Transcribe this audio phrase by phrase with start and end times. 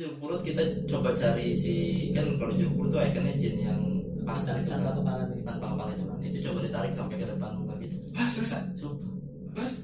[0.00, 3.80] jeruk purut kita coba cari si kan kalau jeruk purut tuh ikonnya jin yang
[4.24, 4.96] pasta itu tanpa kan.
[4.96, 6.18] kepala nih tanpa kepala itu kan.
[6.24, 9.12] Itu coba ditarik sampai ke depan muka gitu ah seriusan Sumpah.
[9.52, 9.74] terus?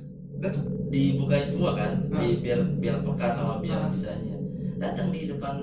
[0.41, 1.93] Datang dibukain semua kan?
[2.17, 2.21] Ah.
[2.25, 3.93] di, biar biar peka sama biar Ah.
[3.93, 4.37] bisanya.
[4.81, 5.55] Datang di depan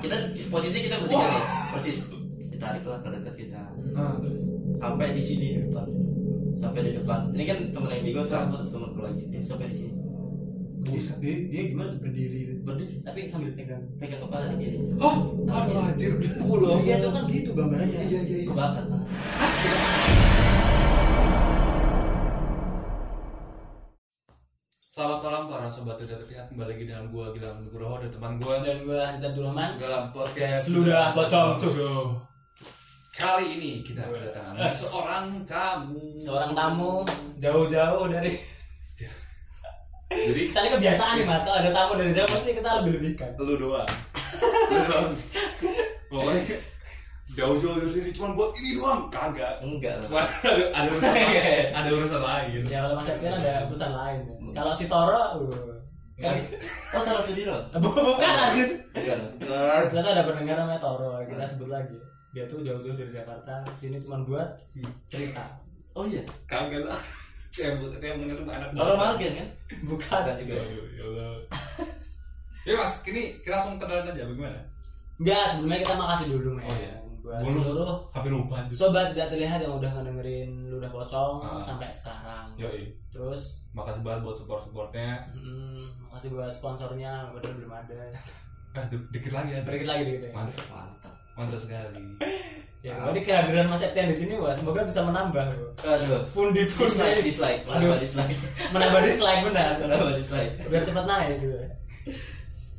[0.00, 0.16] kita
[0.48, 1.44] posisi kita bertiga nih
[1.76, 2.00] persis.
[2.48, 3.60] Ditarik lah ke dekat kita.
[3.92, 4.40] Ah terus?
[4.80, 5.84] Sampai di sini di depan.
[6.56, 7.28] Sampai di depan.
[7.36, 8.48] Ini kan temen yang bigo Ah.
[8.48, 9.92] terus temenku lagi sampai di sini
[10.88, 14.76] Buset, dia, dia gimana tuh berdiri berdiri tapi sambil pegang pegang kepala di kiri.
[14.96, 16.16] Oh aduh anjir.
[16.48, 18.00] Oh iya itu kan gitu gambarannya.
[18.08, 18.48] Iya iya iya.
[18.48, 19.04] Kebakar tangan
[24.88, 28.54] Selamat malam para sobat tidak terlihat kembali lagi dengan gua Gilang Nugroho dan teman gua.
[28.64, 32.16] Dan gue Hadid Abdul Rahman dalam podcast Ludah Pocong Show.
[33.12, 36.16] Kali ini kita kedatangan seorang tamu.
[36.16, 37.04] seorang tamu.
[37.38, 38.57] Jauh-jauh dari
[40.28, 43.30] Jadi kita ini kebiasaan nih mas kalau ada tamu dari jauh pasti kita lebih lebihkan
[43.40, 43.90] lu doang.
[44.68, 45.12] Lu doang.
[46.12, 46.42] Pokoknya
[47.32, 49.08] jauh-jauh dari sini cuma buat ini doang.
[49.08, 49.64] Kagak.
[49.64, 51.72] enggak Cuma ada, ada urusan lain.
[51.72, 52.60] Ada urusan lain.
[52.68, 54.34] ya kalau mas Septian ada perusahaan lain ya.
[54.52, 55.78] kalau si Toro uh,
[56.18, 56.34] kan
[56.98, 59.18] oh taruh sudiro bukan anjir bukan
[59.86, 61.94] ternyata ada pendengar namanya Toro kita sebut lagi
[62.34, 64.58] dia tuh jauh-jauh dari Jakarta sini cuma buat
[65.06, 65.46] cerita
[65.94, 66.98] oh iya Kagak lah.
[67.50, 69.48] Yang yang mengenai anak taruh margen kan
[69.88, 70.54] bukan juga
[70.90, 71.30] Ya Allah.
[72.66, 74.60] Ya mas, ini kita langsung kenalan aja bagaimana?
[75.16, 76.92] enggak sebelumnya kita makasih dulu men Oh, iya.
[77.18, 77.60] buat lupa.
[77.62, 78.56] seluruh Hampir lupa.
[78.68, 81.56] sobat tidak terlihat yang udah ngedengerin ludah pocong Ah.
[81.58, 82.92] sampai sekarang Yoi.
[83.08, 85.26] terus Makasih banget buat support-supportnya.
[85.30, 87.98] mm, makasih buat sponsornya padahal belum ada
[88.70, 89.60] Eh, di- dikit lagi ya.
[89.62, 92.02] dikit lagi dikit lagi Mantap, mantap mantap sekali.
[92.78, 95.66] ya jadi kehadiran Mas Septian di sini wah semoga bisa menambah Bro.
[95.82, 97.74] aduh pundi dislike pundi dislike Aduh.
[97.74, 98.36] menambah dislike
[98.70, 101.58] menambah dislike benar menambah dislike biar cepat naik gitu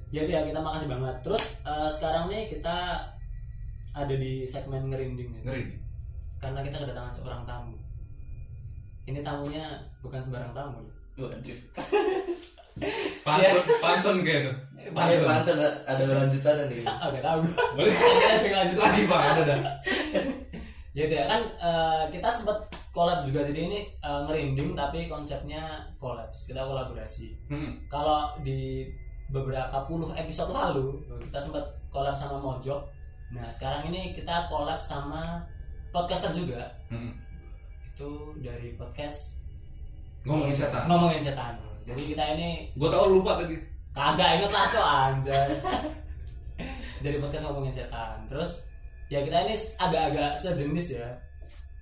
[0.10, 2.78] jadi ya kita makasih banget terus eh, sekarang nih kita
[3.94, 5.42] ada di segmen ngerinding ya.
[5.52, 5.64] Ngeri.
[6.40, 7.76] karena kita kedatangan seorang tamu
[9.04, 9.66] ini tamunya
[10.00, 10.80] bukan sembarang tamu
[11.20, 11.60] waduh
[13.28, 14.54] Pantun, pantun kayak itu.
[14.96, 16.84] Pakai pantun ada lanjutan nih.
[17.14, 17.42] Gak tahu.
[17.78, 17.94] Boleh.
[17.94, 19.22] Saya kira saya lanjut lagi pak.
[19.22, 19.60] Ada dah.
[20.98, 22.58] Jadi ya kan eh, kita sempat
[22.90, 23.46] collab juga.
[23.46, 26.28] Jadi ini eh, ngerinding tapi konsepnya collab.
[26.34, 27.28] Kita kolaborasi.
[27.50, 27.72] Hmm.
[27.88, 28.90] kalau di
[29.30, 30.98] beberapa puluh episode lalu
[31.30, 31.62] kita sempat
[31.94, 32.82] collab sama Mojok.
[33.38, 35.46] Nah sekarang ini kita collab sama
[35.94, 36.66] podcaster juga.
[36.90, 37.14] Hmm.
[38.00, 39.44] itu dari podcast
[40.24, 40.88] Ngomongin setan.
[40.88, 41.60] ngomongin setan.
[41.84, 43.69] Jadi kita ini Gue tau lupa tadi.
[43.92, 45.50] Kagak inget lah cok anjay
[47.00, 48.70] dari podcast ngomongin setan terus
[49.08, 51.08] ya kita ini agak-agak sejenis ya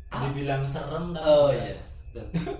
[0.08, 1.76] dibilang serem tapi oh juga- iya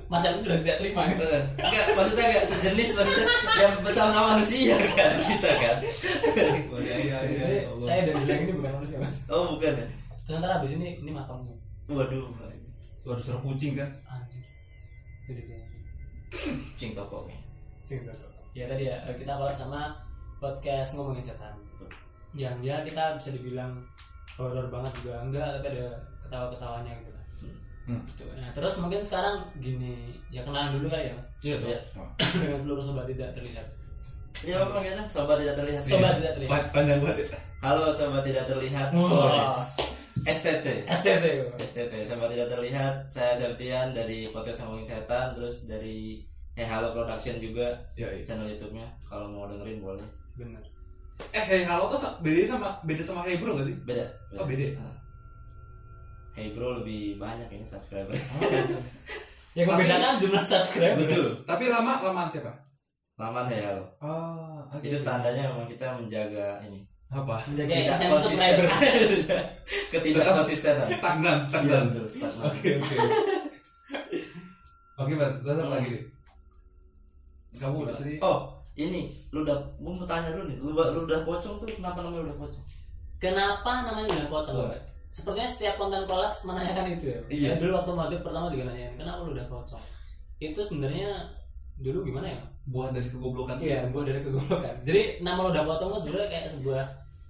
[0.06, 1.24] Mas Elvin sudah tidak terima gitu.
[1.26, 3.26] enggak maksudnya enggak sejenis maksudnya
[3.58, 5.78] yang bersama manusia kan kita kan
[6.78, 9.26] Iya Jadi, saya dari bilang ini bukan manusia mas.
[9.28, 9.88] oh bukan ya
[10.28, 11.56] Terus ntar abis ini ini matangnya.
[11.88, 12.28] waduh
[13.02, 13.88] Waduh suara kucing kan?
[14.06, 14.44] Anjing.
[15.26, 16.38] Jadi kayak gitu.
[16.76, 17.40] cing tokonya
[17.82, 18.27] Cinta kok.
[18.58, 19.94] Ya tadi ya kita collab sama
[20.42, 21.54] podcast ngomongin setan.
[22.34, 23.70] Yang ya kita bisa dibilang
[24.34, 25.86] horor banget juga enggak tapi ada
[26.26, 27.26] ketawa-ketawanya gitu lah.
[27.88, 28.02] Hmm.
[28.04, 28.24] Gitu.
[28.34, 29.94] Nah, terus mungkin sekarang gini
[30.28, 31.80] ya kenalan dulu kali ya mas Iya Iya.
[32.42, 33.68] dengan seluruh sobat tidak terlihat.
[34.38, 36.52] Iya apa kayaknya sobat tidak terlihat Sobat tidak terlihat.
[36.52, 37.40] Pa- Panjang banget ya.
[37.62, 38.90] halo sobat tidak terlihat.
[40.20, 41.26] STT STT.
[41.58, 46.22] STT sobat tidak terlihat saya Septian dari podcast ngomongin setan terus dari
[46.58, 48.24] eh halo production juga Iya, iya.
[48.24, 50.62] channel YouTube-nya kalau mau dengerin boleh Bener.
[51.30, 53.76] Eh, hey, halo tuh beda sama beda sama Hey Bro gak sih?
[53.80, 54.66] beda, Oh, beda.
[54.76, 54.94] Ah.
[56.34, 60.98] Hey bro lebih banyak ini subscriber Yang Tapi- membedakan jumlah subscriber.
[61.02, 62.54] betul Tapi lama lamaan siapa?
[63.18, 64.82] laman hey halo Oh, oke.
[64.82, 67.40] itu tandanya memang kita menjaga ini apa?
[67.40, 68.10] Menjaga konsisten.
[68.14, 68.68] subscriber.
[69.94, 71.84] ketidak konsistenan Stagnan, Iya, stagnan.
[72.04, 72.46] stagnan.
[72.46, 72.96] Oke, oke.
[74.98, 76.04] Oke, Mas, terus apa lagi nih?
[77.58, 78.18] Kamu udah sendiri?
[78.22, 82.06] oh ini lu udah gua mau tanya dulu nih lu, lu udah pocong tuh kenapa
[82.06, 82.64] namanya udah pocong
[83.18, 84.56] Kenapa namanya udah pocong?
[84.56, 84.70] Oh.
[84.70, 84.84] Mas?
[85.10, 87.20] Sepertinya setiap konten kolaps menanyakan itu ya.
[87.34, 87.50] Iya.
[87.50, 89.84] Saya dulu waktu masuk pertama juga nanyain, kenapa lu udah pocong?
[90.38, 91.10] Itu sebenarnya
[91.82, 92.40] dulu gimana ya?
[92.70, 93.58] Buah dari kegoblokan.
[93.58, 94.76] Iya, buat dari kegoblokan.
[94.86, 96.84] Jadi nama lu udah pocong tuh sebenarnya kayak sebuah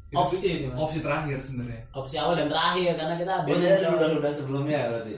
[0.08, 0.80] Itu opsi sih, Mas.
[0.80, 1.82] Opsi terakhir sebenarnya.
[1.96, 3.96] Opsi awal dan terakhir karena kita oh coy.
[3.96, 5.12] udah udah sebelumnya berarti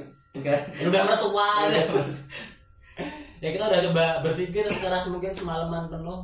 [0.45, 1.49] kan udah mertua.
[3.39, 6.19] Ya kita udah coba berpikir sekeras mungkin semalaman penuh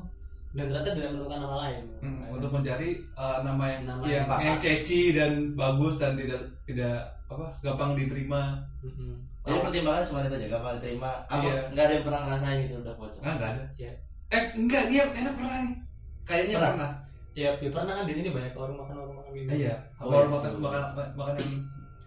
[0.52, 4.40] dan ternyata tidak menemukan nama lain Hmm, untuk mencari uh, nama yang Nama yang, yang
[4.42, 6.96] yang catchy dan bagus dan tidak tidak
[7.26, 8.62] apa gampang diterima.
[8.80, 9.18] Mm-mm.
[9.42, 11.56] jadi pertimbangannya cuma itu aja gampang diterima apa Iya.
[11.70, 13.64] nggak ada yang pernah ngerasain gitu udah pocong Ah, enggak ada.
[13.76, 13.92] Iya.
[14.28, 15.76] Eh, enggak, dia enak pernah nih.
[16.24, 16.72] Kayaknya Pernah.
[16.72, 16.92] pernah.
[17.36, 19.50] ya, ya pernah kan di sini banyak warung makan warung makan gitu.
[19.56, 20.38] iya Oh, warung iya.
[20.40, 20.84] makan makan
[21.14, 21.52] makan yang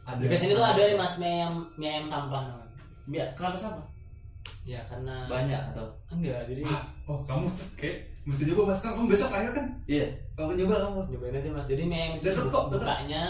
[0.03, 2.75] ada Di sini tuh ada nih mas mie ayam mie ayam sampah namanya.
[3.09, 3.83] Ya, kenapa sama?
[4.69, 5.89] Ya karena Banyak atau?
[6.13, 10.07] enggak jadi Ah, oh kamu kayak mesti coba mas kan kamu besok akhir kan Iya.
[10.37, 11.65] kamu coba kamu nyobain aja mas.
[11.65, 13.23] Jadi ayam itu Deket kok, bukanya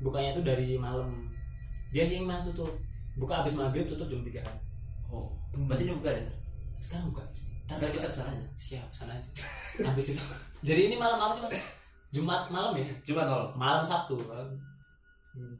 [0.00, 1.28] bukanya tuh dari malam.
[1.92, 2.72] Dia sih mah tutup.
[3.14, 4.56] Buka abis maghrib tutup jam 3 kan.
[5.12, 5.28] Oh,
[5.68, 6.32] berarti ini bukan ya?
[6.80, 7.22] Sekarang buka.
[7.68, 8.46] Ntar kita ke sana aja.
[8.56, 9.30] siap sana aja.
[9.86, 10.22] Habis itu.
[10.64, 11.54] Jadi ini malam apa sih mas?
[12.10, 12.88] Jumat malam ya?
[13.04, 13.52] Cuma tolong.
[13.54, 14.16] Malam Sabtu.
[14.24, 14.48] kan?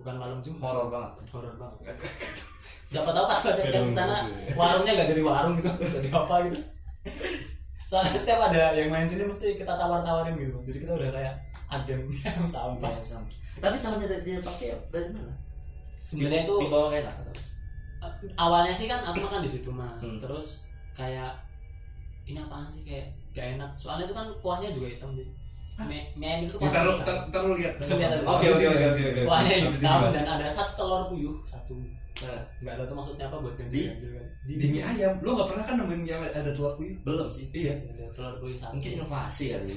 [0.00, 0.62] Bukan malam Jumat.
[0.64, 1.12] Horor banget.
[1.28, 1.78] Horor banget.
[2.90, 4.26] Siapa tahu pas Septian ke sana
[4.58, 6.58] warungnya nggak jadi warung gitu, jadi apa gitu.
[7.86, 10.58] Soalnya setiap ada yang main sini mesti kita tawar-tawarin gitu.
[10.58, 11.34] Jadi kita udah kayak
[11.70, 12.90] agen yang sampah.
[12.90, 13.26] Iya, sama.
[13.62, 15.34] Tapi tahunya dari dia pakai dari mana?
[16.02, 17.34] Sebenarnya itu di bawah enak atau?
[18.40, 19.94] awalnya sih kan aku makan di situ mas.
[20.02, 20.18] Hmm.
[20.18, 20.66] Terus
[20.98, 21.38] kayak
[22.26, 23.06] ini apaan sih kayak
[23.38, 23.70] gak enak.
[23.78, 25.32] Soalnya itu kan kuahnya juga hitam jadi.
[25.86, 27.18] Mie, mie ayam itu kuahnya hitam.
[27.30, 31.38] ntar lu lihat oke oke oke oke oke Kuahnya hitam dan ada satu telur puyuh
[31.46, 31.78] satu.
[32.20, 34.26] Nah, Nggak tahu tuh maksudnya apa buat ganjil-ganjil kan.
[34.44, 37.46] di mie ayam lu nggak pernah kan nemuin ayam ada telur puyuh belum sih.
[37.50, 38.76] iya Ada telur puyuh satu.
[38.76, 39.72] Mungkin inovasi kali.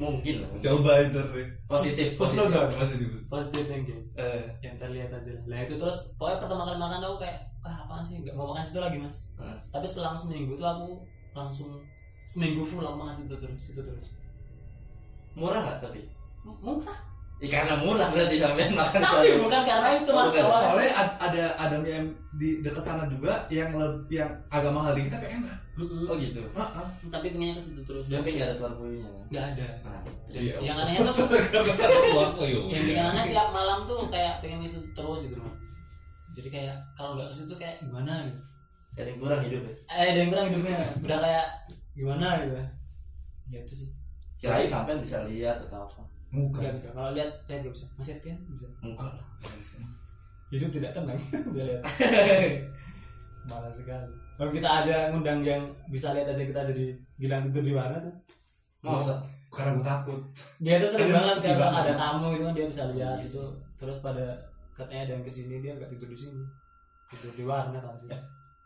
[0.00, 0.48] Mungkin lah.
[0.64, 2.72] coba ntar deh Positif, positif positif.
[2.74, 4.00] positif positive thinking.
[4.16, 5.44] Eh, yang terlihat aja lah.
[5.46, 8.64] Nah itu terus pokoknya pertama kali makan aku kayak ah apaan sih nggak mau makan
[8.64, 9.16] situ lagi mas.
[9.36, 9.60] Hmm.
[9.68, 10.88] Tapi selang seminggu tuh aku
[11.36, 11.70] langsung
[12.24, 14.08] seminggu full aku makan situ terus situ terus.
[15.36, 16.00] murah nggak tapi?
[16.42, 16.98] Murah.
[17.40, 19.40] Ya, karena murah berarti sampean makan Tapi selalu.
[19.40, 20.28] bukan karena itu mas.
[20.28, 20.44] Bukan.
[20.44, 20.60] awalnya.
[20.62, 24.92] soalnya ad- ada ada mie ayam di dekat sana juga yang leb- yang agak mahal
[24.92, 25.56] dikit tapi enak.
[26.04, 26.44] Oh gitu.
[26.44, 26.86] Heeh.
[27.08, 28.04] Tapi pengennya ke situ terus.
[28.06, 29.24] Dan Tapi nggak ada telur puyuhnya kan?
[29.26, 29.66] nggak ada.
[29.80, 30.00] Nah,
[30.30, 30.54] Iya.
[30.60, 34.88] yang anehnya tuh telur puyuh yang bikin aneh tiap malam tuh kayak pengen ke situ
[34.92, 35.56] terus gitu mas.
[36.30, 38.40] Jadi kayak kalau nggak ke situ kayak gimana gitu.
[38.92, 39.72] ada yang kurang hidup ya.
[39.88, 40.76] Eh ada yang kurang hidupnya.
[41.00, 41.46] Udah kayak
[41.90, 42.52] gimana gitu.
[43.48, 43.88] Ya itu sih.
[44.36, 46.02] Kirain sampean bisa lihat atau apa?
[46.30, 46.88] Muka Nggak bisa.
[46.94, 47.86] Kalau lihat lihat nggak bisa.
[47.98, 48.66] Masih Tian bisa.
[48.82, 49.26] Enggak lah.
[50.50, 51.14] hidup tidak tenang
[51.54, 51.82] dia lihat
[53.48, 56.86] malas sekali kalau kita aja ngundang yang bisa lihat aja kita jadi
[57.22, 58.10] bilang tidur di mana tuh
[58.82, 59.22] Masa?
[59.54, 60.18] karena gue takut
[60.58, 61.80] dia tuh sering banget kalau banget.
[61.86, 63.42] ada tamu gitu kan dia bisa lihat Iya gitu
[63.78, 64.26] terus pada
[64.74, 66.42] katanya ada yang ke sini dia nggak tidur di sini
[67.14, 68.16] tidur di warnet aja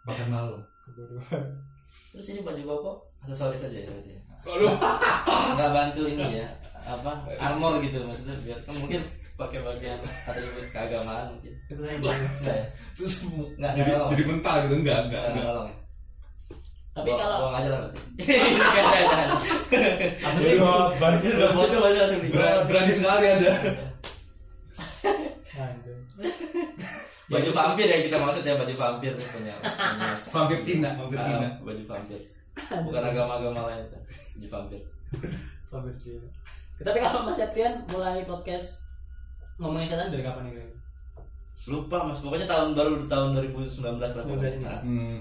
[0.09, 0.57] bahkan malu
[0.89, 1.45] kebodohan
[2.15, 2.93] Terus ini baju koko
[3.27, 4.21] aksesoris aja ya berarti ya?
[5.53, 6.49] Nggak bantu ini ya
[6.85, 9.01] apa armor gitu maksudnya biar kan mungkin
[9.35, 12.67] pakai bagian atribut keagamaan mungkin itu saya bilang Enggak ya?
[12.95, 13.13] terus
[13.57, 14.11] Nggak jadi, nolong.
[14.13, 15.77] jadi mental gitu enggak enggak Nggak enggak nolong ya?
[16.95, 18.01] tapi Buang- kalau buang aja lah berarti.
[18.15, 18.53] Jangan,
[19.03, 19.29] jangan.
[20.23, 20.55] apa sih
[20.95, 23.51] balik Udah bocor aja langsung di Ber- berani sekali ada
[27.25, 29.55] Baju vampir ya kita maksud ya baju vampir punya.
[30.37, 32.21] vampir Cina vampir Ah, Cina baju vampir.
[32.55, 33.81] Bukan agama-agama lain.
[33.91, 34.81] Baju vampir.
[35.67, 36.21] Vampir sih
[36.77, 38.91] tapi kalau Mas Septian mulai podcast
[39.57, 40.67] ngomongin setan dari kapan nih?
[41.65, 44.09] Lupa Mas, pokoknya tahun baru tahun 2019 lah.
[44.21, 44.61] 19 ini.
[44.61, 45.19] Nah, hmm.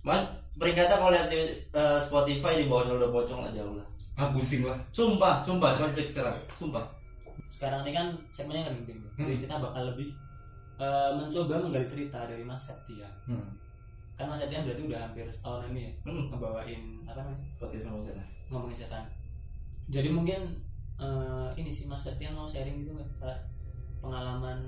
[0.00, 0.22] Man,
[0.56, 3.86] peringkatnya kalau lihat di eh, Spotify di bawahnya udah bocong lah jauh lah.
[4.16, 6.36] ah kucing lah Sumpah, sumpah, coba cek sekarang.
[6.52, 6.84] Sumpah.
[7.50, 9.42] sekarang ini kan segmennya kan penting jadi Hmm.
[9.42, 10.08] kita bakal lebih
[10.78, 13.48] eh, mencoba menggali cerita dari Mas Septian hmm.
[14.14, 17.98] kan Mas Septian berarti udah hampir setahun ini ya Hmm, ngebawain apa namanya podcast sama
[18.00, 18.24] sana.
[18.48, 19.02] ngomongin setan
[19.90, 20.40] jadi mungkin
[20.96, 23.36] eh, ini sih Mas Septian mau sharing gitu nggak?
[24.00, 24.58] Pengalaman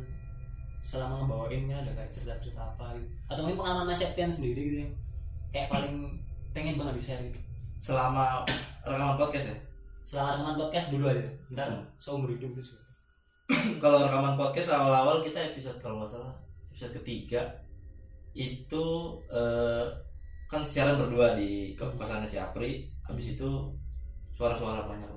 [0.82, 3.08] selama ngebawainnya ada kayak cerita-cerita apa gitu.
[3.30, 4.92] Atau mungkin pengalaman Mas Septian sendiri gitu yang
[5.48, 6.10] kayak paling
[6.50, 7.38] pengen banget di share gitu.
[7.80, 8.42] Selama
[8.82, 9.56] rekaman podcast ya.
[10.02, 11.24] selama rekaman podcast dulu aja.
[11.50, 11.84] Ntar Hmm.
[11.96, 12.82] seumur hidup itu juga
[13.82, 16.32] kalau rekaman podcast awal-awal kita episode kalau nggak salah
[16.68, 17.40] episode ketiga
[18.32, 18.84] itu
[19.30, 19.84] eh,
[20.48, 22.84] kan siaran berdua di ke- kosannya si Apri.
[23.04, 23.48] Habis itu
[24.32, 25.11] suara-suara banyak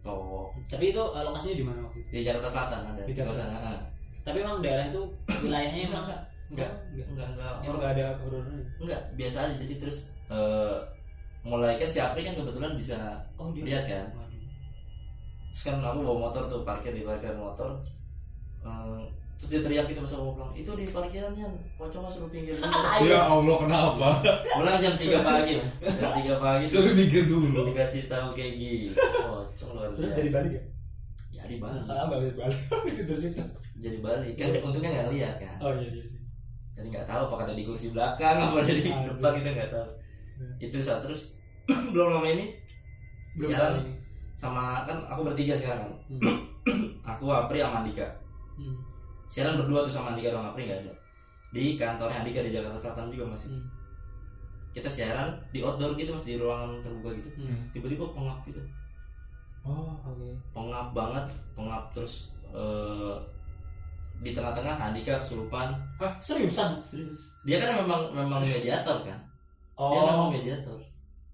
[0.00, 2.08] Towo tapi itu eh, lokasinya di mana waktu itu?
[2.10, 3.80] Di Jakarta Selatan ada Di Jakarta kosannya ah.
[4.20, 5.02] tapi emang daerah itu
[5.44, 6.72] wilayahnya emang enggak enggak?
[6.80, 7.06] enggak.
[7.06, 7.28] Enggak.
[7.30, 9.54] Enggak emang enggak ada horornya enggak biasa aja.
[9.60, 9.98] Jadi terus
[10.32, 10.76] eh,
[11.40, 12.96] mulai kan si Apri kan kebetulan bisa
[13.40, 14.06] oh dia lihat kan?
[15.50, 17.76] Terus kan aku bawa motor tuh parkir di parkiran motor.
[18.64, 19.02] Eh,
[19.40, 22.68] terus dia teriak gitu pas aku pulang itu di parkirannya pocong suruh pinggir dulu.
[23.08, 24.08] Ya Allah kenapa?
[24.46, 25.74] Pulang jam 3 pagi mas.
[25.96, 26.64] Jam 3 pagi.
[26.66, 27.64] Suruh mikir dulu.
[27.66, 30.18] Dikasih tahu kayak gitu pocong luar terus biasa.
[30.18, 30.62] jadi balik ya?
[31.32, 31.78] Ya di Bali.
[31.82, 32.58] Kalau nggak bisa balik.
[32.92, 33.42] Itu terus itu.
[33.80, 35.54] Jadi Bali kan untungnya nggak lihat kan?
[35.58, 36.18] Oh iya iya sih.
[36.70, 39.70] Jadi nggak tahu apakah ada di kursi belakang apa ada di Ah, depan kita nggak
[39.70, 39.86] tahu.
[40.36, 40.52] Hmm.
[40.58, 41.36] itu saat terus
[41.92, 42.52] belum lama ini
[43.34, 43.84] belum balik.
[44.34, 45.88] sama kan aku bertiga sekarang.
[45.88, 46.38] Kan Hmm.
[47.10, 48.04] aku Apri sama Andika.
[48.54, 48.76] Hmm.
[49.30, 50.94] Siaran berdua tuh sama Andika dong Apri nggak ada.
[51.54, 53.54] Di kantornya Andika di Jakarta Selatan juga masih.
[53.54, 53.66] Hmm.
[54.70, 57.30] kita siaran di outdoor gitu mas di ruangan terbuka gitu.
[57.42, 57.58] Hmm.
[57.74, 58.62] tiba-tiba pengap gitu.
[59.66, 60.28] Oh oke.
[60.54, 61.26] Pengap banget
[61.58, 63.18] pengap terus eh,
[64.20, 65.74] di tengah-tengah Andika kesurupan.
[66.22, 66.78] Seriusan?
[66.78, 67.34] Serius.
[67.42, 69.18] Dia kan memang memang mediator kan?
[69.74, 70.06] Dia oh.
[70.06, 70.78] memang mediator.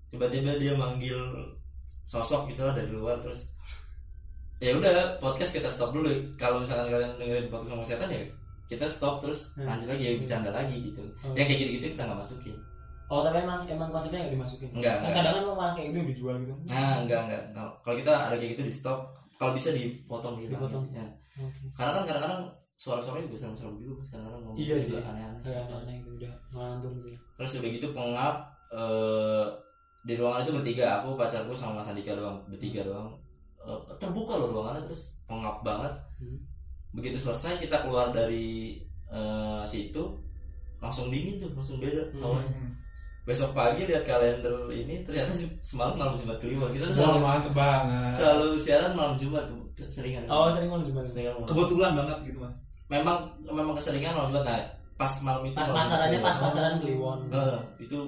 [0.08, 1.18] Tiba-tiba dia manggil
[2.06, 3.55] sosok gitu lah dari luar terus
[4.58, 8.22] ya udah podcast kita stop dulu kalau misalkan kalian dengerin podcast ngomong setan ya
[8.66, 9.68] kita stop terus Hmm.
[9.68, 11.32] lanjut lagi ya bercanda lagi gitu Oh.
[11.32, 12.56] yang kayak gitu-gitu kita nggak masukin
[13.06, 15.14] oh tapi emang emang konsepnya nggak dimasukin Enggak, kan enggak.
[15.22, 18.50] kadang kan malah kayak gitu dijual gitu nah enggak enggak Kalau- kalau kita ada kayak
[18.52, 18.98] gitu di stop
[19.36, 20.84] kalau bisa dipotong gitu Dipotong.
[20.90, 21.04] ya.
[21.36, 21.64] Oke.
[21.74, 22.42] karena kan kadang-kadang
[22.74, 24.96] suara-suara juga serem-serem juga kadang-kadang ngomong Iya sih.
[24.98, 28.34] aneh-aneh kayak aneh-aneh gitu udah ngelantur sih terus udah gitu pengap
[28.72, 29.44] eh,
[30.02, 33.12] di ruangan itu bertiga aku pacarku sama Mas Andika doang bertiga doang
[33.66, 35.92] Eh, terbuka loh ruangannya terus pengap banget.
[36.22, 36.38] Hmm.
[36.94, 38.78] begitu selesai kita keluar dari
[39.10, 40.16] eh, situ
[40.78, 42.72] langsung dingin tuh langsung beda Hmm.
[43.26, 45.34] besok pagi lihat kalender ini ternyata
[45.68, 46.70] semalam malam Jumat Kliwon.
[46.70, 48.10] Kita selalu mantep banget.
[48.14, 49.44] selalu siaran malam Jumat
[49.76, 50.24] seringan.
[50.30, 51.48] Oh sering mau jual seringan malam.
[51.50, 52.56] kebetulan banget gitu mas.
[52.86, 54.44] Memang memang keseringan malam Jumat.
[54.46, 54.62] Nah
[54.96, 56.26] pas malam itu pas malam pasarannya Jumat.
[56.30, 57.18] pas pasaran Kliwon.
[57.28, 57.98] Eh, itu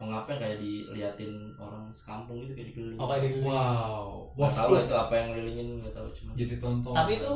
[0.00, 2.96] wah pengapnya kayak diliatin orang sekampung gitu kayak dikelilingi.
[2.96, 6.54] oh kayak di wow Nggak tahu lah itu apa yang ngelilingin nggak tahu cuma jadi
[6.56, 7.32] tonton tapi itu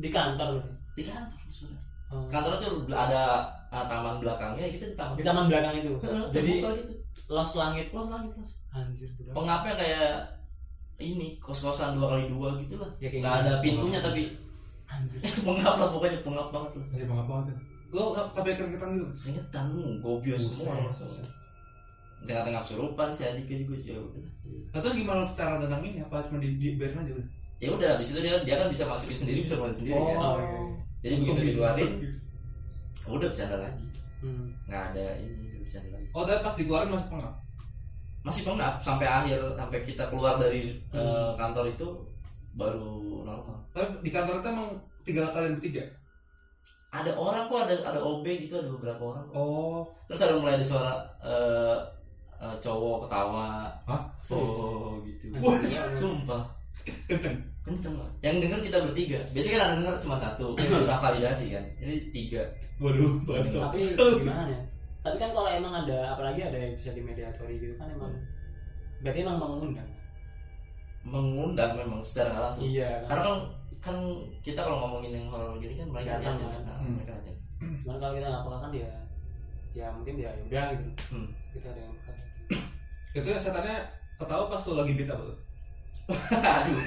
[0.00, 0.48] di kantor
[0.96, 1.80] di kantor sudah.
[2.06, 2.24] Oh.
[2.30, 5.14] Kantor tuh ada uh, taman belakangnya kita di taman.
[5.20, 5.92] di taman belakang itu
[6.32, 6.70] jadi gitu.
[7.28, 8.50] los langit Los langit los.
[8.72, 9.32] anjir bro.
[9.42, 10.10] Pengapnya kayak
[10.96, 12.88] ini kos-kosan dua kali dua gitu lah.
[12.96, 13.44] ya kayak Nggak gitu.
[13.44, 14.22] ada pintunya tapi
[14.88, 16.84] anjir pengap lah pokoknya pengap banget lah.
[16.96, 17.56] jadi banget banget ya.
[17.92, 19.12] lo sampai keringetan gitu?
[19.20, 19.66] Keringetan
[20.00, 20.88] gobios semua.
[22.26, 24.24] Tengah-tengah kesurupan si Andika juga ya udah.
[24.74, 28.12] Nah, terus gimana tuh cara nenanginnya apa cuma di dibiarin aja udah Ya udah habis
[28.12, 30.18] itu dia dia kan bisa masukin sendiri bisa keluarin sendiri kan.
[30.20, 30.58] Oh, iya.
[31.00, 31.90] Jadi begitu dikeluarin
[33.06, 33.84] udah bercanda lagi.
[34.16, 34.48] Hmm.
[34.66, 37.34] nggak ada ini udah bercanda lagi oh tapi pas dikeluarin masih pengap
[38.24, 40.98] masih pengap sampai akhir sampai kita keluar dari Hmm.
[40.98, 41.88] eh, kantor itu
[42.56, 44.68] baru normal tapi di kantor itu emang
[45.04, 45.84] tiga kalian bertiga
[46.90, 50.64] ada orang kok ada ada OB gitu ada beberapa orang oh terus ada mulai ada
[50.64, 50.92] suara
[51.22, 51.76] eh,
[52.42, 53.70] eh, cowok ketawa.
[53.88, 54.02] Hah?
[54.32, 55.24] oh gitu.
[55.40, 55.56] Wah.
[56.00, 56.42] sumpah.
[57.10, 57.36] Kenceng.
[57.66, 58.10] Kenceng lah.
[58.22, 59.20] Yang denger kita bertiga.
[59.34, 60.46] Biasanya kan ada denger cuma satu.
[60.54, 61.64] Terus validasi kan?
[61.82, 62.42] Ini tiga.
[62.78, 63.78] Waduh tapi
[64.22, 64.60] gimana ya?
[65.02, 68.10] Tapi kan kalau emang ada apalagi ada yang bisa dimediatori gitu kan emang
[69.02, 69.90] berarti emang mengundang.
[71.06, 72.66] Mengundang memang secara langsung.
[72.66, 73.06] Iya.
[73.06, 73.36] Karena kan
[73.82, 73.96] kan
[74.42, 76.36] kita kalau ngomongin yang horor gini kan mereka lihat kan.
[76.42, 76.62] kan.
[76.66, 76.94] Nah, Hmm.
[76.98, 78.88] mereka lihat cuman kalau kita nggak peka kan ya
[79.76, 80.90] ya mungkin ya udah gitu.
[81.12, 81.28] Hmm.
[81.56, 81.94] kita ada yang
[83.16, 83.76] itu ya setannya
[84.20, 85.38] ketawa pas lo lagi beat apa tuh?
[86.36, 86.84] Aduh.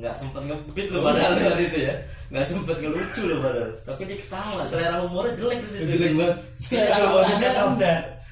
[0.00, 1.94] Nggak sempet ngebit lo padahal waktu itu ya.
[2.32, 3.70] Nggak sempet ngelucu lo padahal.
[3.84, 4.60] Tapi dia ketawa.
[4.64, 6.36] Selera humornya jelek tuh jelek banget.
[6.56, 7.70] Selera Ketawa di humornya setup.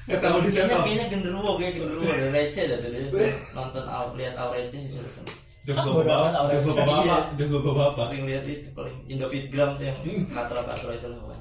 [0.09, 2.09] ketawa di kayaknya setup kayaknya genderuwo kayak genderuwo.
[2.09, 3.29] Ada receh dah dia.
[3.53, 3.83] Nonton
[4.17, 4.81] lihat au receh.
[4.81, 5.21] Gitu
[5.61, 6.49] Jos bapak.
[6.49, 9.97] Jos bapak Jos bapak bapak sering lihat itu paling Indofitgram tuh yang
[10.33, 11.39] katra katra itu pokoknya.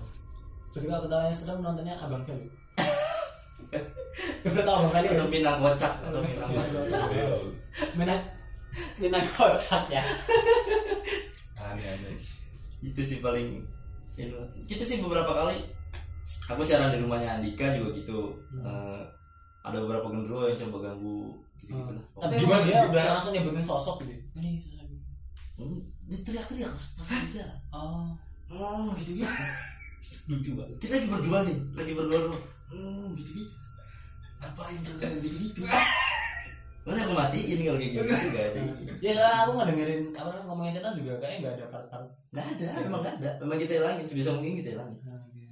[0.70, 2.46] jadi kalau ketawanya serem nontonnya abang Feli
[3.70, 6.50] abang Feli atau minang kocak atau minang
[7.94, 8.20] minang
[8.98, 10.02] minang kocak ya?
[11.56, 12.14] Aneh aneh.
[12.82, 13.62] Itu sih paling
[14.18, 14.46] ini lah.
[14.66, 15.62] kita sih beberapa kali.
[16.50, 18.34] Aku siaran di rumahnya Andika juga gitu.
[18.52, 18.66] Hmm.
[18.66, 19.00] Eh,
[19.62, 22.04] ada beberapa genderuwo yang coba ganggu gitu gitu lah.
[22.26, 22.58] Tapi Gimana?
[22.58, 24.14] emang dia Udah- langsung nyebutin sosok gitu.
[24.40, 24.50] Ini
[25.60, 25.76] Hmm,
[26.08, 28.08] dia teriak-teriak pas pas siaran oh.
[28.48, 29.28] Oh gitu gitu
[30.32, 30.76] lucu banget.
[30.80, 32.40] Kita lagi berdua nih lagi berdua loh
[32.72, 33.52] oh gitu gitu
[34.40, 35.60] ngapain kalian gitu gitu?
[36.80, 38.60] Mana aku matiin kalau kayak gitu gak ada
[39.00, 42.04] ya soalnya aku nggak dengerin apa namanya, ngomongin setan juga kayaknya nggak ada part-part.
[42.36, 43.30] Gak ada, memang gak ada.
[43.40, 45.00] Memang kita hilangin, sebisa mungkin kita hilangin.
[45.08, 45.48] Nah, gitu.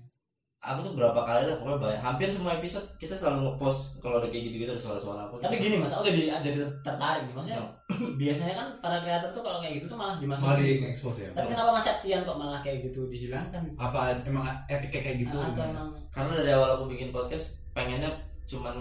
[0.59, 2.01] Aku tuh berapa kali lah, pokoknya banyak.
[2.05, 5.81] Hampir semua episode kita selalu ngepost Kalau ada kayak gitu-gitu ada suara-suara apa tapi gini
[5.81, 7.35] mas aku jadi jadi tertarik nih.
[7.35, 7.61] Maksudnya
[8.21, 10.45] biasanya kan para kreator tuh kalau kayak gitu tuh malah dimasukin.
[10.45, 11.31] Malah di expose ya?
[11.33, 13.61] Tapi kenapa mas Septian kok malah kayak gitu dihilangkan?
[13.65, 13.79] Gitu?
[13.81, 15.37] apa emang etika kayak gitu?
[15.41, 18.11] Atau emang Karena dari awal aku bikin podcast Pengennya
[18.49, 18.75] cuman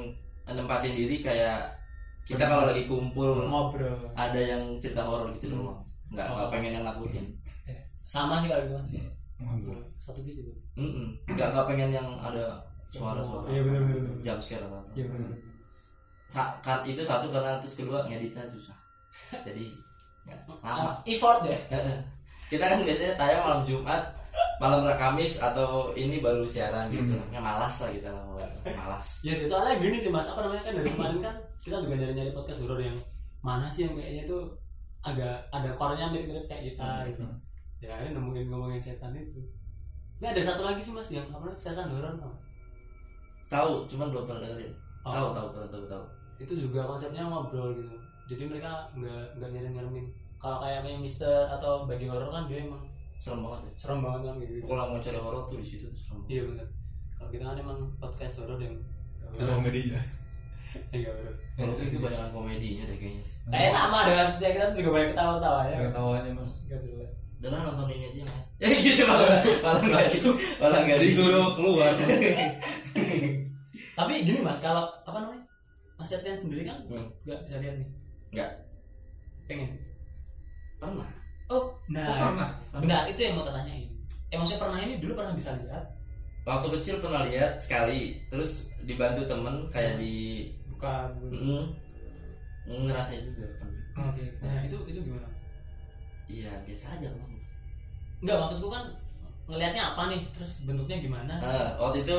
[0.48, 1.68] nempatin diri kayak
[2.24, 3.96] Kita kalau lagi kumpul ngobrol.
[4.12, 5.64] Ada yang cerita horor gitu Hmm.
[5.64, 6.34] doang Nggak, Oh.
[6.36, 7.26] nggak pengen yang nakutin
[8.04, 8.76] sama sih kalau gitu.
[9.38, 9.88] Alhamdulillah.
[9.98, 10.44] satu visi.
[11.28, 13.48] Nggak, nggak pengen yang ada suara-suara.
[13.48, 14.92] Iya, scare atau apa.
[14.92, 15.32] Iya benar
[16.28, 18.76] Sa- kan itu satu karena terus kedua ngeditnya susah.
[19.48, 19.72] Jadi
[20.24, 21.00] nggak lama.
[21.04, 21.56] Effort ya
[22.52, 24.04] kita kan biasanya tayang malam Jumat
[24.58, 27.14] malam Kamis atau ini baru siaran gitu.
[27.14, 27.42] Hmm.
[27.42, 28.74] malas lah kita lah pokoknya.
[28.74, 29.08] malas.
[29.22, 30.26] Ya sih soalnya gini sih mas.
[30.26, 30.64] Apa namanya?
[30.66, 32.98] Kan dari kemarin kan kita juga nyari nyari podcast horor yang
[33.46, 34.42] mana sih yang kayaknya tuh
[35.06, 37.06] agak ada core-nya mirip-mirip kayak kita Hmm.
[37.14, 37.24] gitu.
[37.86, 39.40] Ya akhirnya nemuin ngomongin setan itu.
[40.18, 41.60] Ini ada satu lagi sih mas yang apa namanya?
[41.62, 42.34] Setan horor tau
[43.48, 44.74] tahu cuman belum pernah dengerin.
[45.08, 45.14] Oh.
[45.14, 46.04] tahu tahu tahu tahu tahu.
[46.42, 47.96] Itu juga konsepnya ngobrol gitu.
[48.28, 50.06] Jadi mereka nggak nggak nyerim nyeremin
[50.38, 52.82] kalau kayak kayak Mister atau bagi horror kan dia emang
[53.18, 53.70] serem banget ya.
[53.78, 54.52] Serem banget kan gitu.
[54.64, 56.20] Kalau mau cari horor tuh di situ tuh serem.
[56.28, 56.68] Iya benar
[57.18, 58.76] kalau kita kan emang podcast horror yang
[59.36, 60.00] komedinya.
[60.94, 61.34] Enggak horor.
[61.58, 63.24] Kalau itu banyak komedinya deh kayaknya.
[63.48, 65.78] Kayak sama dengan setiap kita tuh juga banyak ketawa-tawa ya.
[65.90, 66.52] Ketawanya mas.
[66.68, 67.14] Nggak jelas.
[67.38, 68.44] Udah lah nonton ini aja mas.
[68.58, 69.30] Ya gitu malah
[69.62, 70.20] malah nggak sih
[70.58, 71.94] malah nggak disuruh keluar.
[73.98, 75.44] Tapi gini mas kalau apa namanya?
[75.98, 77.10] Mas Septian sendiri kan Hmm.
[77.26, 77.90] nggak bisa lihat nih?
[78.38, 78.52] Nggak.
[79.48, 79.72] pengen?
[80.78, 81.08] Pernah
[81.48, 82.50] oh nah pernah
[82.80, 83.88] benar itu yang mau tanyain
[84.28, 85.84] eh maksudnya pernah ini dulu pernah bisa lihat?
[86.48, 88.24] Waktu kecil pernah lihat sekali.
[88.32, 91.64] Terus dibantu temen kayak di bukan mm,
[92.88, 93.48] ngerasain juga
[93.98, 95.28] oke nah itu itu gimana?
[96.28, 97.32] Iya biasa aja kan
[98.22, 98.84] Enggak maksudku kan
[99.48, 100.22] ngelihatnya apa nih?
[100.36, 101.34] Terus bentuknya gimana?
[101.40, 102.18] Nah, waktu itu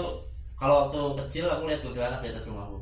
[0.58, 2.80] kalau waktu kecil aku lihat kuntilanak di atas rumahku.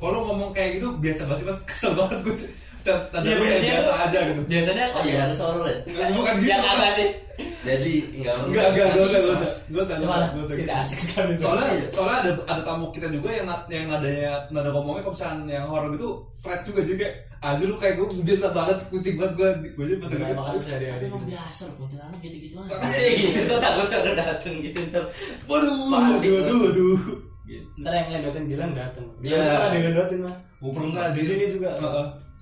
[0.00, 1.62] Kalau ngomong kayak gitu biasa banget mas.
[1.68, 2.36] Kesel banget gue
[2.82, 4.40] tanda Iya, gue kayak biasanya biasa tuh- aja gitu.
[4.44, 5.18] biasanya oh iya.
[5.22, 6.46] harus horor ya Nggak, bukan gitu.
[6.46, 7.08] ya kagak sih?
[7.62, 9.52] Jadi enggak enggak enggak gue usah gue usah.
[9.70, 10.24] Gue usah gimana?
[10.28, 10.54] gue usah.
[10.58, 11.32] Tidak asik sekali.
[11.34, 15.66] Soalnya soalnya ada ada tamu kita juga yang yang nadanya nada ngomongnya kalau misalnya yang
[15.66, 16.08] horor gitu
[16.42, 17.06] Fred juga juga
[17.42, 20.62] aduh lu kayak gue biasa banget kucing banget gue gue aja pada Kayak makan tapi
[20.62, 23.54] sehari-hari emang biasa loh kuntilanak gitu-gitu aja Iya, gitu.
[23.58, 25.04] Takut udah dateng gitu ntar
[25.44, 27.18] waduh Panik, waduh waduh waduh.
[27.76, 29.06] Ntar yang ngelendotin bilang dateng.
[29.20, 29.42] Iya.
[29.42, 30.38] Pernah dilendotin mas?
[30.56, 31.70] Gue pernah di sini juga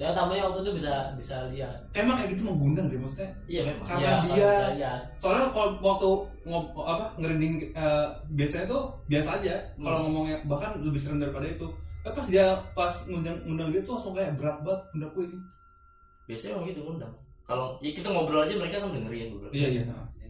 [0.00, 1.76] Saya tamunya waktu itu bisa bisa lihat.
[1.92, 3.28] Emang kayak gitu menggundang deh maksudnya.
[3.45, 3.85] Iya memang.
[3.85, 5.00] Karena Iya, kalau dia- bisa lihat.
[5.14, 6.09] soalnya kalau waktu
[6.42, 9.54] ngop apa ngerinding eh, biasanya tuh biasa aja.
[9.76, 10.04] Kalau Hmm.
[10.09, 11.69] ngomongnya bahkan lebih serem daripada itu.
[12.00, 15.38] Tapi pas dia pas ngundang ngundang dia tuh langsung kayak berat banget ngundang gue ini.
[16.26, 17.12] Biasanya emang gitu ngundang.
[17.45, 19.49] Kalau ya kita ngobrol aja mereka kan dengerin bro.
[19.52, 19.83] Iya iya.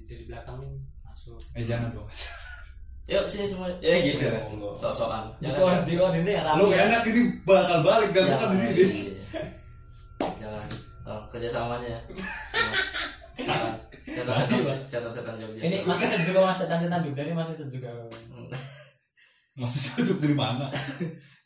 [0.02, 0.72] Dari belakang nih
[1.06, 1.38] masuk.
[1.54, 2.10] Eh jangan dong.
[3.06, 3.70] Yuk sini semua.
[3.78, 4.18] Ya gitu.
[4.20, 4.72] Ya, kan Allah.
[4.72, 5.22] sok-sokan
[5.86, 6.78] di koordinir yang rapi lu ya.
[6.86, 9.12] enak ini bakal balik gak bukan diri deh iya.
[10.40, 10.66] Jangan
[11.04, 12.00] oh, kerjasamanya.
[14.10, 14.42] Setan
[14.84, 17.88] setan setan Jogja ini masih sejuga mas setan-setan Jogja ini masih sejuga
[19.60, 20.72] masih sejuk dari mana?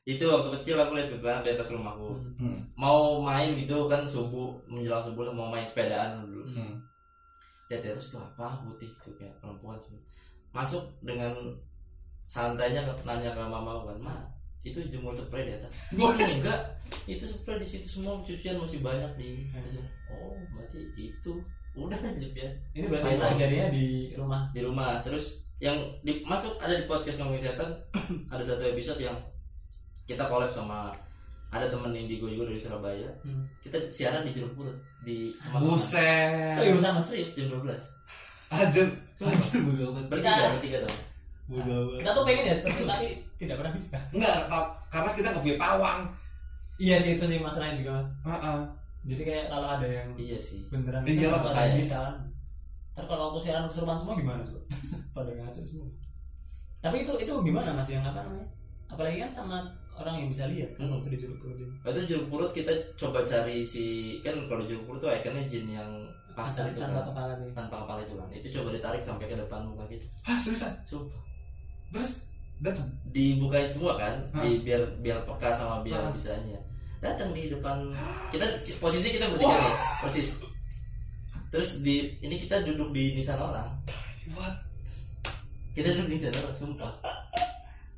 [0.04, 2.14] Itu waktu kecil aku lihat kuntilanak di atas rumahku.
[2.38, 2.60] Hmm.
[2.76, 6.44] mau main gitu kan subuh menjelang subuh mau main sepedaan dulu.
[6.54, 6.78] Hmm.
[7.72, 9.80] lihat di atas itu apa putih gitu kayak perempuan.
[10.52, 11.32] Masuk dengan
[12.28, 14.16] santainya nanya ke mama kan ma
[14.64, 15.72] itu jemur spray di atas.
[16.00, 16.60] Oh, enggak.
[17.04, 19.46] Itu spray di situ semua cucian masih banyak di
[20.10, 21.32] oh berarti itu.
[21.76, 22.56] Udah aja biasa.
[22.72, 24.40] Ini berarti kejadiannya di rumah.
[24.50, 24.90] Di rumah.
[25.04, 27.70] Terus yang di, masuk ada di podcast ngomongin setan.
[28.32, 29.16] Ada satu episode yang
[30.04, 30.92] kita collab sama
[31.54, 33.08] ada temen Indigo juga dari Surabaya.
[33.22, 33.46] Hmm.
[33.62, 34.74] kita siaran di jeruk purut
[35.06, 36.50] di buset.
[36.50, 37.94] seriusan mas serius jam 12
[38.50, 38.82] aja
[39.62, 40.98] bodoh banget bertiga bertiga dong
[41.44, 43.98] banget kita tuh pengen ya seperti itu tapi tidak pernah bisa.
[44.10, 44.36] Enggak
[44.88, 46.00] karena kita nggak punya pawang.
[46.74, 48.08] Iya sih itu sih masalahnya juga mas.
[48.24, 48.58] Heeh.
[49.04, 50.64] jadi kayak kalau ada yang iya sih.
[50.66, 51.76] beneran Iya, kita makanya.
[51.76, 51.98] bisa.
[52.94, 54.62] Ntar kalau waktu siaran kesurupan semua gimana tuh
[55.16, 55.88] pada ngaco semua.
[56.80, 57.88] Tapi itu itu gimana mas?
[57.88, 58.46] Yang apa namanya?
[58.88, 59.56] Apalagi kan sama
[59.94, 60.96] orang yang bisa lihat kan Hmm.
[60.96, 63.84] waktu di jeruk purutin itu jeruk purut kita coba cari si
[64.20, 65.90] kan kalau jeruk purut tuh ikonnya jin yang
[66.34, 67.06] pastel itu tanpa kan.
[67.08, 68.28] kepala nih tanpa kepala itu kan.
[68.32, 70.02] Itu coba ditarik sampai ke depan muka kita.
[70.24, 70.72] Ah seriusan?
[70.82, 71.22] Sumpah
[71.92, 72.24] terus
[72.62, 72.88] datang.
[73.10, 74.14] Dibukain semua kan?
[74.34, 74.42] Hah?
[74.42, 76.12] di biar biar peka sama biar Hah?
[76.14, 76.58] bisanya.
[77.02, 77.92] Datang di depan
[78.32, 78.46] kita
[78.80, 80.30] posisi kita bertiga nih persis.
[81.52, 83.70] Terus di ini kita duduk di nisan orang.
[84.34, 84.54] What?
[85.76, 86.92] Kita duduk di nisan orang sumpah.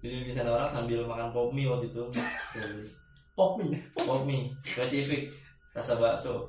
[0.04, 2.04] Duduk di nisan orang sambil makan pop mie waktu itu.
[3.32, 3.80] Pop mie?
[3.96, 5.32] Pop mie spesifik.
[5.72, 6.48] Rasa bakso.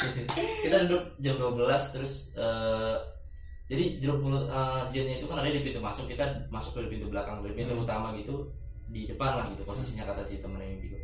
[0.64, 2.96] Kita duduk jam 12 terus eh,
[3.70, 7.06] jadi jeruk mulut eh, jinnya itu kan ada di pintu masuk kita masuk ke pintu
[7.06, 7.84] belakang dari pintu Hmm.
[7.84, 8.50] utama gitu
[8.86, 10.98] di depan lah gitu posisinya kata si temen yang gitu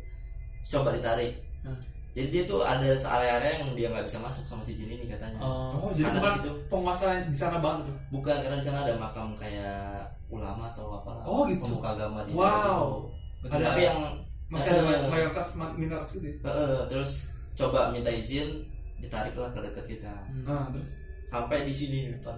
[0.69, 1.79] coba ditarik Hmm.
[2.11, 5.39] jadi dia tuh ada area-area yang dia nggak bisa masuk sama si jin ini katanya
[5.39, 9.31] oh oh jadi situ penguasa di sana banget tuh bukan karena di sana ada makam
[9.33, 11.63] kayak ulama atau apa Oh, gitu.
[11.63, 12.43] pemuka agama di Wow.
[12.43, 12.99] daerah situ.
[13.47, 13.99] Ada- tapi yang
[14.47, 17.11] masih ada may- mayoritas ma- minoritas gitu eh, terus
[17.53, 18.59] coba minta izin
[18.97, 20.11] ditariklah ke dekat kita
[20.43, 22.35] nah terus sampai di sini depan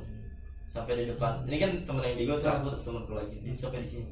[0.70, 1.42] sampai di depan.
[1.50, 3.36] Ini kan temen yang digo terus aku terus temenku lagi.
[3.42, 4.06] Di- sampai di sini.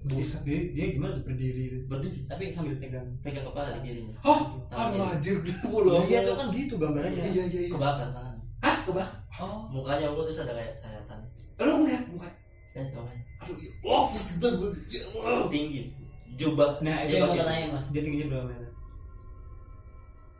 [0.00, 1.28] Buset, dia, dia gimana tuh?
[1.28, 1.84] Berdiri.
[1.84, 2.24] Berdiri.
[2.24, 4.16] Tapi sambil pegang pegang kepala di kirinya.
[4.24, 4.40] Oh
[4.72, 4.96] kiri.
[4.96, 5.64] anjir gitu.
[5.68, 7.20] Bodoh iya itu kan gitu gambarannya.
[7.20, 7.44] Iya.
[7.48, 8.36] Iya iya kebakar tangan.
[8.64, 9.08] Ah kebak
[9.40, 9.68] oh.
[9.68, 11.20] Mukanya ungu terus ada kayak sayatan.
[11.60, 12.28] Lu ngeliat muka?
[12.72, 13.72] Dan kepalanya aduh iya.
[13.88, 15.80] oh pusing banget gue ya Allah tinggi.
[16.40, 16.70] Jubah.
[16.80, 17.86] Nah itu Dia yang mau pakai- tanya mas.
[17.92, 18.70] Dia tingginya berapa meter?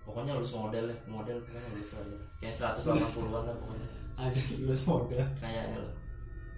[0.09, 1.37] Pokoknya lulus model ya model.
[1.45, 2.17] Kan lulus model.
[2.41, 3.89] Kayak 180-an lah pokoknya
[4.27, 5.93] aja lulus modal kayaknya loh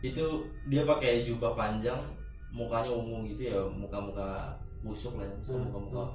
[0.03, 0.25] itu
[0.67, 1.99] dia pakai jubah panjang
[2.53, 4.51] mukanya ungu gitu ya muka-muka
[4.83, 6.11] busuk lah ya muka-muka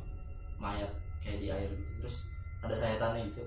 [0.59, 0.91] mayat
[1.23, 1.91] kayak di air gitu.
[2.03, 2.15] Terus
[2.61, 3.41] ada sayatannya gitu.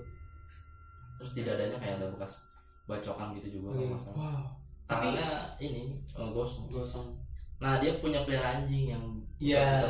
[1.21, 2.49] Terus di dadanya kayak ada bekas
[2.89, 3.91] bacokan gitu juga kalau Oke.
[3.93, 4.17] nggak salah.
[4.19, 4.43] wow.
[4.89, 5.27] Tangannya
[5.63, 6.67] ini eh, gosong.
[6.73, 7.07] Gosong.
[7.61, 9.05] Nah dia punya pelihara anjing yang
[9.41, 9.85] Iya.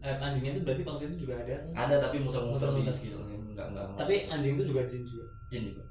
[0.00, 1.54] eh, anjingnya itu berarti waktu itu juga ada.
[1.76, 5.24] Ada tapi muter-muter di sekitar enggak enggak tapi anjing itu juga jin juga.
[5.52, 5.82] Jin juga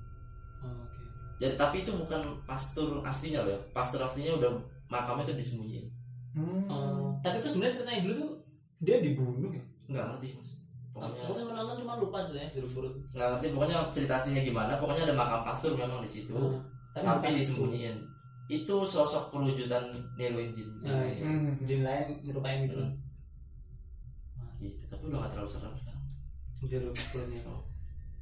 [1.39, 4.59] jadi tapi itu bukan pastur aslinya loh ya pastur aslinya udah
[4.91, 5.87] makamnya tuh disembunyiin.
[6.35, 6.61] Hmm.
[6.67, 8.31] Oh, tapi itu sebenarnya ceritanya dulu tuh
[8.83, 9.63] dia dibunuh ya?
[9.87, 10.49] Nggak ngerti mas.
[10.89, 14.71] Pokoknya aku tuh menonton cuma lupa sebenarnya jeruk purut nggak ngerti pokoknya cerita aslinya gimana.
[14.83, 16.59] Pokoknya ada makam pastur memang di situ Hmm.
[16.91, 17.97] tapi, tapi disembunyiin.
[18.49, 19.87] Itu sosok perwujudan
[20.19, 20.69] Nirwin Jin.
[20.83, 21.23] Ah, iya.
[21.23, 21.55] Hmm.
[21.55, 21.63] itu.
[21.63, 22.83] jin lain nyerupain gitu.
[22.83, 22.91] Hmm.
[24.59, 24.75] gitu.
[24.91, 26.03] Tapi udah gak terlalu serem sekarang.
[26.67, 27.41] Jeruk purutnya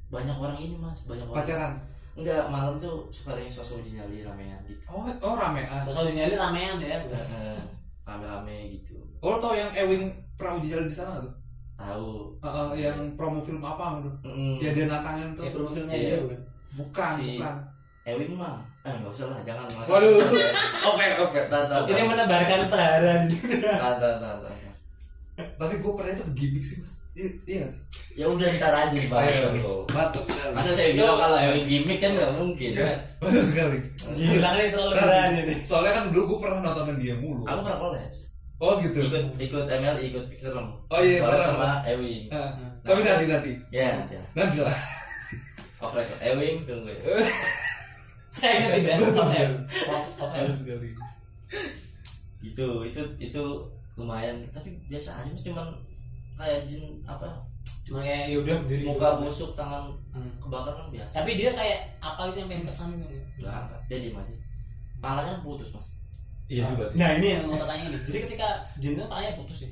[0.08, 1.02] banyak orang ini mas.
[1.10, 1.42] Banyak orang.
[1.42, 1.74] Pacaran
[2.18, 4.82] enggak malam tuh suka ada yang sosok uji nyali ramean gitu.
[4.90, 5.78] Oh oh ramean?
[5.78, 7.22] Sosok di sini ramean ya bukan?
[7.22, 7.60] Eh,
[8.02, 8.98] rame-rame gitu.
[9.22, 11.32] Oh lo tau yang Ewing pernah uji jalan di sana tuh?
[11.78, 12.10] Tahu.
[12.42, 15.46] Heeh, yang promo film apa gitu Mm, ya dia natangin tuh.
[15.46, 16.08] Ya promo filmnya Iya.
[16.10, 16.38] dia bukan?
[16.74, 17.54] Bukan Si- bukan.
[18.08, 18.58] Ewing mah.
[18.82, 20.16] Eh nggak usah lah jangan mas waduh.
[20.90, 21.40] Oke oke.
[21.46, 23.72] Tahan, ini menebarkan prahara di dunia
[25.58, 27.30] tapi gue pernah itu gimmick sih mas iya.
[27.44, 27.66] Iya
[28.18, 29.48] ya udah ntar aja dibahas Ayo.
[29.54, 30.54] dulu mantap sekali.
[30.58, 32.90] Masa saya bilang kalau Ewing gimmick kan nggak mungkin Iya,
[33.22, 33.78] betul sekali.
[34.18, 35.58] Gila nih terlalu berani nih.
[35.62, 37.46] Soalnya kan dulu gue pernah nontonin dia mulu.
[37.46, 38.20] Aku pernah collabs
[38.58, 38.98] oh gitu?
[39.06, 41.46] Ikut ikut ML ikut Pixelem oh iya pernah.
[41.46, 42.26] sama Ewing.
[42.34, 42.50] Nah,
[42.82, 43.52] tapi nanti nanti.
[43.70, 44.26] Ya nanti lah.
[44.34, 44.76] nanti lah.
[45.78, 46.18] Off record.
[46.18, 47.00] Ewing tunggu ya.
[48.34, 49.54] Saya ingat tidak Betul off sekali.
[49.94, 50.08] Off-.
[50.18, 50.88] Betul sekali.
[52.42, 53.42] Itu itu itu
[53.94, 54.42] lumayan.
[54.50, 55.70] Tapi biasa aja cuman
[56.38, 57.26] kayak jin apa?
[57.82, 59.20] Cuma kayak ya udah muka gitu.
[59.24, 60.32] busuk tangan Hmm.
[60.40, 61.12] kebakar kan biasa.
[61.18, 64.34] Tapi dia kayak apa gitu yang pengen pesan gitu enggak enggak dia diem aja.
[64.98, 65.88] Palanya putus mas.
[66.48, 66.96] Iya juga sih.
[66.96, 68.48] Nah ini yang mau tanya ini jadi ketika
[68.78, 69.68] jinnya palanya putus ya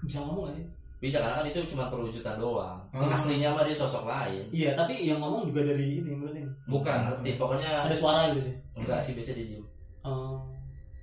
[0.00, 0.64] bisa ngomong aja
[1.00, 2.76] bisa karena kan itu cuma perwujudan doang.
[2.92, 3.08] Hmm.
[3.08, 4.44] aslinya mah dia sosok lain.
[4.52, 6.50] Iya tapi yang ngomong juga dari ini menurut ini.
[6.68, 6.98] Bukan.
[7.08, 7.30] ngerti.
[7.40, 8.54] Pokoknya ada suara gitu sih?
[8.76, 9.64] Enggak sih biasa dia diem.
[10.00, 10.40] Oh.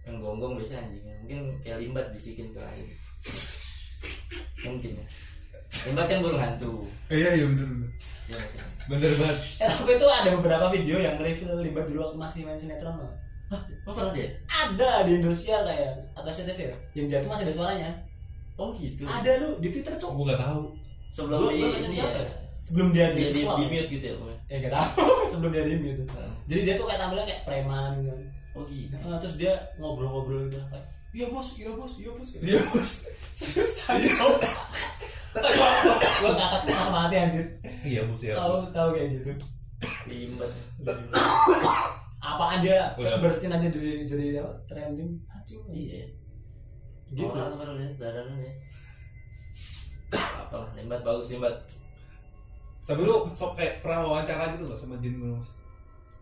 [0.08, 2.88] yang gonggong biasa anjingnya mungkin kayak limbat bisikin ke lain
[4.62, 5.06] mungkin ya
[5.86, 6.74] limbat kan burung hantu
[7.08, 7.90] iya iya bener bener
[8.28, 8.38] ya
[8.88, 12.96] bener banget Eh, tapi itu ada beberapa video yang review libat dulu masih main sinetron
[12.96, 13.12] loh.
[13.84, 16.76] oh pernah dia Ada di Indonesia kayak atau SCTV ya?
[16.94, 17.90] Yang dia tuh masih ada suaranya.
[18.56, 20.12] oh gitu Ada lu di Twitter cok.
[20.12, 20.62] gue nggak tahu
[21.08, 22.34] sebelum Gua- di siapa ya ya?
[22.58, 25.08] Sebelum dia dia di di, mute gitu ya pokoknya Ya gak tahu.
[25.32, 26.04] Sebelum dia di gitu.
[26.46, 28.12] Jadi dia tuh kayak tampilnya kayak preman gitu.
[28.52, 32.30] oh gitu Nah, terus dia ngobrol-ngobrol gitu kayak iya bos, iya bos, iya bos.
[32.39, 32.89] iya bos
[33.32, 34.41] Seriusan cok.
[36.17, 37.46] Gue ngakak sama mati anjir.
[37.84, 39.32] iya bos ya Tahu tahu kayak gitu.
[40.10, 40.52] limbat
[42.17, 43.22] Apaan dia Udah.
[43.22, 44.52] bersin aja dari jadi apa?
[44.65, 45.22] Trending.
[45.30, 45.62] Anjing.
[45.70, 46.06] iya
[47.08, 47.24] Gitu.
[47.24, 48.52] orang kemarin lihat dadaran ya
[50.43, 51.56] apalah limbat bagus limbat
[52.84, 55.48] tapi lu sok kayak pernah wawancara gitu loh sama Jin mas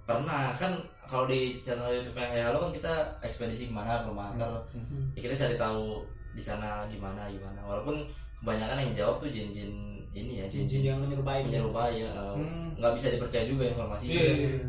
[0.05, 4.09] pernah kan kalau di channel YouTube yang kayak lo kan kita ekspedisi ke mana ke
[4.09, 5.09] Mantar Hmm.
[5.13, 7.59] ya kita cari tahu di sana gimana gimana.
[7.61, 8.03] Walaupun
[8.39, 9.71] kebanyakan yang jawab tuh jin-jin
[10.11, 12.75] ini ya Jin-jin yang menyerupai menyerupai ya eh, Hmm.
[12.75, 14.67] nggak bisa dipercaya juga informasinya Iya, iya, iya.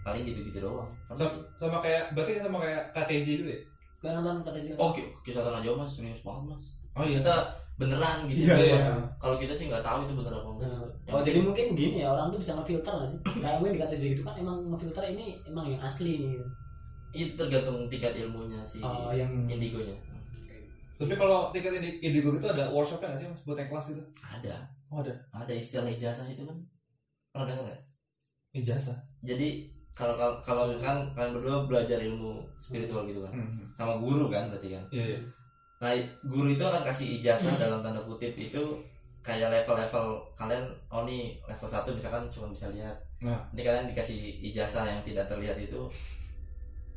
[0.00, 0.88] paling gitu-gitu doang.
[1.04, 1.24] Sama,
[1.56, 3.60] sama kayak berarti sama kayak KTJ gitu ya?
[4.00, 4.76] Gak nonton Jin.
[4.76, 5.88] oh ki- kisah tanah jauh mas.
[5.90, 6.62] Serius banget mas.
[6.92, 7.34] Oh kita
[7.74, 8.46] beneran gitu.
[8.46, 8.78] Iya, iya.
[9.18, 10.70] kalau kita sih nggak tahu itu bener apa enggak.
[11.10, 13.18] Yang oh jadi mungkin gini ya orang tuh bisa ngefilter gak sih?
[13.42, 16.30] Kayak mungkin di KTJ gitu kan emang ngefilter ini emang yang asli nih.
[16.38, 16.46] gitu.
[17.14, 19.94] itu tergantung tingkat ilmunya si Oh yang indigonya.
[20.98, 23.40] Tapi kalau indi- indigo gitu ada workshopnya nggak sih mas?
[23.46, 24.02] Buat yang kelas gitu?
[24.22, 24.54] Ada.
[24.90, 25.14] Oh ada?
[25.30, 26.58] Ada istilah ijazah itu kan
[27.30, 27.80] pernah dengar nggak?
[28.58, 28.98] Ijazah?
[29.22, 33.30] Jadi kalau kalau kalau misalkan kalian berdua belajar ilmu spiritual gitu kan.
[33.34, 33.62] Hmm.
[33.78, 34.82] sama guru kan berarti kan?
[34.90, 35.20] Iya iya
[35.84, 35.92] nah
[36.24, 38.80] guru itu akan kasih ijazah dalam tanda kutip itu
[39.20, 43.40] kayak level-level kalian oh nih level 1 misalkan cuma bisa lihat Nah.
[43.40, 45.80] nanti kalian dikasih ijazah yang tidak terlihat itu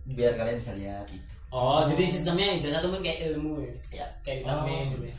[0.08, 3.71] biar kalian bisa lihat gitu Oh, jadi sistemnya ijazah tuh kan kayak ilmu ya.
[4.04, 4.08] Ya.
[4.19, 4.67] Kayak Oh.
[4.67, 5.17] vitamin gitu ya.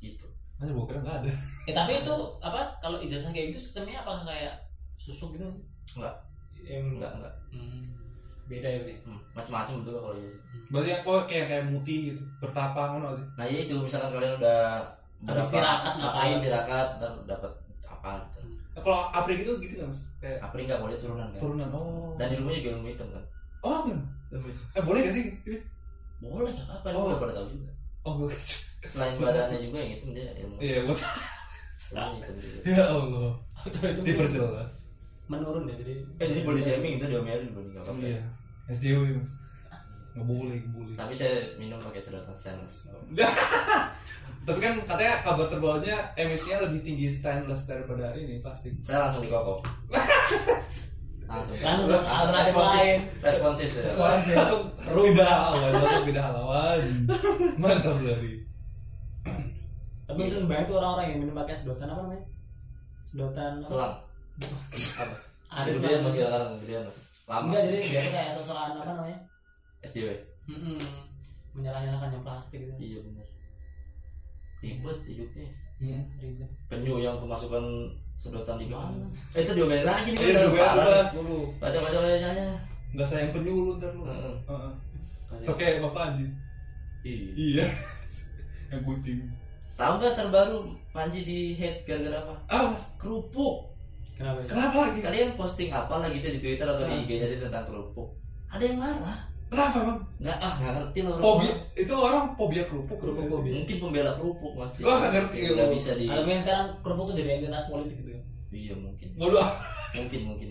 [0.00, 1.30] gitu Masa gue kira nggak ada
[1.66, 4.54] Eh tapi itu apa kalau ijazah kayak gitu sistemnya apakah kayak
[4.94, 5.50] susuk gitu?
[5.98, 6.14] Enggak.
[6.62, 7.82] Yang enggak enggak Hmm,
[8.52, 8.94] beda ya berarti.
[9.08, 13.26] hmm, macam-macam betul kalau ijazah berarti oh kayak kayak muti gitu bertapa ngono sih.
[13.36, 14.60] Nah iya itu misalkan kalian udah
[15.22, 16.38] Habis tirakat ngapain?
[16.42, 17.52] tirakat dan dapat
[17.86, 18.40] apa gitu.
[18.72, 20.00] Nah, kalau apri gitu gitu nggak mas?
[20.18, 21.40] Kayak Apri nggak boleh turunan kan?
[21.40, 21.68] turunan.
[21.76, 22.16] Oh.
[22.16, 23.24] Dan ilmunya juga ilmu hitam kan?
[23.62, 24.00] Oh kan
[24.72, 25.24] eh boleh gak sih?
[26.24, 26.88] Boleh nggak apa-apa.
[26.96, 27.00] Oh.
[27.04, 27.06] oh.
[27.12, 27.70] udah pada tahu juga.
[28.02, 28.28] Oh gue
[28.90, 30.56] selain badannya juga yang hitam dia ilmu.
[30.58, 32.60] Iya gue juga.
[32.64, 33.32] Ya allah.
[33.62, 34.72] Atau itu diperjelas.
[35.30, 35.94] menurun ya jadi.
[36.18, 38.04] eh jadi body shaming itu diomelin body nggak apa-apa.
[38.04, 38.20] Iya
[38.70, 39.32] SJW mas
[40.12, 42.92] nggak boleh nggak boleh Tapi saya minum pakai sedotan stainless.
[44.46, 49.64] tapi kan katanya kabar terbarunya emisinya lebih tinggi stainless daripada ini plastik Saya langsung dikokop.
[51.32, 51.56] langsung.
[51.64, 53.08] Langsung, lain.
[53.24, 53.88] Responsif ya.
[53.88, 54.68] soalnya langsung
[55.16, 56.80] beda halawan langsung beda halawan
[57.56, 58.44] mantap lari
[60.04, 62.24] Tapi yang banyak tuh orang-orang yang minum pakai sedotan apa namanya?
[63.00, 63.52] Sedotan?
[63.64, 63.96] Selang.
[65.00, 65.14] Apa?
[65.48, 66.04] Ada Kemudian selang.
[66.04, 66.98] masih sekarang kemudian mas.
[67.24, 67.44] Lama.
[67.48, 69.18] Enggak, jadi dia tuh kayak sosokan apa namanya?
[69.82, 70.08] SJW.
[70.48, 70.78] Mm-mm.
[71.52, 72.72] Menyalah-nyalakan yang plastik gitu.
[72.76, 73.26] Iya benar.
[74.58, 75.46] Ribet hidupnya.
[75.78, 76.50] Iya, ribet.
[76.66, 77.64] Penyu yang kemasukan
[78.16, 79.06] sedotan di mana?
[79.34, 80.22] Eh itu diomelin lagi nih.
[80.22, 82.46] iya kan, bebas dulu Baca baca bacanya.
[82.92, 84.34] nggak sayang penyu lu ntar lu Heeh.
[84.44, 84.72] Heeh.
[85.26, 85.46] Kasih.
[85.48, 86.30] pakai bapak anjing
[87.02, 87.26] Iya.
[87.34, 87.66] iya
[88.70, 89.18] yang kucing
[89.74, 90.60] Tahu nggak terbaru
[90.92, 92.34] Panji di hate gara-gara apa?
[92.46, 93.71] ah mas Kerupuk.
[94.22, 94.46] Kenapa ya?
[94.46, 97.02] kenapa lagi Kalian posting apa lah gitu di Twitter atau di Ah.
[97.02, 98.08] IG jadi tentang kerupuk?
[98.48, 99.18] Ada yang marah.
[99.48, 101.16] kenapa bang Nggak ah nggak ngerti loh.
[101.18, 103.52] fobia itu orang fobia kerupuk Kerupuk fobia.
[103.52, 104.72] Mungkin pembela kerupuk mas.
[104.78, 105.74] Gua nggak ngerti Nggak loh.
[105.74, 106.06] bisa di.
[106.06, 108.10] Atau mungkin sekarang kerupuk tuh jadi identitas politik gitu.
[108.48, 109.08] Iya mungkin.
[109.18, 109.48] waduh
[109.92, 110.48] Mungkin mungkin.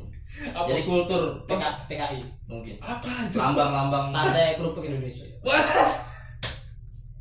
[0.47, 2.19] apa Jadi kultur PK, PKI.
[2.45, 2.75] mungkin.
[2.77, 5.25] apa Lambang-lambang Partai Kerupuk Indonesia.
[5.41, 5.63] wah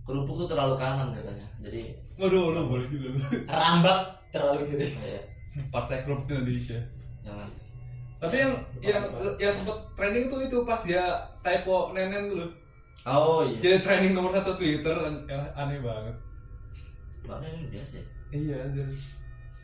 [0.03, 1.47] kerupuk tuh terlalu kanan katanya.
[1.61, 1.81] Jadi
[2.17, 3.21] waduh lu boleh juga lu.
[3.47, 4.85] Rambak terlalu gitu.
[5.69, 6.79] Partai kerupuk Indonesia
[7.21, 7.49] jangan.
[8.19, 9.03] tapi yang yang
[9.37, 11.05] yang sempet trending tuh itu pas dia
[11.41, 12.47] typo nenen dulu
[13.03, 13.57] Oh iya.
[13.59, 14.93] jadi trending nomor satu Twitter
[15.25, 16.13] ya, aneh banget
[17.23, 17.97] Makanya ini biasa.
[17.97, 18.05] ya.
[18.31, 18.85] iya anjir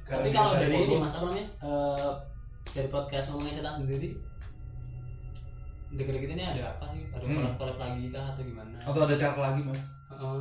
[0.02, 1.46] Tapi kalau dari ini mas apa namanya?
[1.60, 2.10] Eh,
[2.70, 4.08] dari podcast ngomongin setan sendiri
[5.88, 7.02] deket-deket ini ada apa sih?
[7.08, 7.36] Ada Hmm.
[7.36, 8.76] collab-collab lagi kah atau gimana?
[8.80, 10.40] atau ada cara lagi mas Heeh.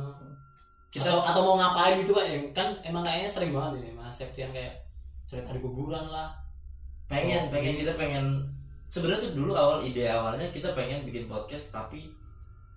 [0.88, 2.24] Kita atau, atau mau ngapain gitu kan?
[2.52, 4.72] Kan emang kayaknya sering banget ini mas Septian kayak
[5.26, 6.30] cerita di kuburan lah.
[7.06, 7.80] pengen Oh, pengen iya.
[7.82, 8.24] kita pengen
[8.88, 12.10] sebenarnya tuh dulu awal ide awalnya kita pengen bikin podcast tapi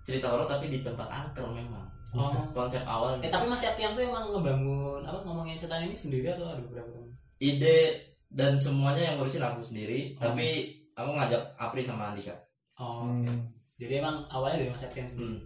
[0.00, 2.26] cerita horor tapi di tempat angker memang Oh.
[2.50, 6.42] konsep awalnya Eh tapi Mas Septian tuh emang ngebangun apa ngomongin setan ini sendiri atau
[6.44, 7.06] ada beberapa teman?
[7.38, 10.26] ide dan semuanya yang ngurusin aku sendiri Oh.
[10.26, 12.34] tapi aku ngajak Apri sama Andika
[12.76, 13.06] Oh.
[13.06, 13.46] Hmm.
[13.76, 15.26] Jadi emang awalnya dari Mas Septian sendiri.
[15.28, 15.40] Hmm.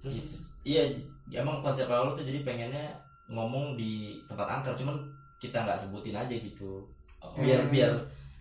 [0.00, 0.16] Terus
[0.62, 0.82] iya
[1.32, 2.90] emang konsep awal tuh jadi pengennya
[3.26, 4.94] ngomong di tempat angker cuman
[5.36, 6.82] kita nggak sebutin aja gitu
[7.18, 7.70] oh, biar Hmm.
[7.70, 7.90] biar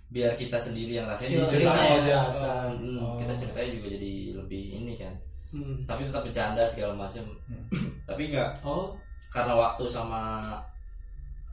[0.09, 2.15] biar kita sendiri yang rasain Feel- jadi cerita feelnya aja.
[2.23, 2.51] rasa.
[2.69, 3.17] Hmm, Oh.
[3.17, 5.13] kita ceritanya juga jadi lebih ini kan
[5.49, 5.75] Hmm.
[5.83, 7.65] tapi tetap bercanda segala macam Hmm.
[8.03, 8.93] tapi nggak Oh,
[9.27, 10.53] karena waktu sama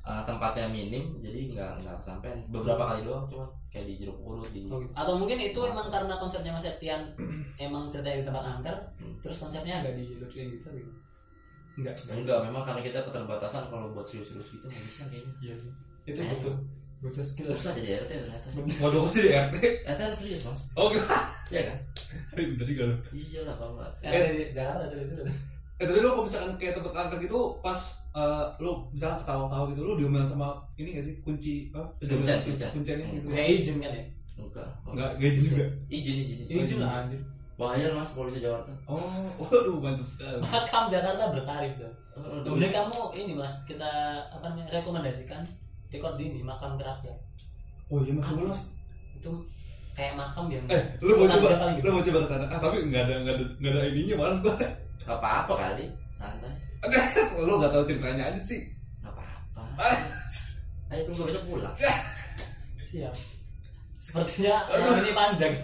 [0.02, 4.48] uh, tempatnya minim jadi nggak nggak sampai beberapa kali doang cuma kayak di jeruk purut
[4.50, 4.90] di Oh gitu.
[4.92, 7.00] Atau mungkin itu emang karena konsepnya Mas Septian
[7.56, 9.14] emang ceritanya di tempat angker, Hmm.
[9.20, 10.90] terus konsepnya agak dilucuin gitu gitu.
[11.80, 15.32] Enggak, enggak memang karena kita keterbatasan kalau buat serius-serius gitu nggak bisa kayaknya.
[15.40, 15.70] Iya sih.
[16.04, 16.28] Itu Eh.
[16.30, 16.54] butuh
[17.00, 17.48] butuh skill.
[17.50, 18.46] susah jadi RT ternyata.
[18.78, 19.54] Waduh kok jadi RT
[19.86, 20.60] RT harus serius mas.
[20.74, 21.06] Oh gitu
[21.48, 21.78] iya kan?
[22.30, 22.96] Bentar juga lu.
[23.10, 25.32] Iya lah kalau nggak Eh, di Jakarta serius serius.
[25.74, 29.80] eh tapi lu kalau misalkan kayak tempat angker gitu pas eh, lu misalkan ketawa-tawa gitu
[29.80, 31.14] lu diomelin sama ini gak sih?
[31.20, 31.88] Kunci apa?
[31.96, 32.36] Kuncen.
[32.70, 34.04] kuncinya gitu Kayak izin kan ya?
[34.36, 34.68] enggak.
[34.84, 35.64] Enggak gaji juga.
[35.88, 37.20] Izin izin Izin lah anjir.
[37.60, 39.04] Bahaya mas polisi Jakarta oh
[39.42, 41.92] waduh mantap sekali Makam Jakarta bertarif, Jan.
[42.16, 43.86] Oh, Kemudian kamu ini Mas, kita
[44.26, 44.72] apa namanya?
[44.72, 45.44] rekomendasikan
[45.88, 47.12] record di ini makam kerapian.
[47.86, 48.62] oh iya mas Coba, mas
[49.14, 49.30] Itu
[49.92, 51.80] kayak makam yang eh lu mau Makam coba lagi?
[51.80, 54.38] lu mau coba ke sana ah tapi enggak ada enggak ada enggak ada ininya malas
[54.40, 54.54] gua
[55.00, 55.84] nggak apa-apa kali
[56.16, 56.52] santai
[57.44, 58.60] lu enggak tahu ceritanya aja sih
[59.00, 59.62] nggak apa-apa
[60.90, 61.74] ayo tunggu besok pulang
[62.80, 63.14] siap.
[64.00, 64.66] Sepertinya
[64.98, 65.54] ini panjang.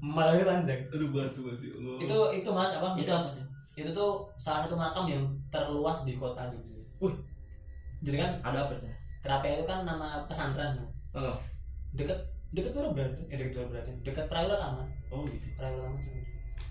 [0.00, 0.80] Malam ini panjang.
[0.94, 1.96] aduh batu batu Allah.
[1.98, 2.88] Itu itu Mas apa?
[2.94, 3.26] itu mitos.
[3.74, 6.70] Itu tuh salah satu makam yang terluas di kota gitu.
[7.02, 7.16] Wih.
[8.00, 10.78] Jadi kan ada apa sih Kerapian itu kan nama pesantren.
[11.12, 11.36] oh
[11.96, 12.14] Dekat
[12.54, 14.86] dekat Pura Berarti, eh dekat Pura Berarti, dekat Prawira Taman.
[15.10, 16.12] oh gitu Prawira Taman sih.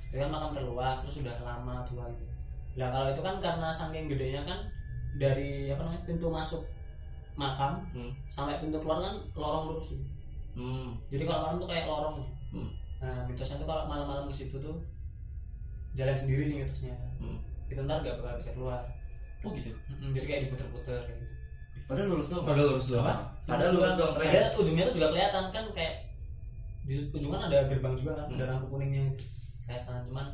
[0.10, 2.24] Itu kan makam terluas, terus sudah lama tua gitu.
[2.80, 4.60] Nah kalau itu kan karena saking gedenya kan
[5.16, 6.62] dari apa namanya pintu masuk
[7.36, 8.12] makam Hmm.
[8.32, 10.06] sampai pintu keluar kan lorong lurus gitu.
[10.56, 12.18] Hmm Jadi kalau malam tuh kayak lorong.
[12.50, 12.70] Hmm.
[12.98, 14.76] Nah mitosnya tuh kalau malam-malam ke situ tuh
[15.94, 16.96] jalan sendiri sih mitosnya.
[17.20, 17.38] Hmm.
[17.66, 18.82] Itu ntar gak bakal bisa keluar.
[19.42, 21.34] oh gitu Mm-mm, Jadi kayak diputer-puter kayak gitu.
[21.86, 23.16] padahal lurus doang padahal lurus doang Apa?
[23.46, 25.94] padahal lurus doang tren Padahal ujungnya tuh juga kelihatan kan kayak
[26.82, 28.36] di ujung kan ada gerbang juga kan, Hmm.
[28.36, 29.26] ada lampu kuningnya gitu.
[29.62, 30.26] kelihatan cuman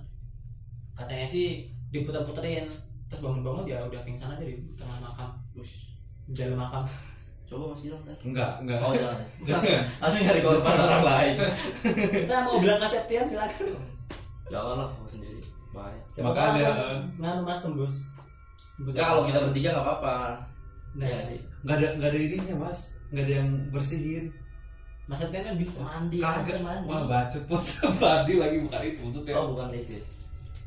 [0.94, 1.48] katanya sih
[1.92, 2.72] diputer-puterin
[3.08, 5.92] terus bangun-bangun ya udah pingsan aja di tengah makam Ush.
[6.32, 6.84] jalan makam
[7.52, 8.80] coba mas bilang ntar enggak enggak.
[8.80, 11.34] Oh jangan jangan langsung nyari korban orang lain.
[12.24, 13.68] kita mau bilang ke Septian silakan.
[14.48, 15.42] Janganlah kamu sendiri.
[15.76, 17.96] Bahaya siapa Makanya, langsung nganu mas tembus.
[18.80, 19.30] Tembus ya kalau makam.
[19.36, 20.16] kita bertiga nggak apa-apa.
[20.96, 21.40] Nah ya sih.
[21.68, 22.80] enggak ada enggak ada ininya mas.
[23.12, 24.26] Enggak ada yang bersihin.
[25.12, 26.60] Mas Septian kan bisa mandi Kagak.
[26.64, 26.88] mandi.
[26.88, 27.44] Wah bacot.
[27.52, 27.64] Pot
[28.00, 29.34] Badi lagi bukan itu maksudnya.
[29.36, 30.04] oh bukan itu ya.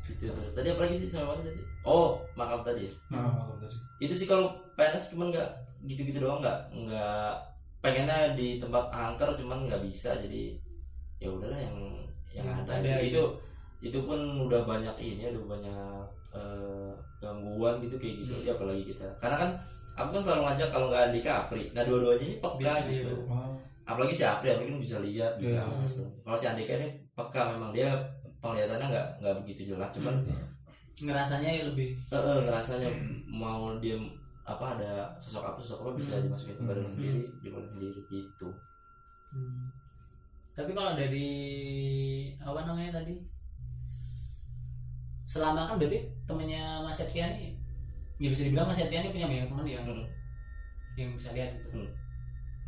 [0.05, 0.53] itu terus.
[0.53, 1.09] Tadi apa lagi sih?
[1.09, 1.61] Sama mana tadi?
[1.81, 2.93] Oh makam tadi ya?
[3.09, 3.73] Nah, malam tadi.
[3.97, 5.49] itu sih kalau PNS cuman nggak
[5.85, 7.31] gitu-gitu doang nggak nggak
[7.79, 10.57] pengennya di tempat angker cuman nggak bisa jadi
[11.17, 11.77] ya udahlah yang
[12.33, 13.23] yang Yang ada, ada itu, itu
[13.85, 15.81] itu pun udah banyak ini udah banyak
[16.35, 18.33] eh, gangguan gitu kayak gitu.
[18.35, 18.43] Hmm.
[18.43, 19.07] ya apalagi kita.
[19.21, 19.49] Karena kan
[19.95, 21.63] aku kan selalu ngajak kalau nggak Andika Apri.
[21.71, 23.13] Nah dua-duanya ini peka Iya, gitu.
[23.23, 23.39] iya.
[23.85, 25.77] Apalagi si Apri Apri kan bisa lihat bisa Iya.
[25.79, 27.89] masuk kalau si Andika ini peka memang dia
[28.43, 30.15] penglihatannya nggak nggak begitu jelas cuman
[30.97, 32.89] ngerasanya ya lebih ngerasanya
[33.27, 33.95] mau dia
[34.45, 36.29] apa ada sosok apa sosok apa bisa Hmm.
[36.29, 36.93] dimasukin ke badan Hmm.
[36.93, 38.49] sendiri di badan sendiri gitu
[39.33, 39.67] Hmm.
[40.55, 41.27] Tapi kalau dari
[42.39, 43.19] apa namanya tadi?
[45.27, 47.51] Selama kan berarti temennya Mas Septian ini
[48.15, 50.07] ya bisa dibilang Mas Septian ini punya banyak teman yang Hmm.
[50.95, 51.67] yang bisa lihat gitu.
[51.75, 51.89] Hmm.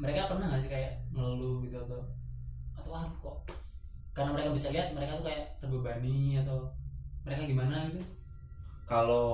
[0.04, 2.02] Mereka pernah nggak sih kayak ngeluh gitu atau
[2.76, 3.38] atau ah kok
[4.12, 6.68] karena mereka bisa lihat mereka tuh kayak terbebani atau
[7.24, 8.02] mereka gimana gitu?
[8.84, 9.28] kalau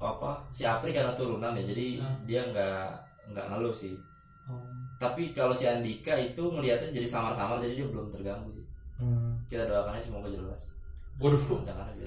[0.00, 2.16] apa si Apri karena turunan ya jadi Hmm.
[2.24, 2.80] dia nggak
[3.30, 3.94] nggak ngeluh sih
[4.42, 4.58] Oh.
[4.98, 8.64] tapi kalau si Andika itu ngelihatnya jadi samar-samar jadi dia belum terganggu sih
[8.96, 9.36] Hmm.
[9.46, 10.74] kita doakan aja semoga jelas
[11.16, 11.38] Waduh.
[11.62, 12.04] jangan aja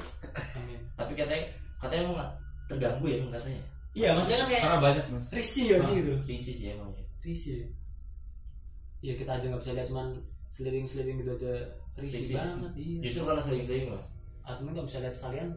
[0.55, 0.79] Amin.
[0.93, 1.45] tapi katanya
[1.77, 2.31] katanya emang nggak
[2.67, 3.61] terganggu ya emang katanya
[3.93, 5.25] Iya, maksudnya kan kayak Karena banyak mas.
[5.29, 6.13] risih ya sih gitu.
[6.25, 7.61] risih sih emang ya Risih.
[8.99, 10.07] Iya kita aja nggak bisa lihat cuman
[10.49, 11.53] seliling-seliling gitu aja
[11.95, 12.35] risih, Risih.
[12.35, 12.99] banget iya.
[13.01, 14.07] justru karena sering-sering mas
[14.41, 15.47] atau nggak bisa lihat sekalian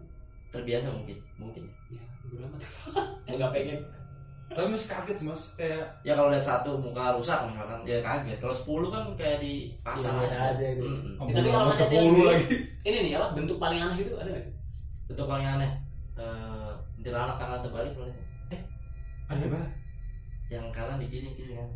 [0.49, 2.61] terbiasa mungkin mungkin ya bodo amat
[3.37, 3.81] nggak pengen
[4.47, 5.43] Tapi masih kaget sih mas.
[5.53, 9.75] Kayak ya kalau lihat satu muka rusak misalkan ya kaget kalau 10 kan kayak di
[9.83, 10.87] pasar Iya, biasa aja gitu.
[10.87, 11.13] Mm-mm.
[11.21, 12.47] Ya, tapi kalau Mas Septian sepuluh lagi.
[12.81, 14.53] ini nih apa bentuk paling aneh itu ada nggak sih
[15.05, 15.71] bentuk paling aneh
[16.17, 16.73] eh
[17.13, 18.27] anak kanan terbalik boleh Mas?
[18.49, 18.61] eh
[19.27, 19.67] Ah gimana?
[20.47, 21.69] yang kanan di kiri kiri kan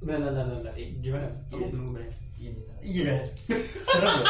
[0.00, 0.72] Bentar, bentar, bentar.
[0.74, 1.28] Eh, Gimana?
[1.46, 1.68] Aku Iya.
[1.70, 2.14] belum kebayang.
[2.34, 3.14] gini iya
[3.86, 4.26] serem loh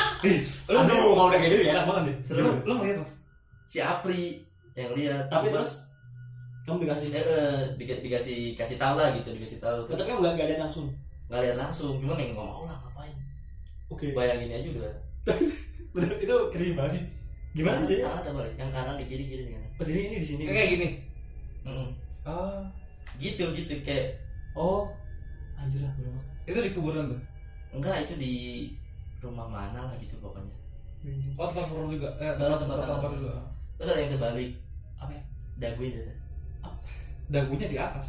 [0.82, 2.16] Aduh, kalau udah kayak gitu ya enak banget deh.
[2.20, 3.12] serem Lu lu ngeliat mas?
[3.72, 5.88] Si Apri yang lihat Tapi Cuma, terus
[6.62, 7.08] kamu dikasih.
[7.10, 10.46] eh, eh, dika- dikasih kasih tahu lah gitu dikasih tahu Oh, terus Tapi nggak nggak
[10.46, 10.86] ada langsung.
[11.26, 13.16] nggak lihat langsung cuman yang nggak mau lah ngapain
[13.88, 14.12] Oke.
[14.12, 14.92] bayangin aja udah
[15.92, 17.04] Bener, itu keren banget sih.
[17.52, 18.00] Gimana sih?
[18.00, 20.42] kanan terbalik yang kanan di kiri kiri kan Oh, jadi ini di sini.
[20.46, 20.88] Kayak gini.
[21.64, 21.88] Mm-mm.
[22.24, 22.60] Oh.
[23.16, 24.16] gitu gitu kayak
[24.52, 24.88] Oh.
[25.56, 26.24] Anjir amat.
[26.44, 27.20] Itu di kuburan tuh.
[27.72, 28.32] enggak itu di
[29.18, 30.52] rumah mana lah gitu pokoknya
[31.34, 32.08] Oh tempat horor juga.
[32.16, 33.34] Eh Oh, tempat tempat horor juga.
[33.82, 34.50] Terus ada yang terbalik
[34.96, 35.22] Apa ya?
[35.58, 35.98] dagu itu
[37.26, 38.06] Dagunya di atas.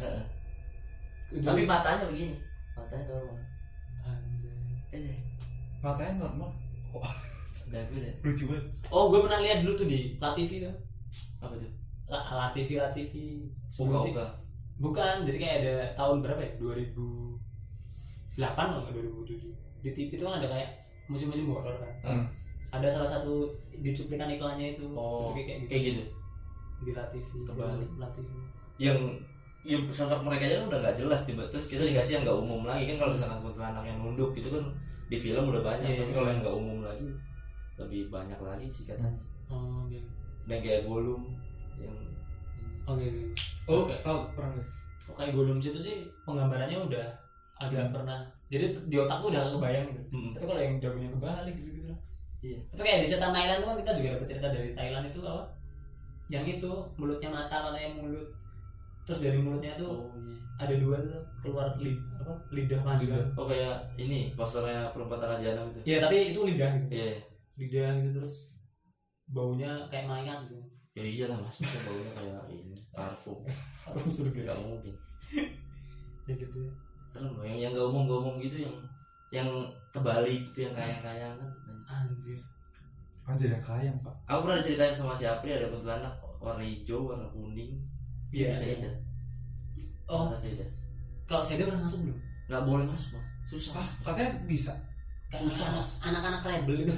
[1.34, 1.50] Udah.
[1.50, 2.36] tapi matanya begini
[2.76, 3.36] matanya normal
[4.06, 4.54] Anjir.
[4.94, 5.18] eh
[5.82, 6.50] Matanya normal.
[7.66, 8.64] dagu deh Lucu banget.
[8.94, 10.76] Oh, gue pernah lihat dulu tuh di La TV tuh.
[11.42, 11.72] apa tuh
[12.06, 13.42] La, La TV, La TV.
[13.80, 14.30] Uga
[14.74, 16.50] Bukan, jadi kayak ada tahun berapa ya?
[16.58, 17.38] 2008
[18.38, 19.82] atau nggak 2007.
[19.82, 20.70] Di TV itu kan ada kayak
[21.06, 21.92] musim-musim horor kan.
[22.02, 22.26] Hmm.
[22.74, 24.84] Ada salah satu di cuplikan iklannya itu.
[24.92, 25.68] Oh, kayak gitu.
[25.70, 26.02] kayak gitu
[26.82, 27.22] Di La TV.
[28.18, 28.28] TV.
[28.76, 28.98] yang
[29.64, 32.66] yang sosok mereka aja kan udah nggak jelas tiba terus kita dikasih yang nggak umum
[32.66, 34.64] lagi kan kalau misalkan kuntilanak yang nunduk gitu kan
[35.08, 36.16] di film udah banyak Iya, tapi iya.
[36.18, 37.08] kalau yang nggak umum lagi
[37.80, 39.16] lebih banyak lagi sih katanya
[39.48, 40.04] Oh, gitu.
[40.44, 41.22] dan kayak golum
[41.80, 41.96] yang
[42.84, 43.08] Oke.
[43.08, 43.24] oke.
[43.64, 43.96] Oh Oke.
[44.04, 44.68] tahu pernah lihat.
[45.08, 47.06] Oh, kayak Gollum situ sih penggambarannya udah
[47.56, 48.20] agak pernah.
[48.48, 50.02] Jadi di otakku udah kebayang gitu.
[50.12, 50.30] Mm.
[50.36, 51.92] Tapi kalau yang dagunya kebalik gitu gitu.
[52.44, 52.58] Iya.
[52.76, 55.44] Tapi kayak di setan Thailand tuh kan kita juga dapat cerita dari Thailand itu apa?
[56.28, 58.28] Yang itu mulutnya mata katanya mulut.
[59.08, 62.34] Terus dari mulutnya tuh oh iya ada dua tuh keluar lid, apa?
[62.54, 63.26] lidah panjang.
[63.34, 66.88] oh kayak ini posternya perempuan tanah jahanam itu Iya tapi itu lidah gitu.
[66.94, 67.18] iya
[67.58, 68.36] Lidah gitu terus
[69.34, 70.62] baunya kayak mayat gitu.
[70.94, 73.38] ya iyalah mas baunya kayak ini parfum
[73.82, 74.40] Harum surga.
[74.46, 74.94] nggak mungkin
[76.30, 76.72] Ya gitu ya.
[77.10, 78.74] serem yang yang nggak umum umum gitu yang
[79.34, 79.48] yang
[79.90, 81.50] terbalik gitu yang kayak kayak kan
[81.86, 82.38] Anjir.
[83.24, 84.12] Anjir yang kayang pak.
[84.26, 87.72] aku pernah diceritain sama si Apri ada kuntilanak warna hijau warna kuning
[88.28, 88.50] Iya.
[88.50, 88.76] bisa iya.
[88.76, 88.90] Seda
[90.04, 90.64] Oh, Mata Seda
[91.24, 92.18] kalau saya pernah masuk belum?
[92.44, 94.72] nggak boleh masuk mas susah Ah katanya bisa.
[95.30, 95.98] Susah, Mas.
[96.00, 96.94] anak-anak rebel itu.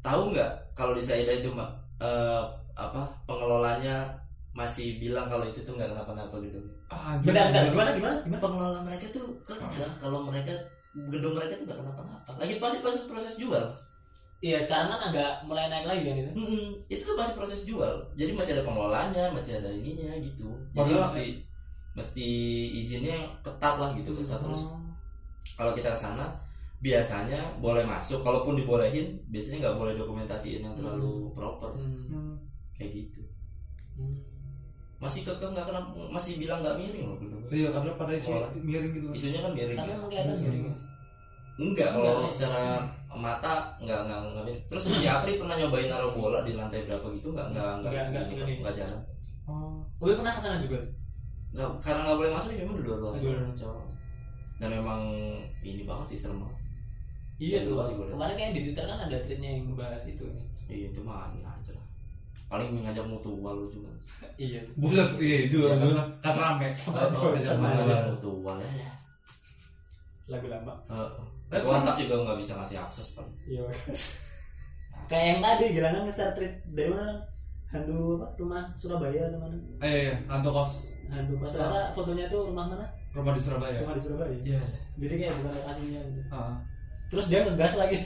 [0.00, 2.42] tahu nggak kalau di Saida itu mbak eh,
[2.74, 4.10] apa pengelolanya
[4.50, 6.58] masih bilang kalau itu tuh nggak kenapa-napa gitu
[6.88, 7.14] Ah.
[7.18, 8.38] Bentar, bentar, gimana, gimana, gimana?
[8.38, 10.50] pengelola mereka tuh kerja kalau mereka
[10.92, 13.82] gedung mereka tuh nggak kenapa-napa lagi pasti pasti proses jual mas
[14.38, 16.30] Iya, sekarang kan agak mulai naik lagi kan itu.
[16.32, 16.66] Mm-mm.
[16.86, 21.02] itu tuh masih proses jual jadi masih ada pengelolanya masih ada ininya gitu jadi Padahal-
[21.04, 21.24] mesti
[21.92, 22.26] mesti
[22.72, 24.78] izinnya ketat lah gitu ketat terus Oh.
[25.54, 26.30] kalau kita ke sana
[26.78, 32.06] biasanya boleh masuk kalaupun dibolehin biasanya nggak boleh dokumentasiin yang terlalu proper Hmm.
[32.06, 32.34] Hmm.
[32.72, 33.26] kayak gitu
[33.96, 34.14] Hmm.
[34.96, 38.46] masih kekeh nggak kenapa masih bilang nggak miring loh bener Iya karena pada isi Oh.
[38.54, 39.06] miring gitu.
[39.10, 39.94] isunya kan miring Tapi ya.
[39.96, 40.78] emang kelihatan Iya, sendiri mas.
[41.58, 42.30] enggak kalau Enggak.
[42.30, 42.62] secara
[43.10, 44.54] mata enggak enggak enggak ini.
[44.66, 48.04] terus si Apri pernah nyobain naruh bola di lantai berapa gitu enggak enggak enggak Enggak,
[48.04, 48.58] enggak, ini, enggak.
[48.58, 49.00] enggak jalan
[49.48, 49.80] Oh.
[49.96, 50.76] Gue pernah ke sana juga.
[51.48, 53.40] enggak karena nggak boleh masuk ya memang di luar luar Di luar.
[53.50, 53.84] cowok
[54.58, 55.00] dan memang
[55.62, 56.58] ini banget sih serem banget
[57.38, 57.72] Iya Di tuh.
[57.72, 58.12] luar juga boleh.
[58.12, 60.24] Kemarin kayak di Twitter kan ada tweetnya yang ngebahas itu.
[60.68, 61.86] iya itu mah ini aja lah
[62.46, 63.88] paling ngajak mutual lu juga
[64.36, 64.60] Iya.
[64.76, 65.88] Buset, iya itu Iya, kan?
[65.88, 66.68] kan kan rame.
[66.68, 68.68] Sama mutual ya
[70.28, 70.74] Lagu lama.
[71.48, 73.64] Tapi kontak juga nggak bisa ngasih akses paling Iya.
[75.08, 77.14] Kayak yang tadi Gilangan nge-share tweet dari mana?
[77.68, 78.26] Hantu apa?
[78.36, 79.56] Rumah Surabaya atau mana?
[79.80, 80.72] Eh, iya, hantu kos
[81.08, 82.86] Hantu kos ternyata fotonya tuh rumah mana?
[83.12, 83.78] rumah di Surabaya.
[83.80, 84.34] Rumah di Surabaya.
[84.38, 84.60] Iya.
[84.96, 86.20] Jadi kayak bukan lokasinya gitu.
[86.28, 86.54] Ah.
[87.08, 87.98] Terus dia ngegas lagi.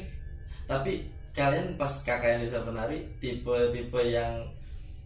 [0.63, 0.93] tapi
[1.33, 4.47] kalian pas kakak yang bisa penari tipe tipe yang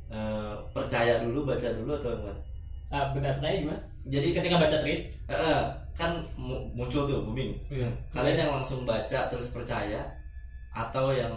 [0.08, 2.38] eh, percaya dulu baca dulu atau enggak
[2.86, 3.80] Ah, benar tanya gimana?
[4.06, 5.60] jadi ketika baca tweet, eh, eh,
[5.96, 7.88] kan mu- muncul tuh booming Iya.
[8.12, 10.04] kalian yang langsung baca terus percaya
[10.70, 11.32] atau yang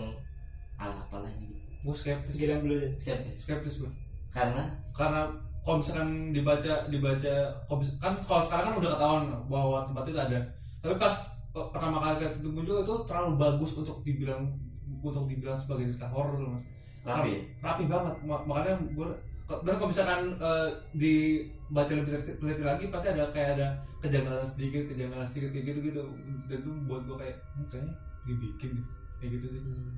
[0.75, 2.35] alah apalah ini Gue skeptis.
[2.35, 2.91] Gilang dulu aja.
[2.93, 3.87] skeptis Skeptis gue.
[4.29, 5.31] karena Karena
[5.63, 7.33] kalau misalkan dibaca dibaca
[7.97, 10.39] kan kalau sekarang kan udah ketahuan bahwa tempat itu ada.
[10.79, 11.15] Tapi pas
[11.49, 14.43] pertama kali cerita itu muncul itu terlalu bagus untuk dibilang
[14.99, 16.63] untuk dibilang sebagai cerita horor loh, mas.
[16.99, 19.07] rapi rapi banget Ma- makanya gue
[19.47, 20.67] dan kalau misalkan eh,
[21.69, 23.67] dibaca lebih teliti lagi pasti ada kayak ada
[24.01, 26.01] kejanggalan sedikit kejanggalan sedikit kayak gitu gitu
[26.49, 27.93] dan itu buat gue kayak hmm, kayaknya
[28.25, 28.71] dibikin
[29.17, 29.93] kayak gitu sih Hmm.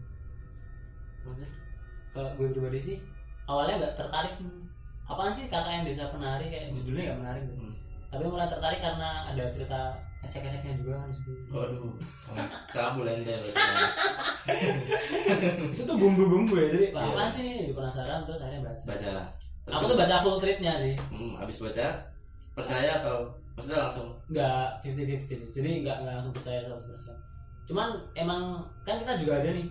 [1.22, 1.50] Maksudnya,
[2.12, 2.98] kalau gue pribadi sih
[3.46, 4.50] awalnya nggak tertarik sih.
[5.06, 7.56] Apaan sih kakak yang desa penari kayak judulnya nggak menarik gitu.
[7.62, 7.74] Hmm.
[8.10, 9.80] Tapi mulai tertarik karena ada cerita
[10.22, 11.32] esek-eseknya juga kan di situ.
[11.50, 11.94] waduh
[12.74, 13.34] cabul ente
[15.72, 16.68] itu tuh bumbu-bumbu ya.
[16.74, 17.00] Jadi Iya.
[17.00, 17.48] apaan sih?
[17.64, 18.84] Jadi penasaran terus akhirnya baca.
[18.86, 19.14] baca
[19.62, 20.96] Terus Aku tuh baca full treatnya sih.
[21.14, 21.86] hmm, abis baca
[22.58, 24.08] percaya atau maksudnya langsung?
[24.28, 25.48] Nggak 50-50 sih.
[25.54, 27.32] Jadi nggak nggak langsung percaya 100%
[27.72, 29.64] cuman emang kan kita juga ada nih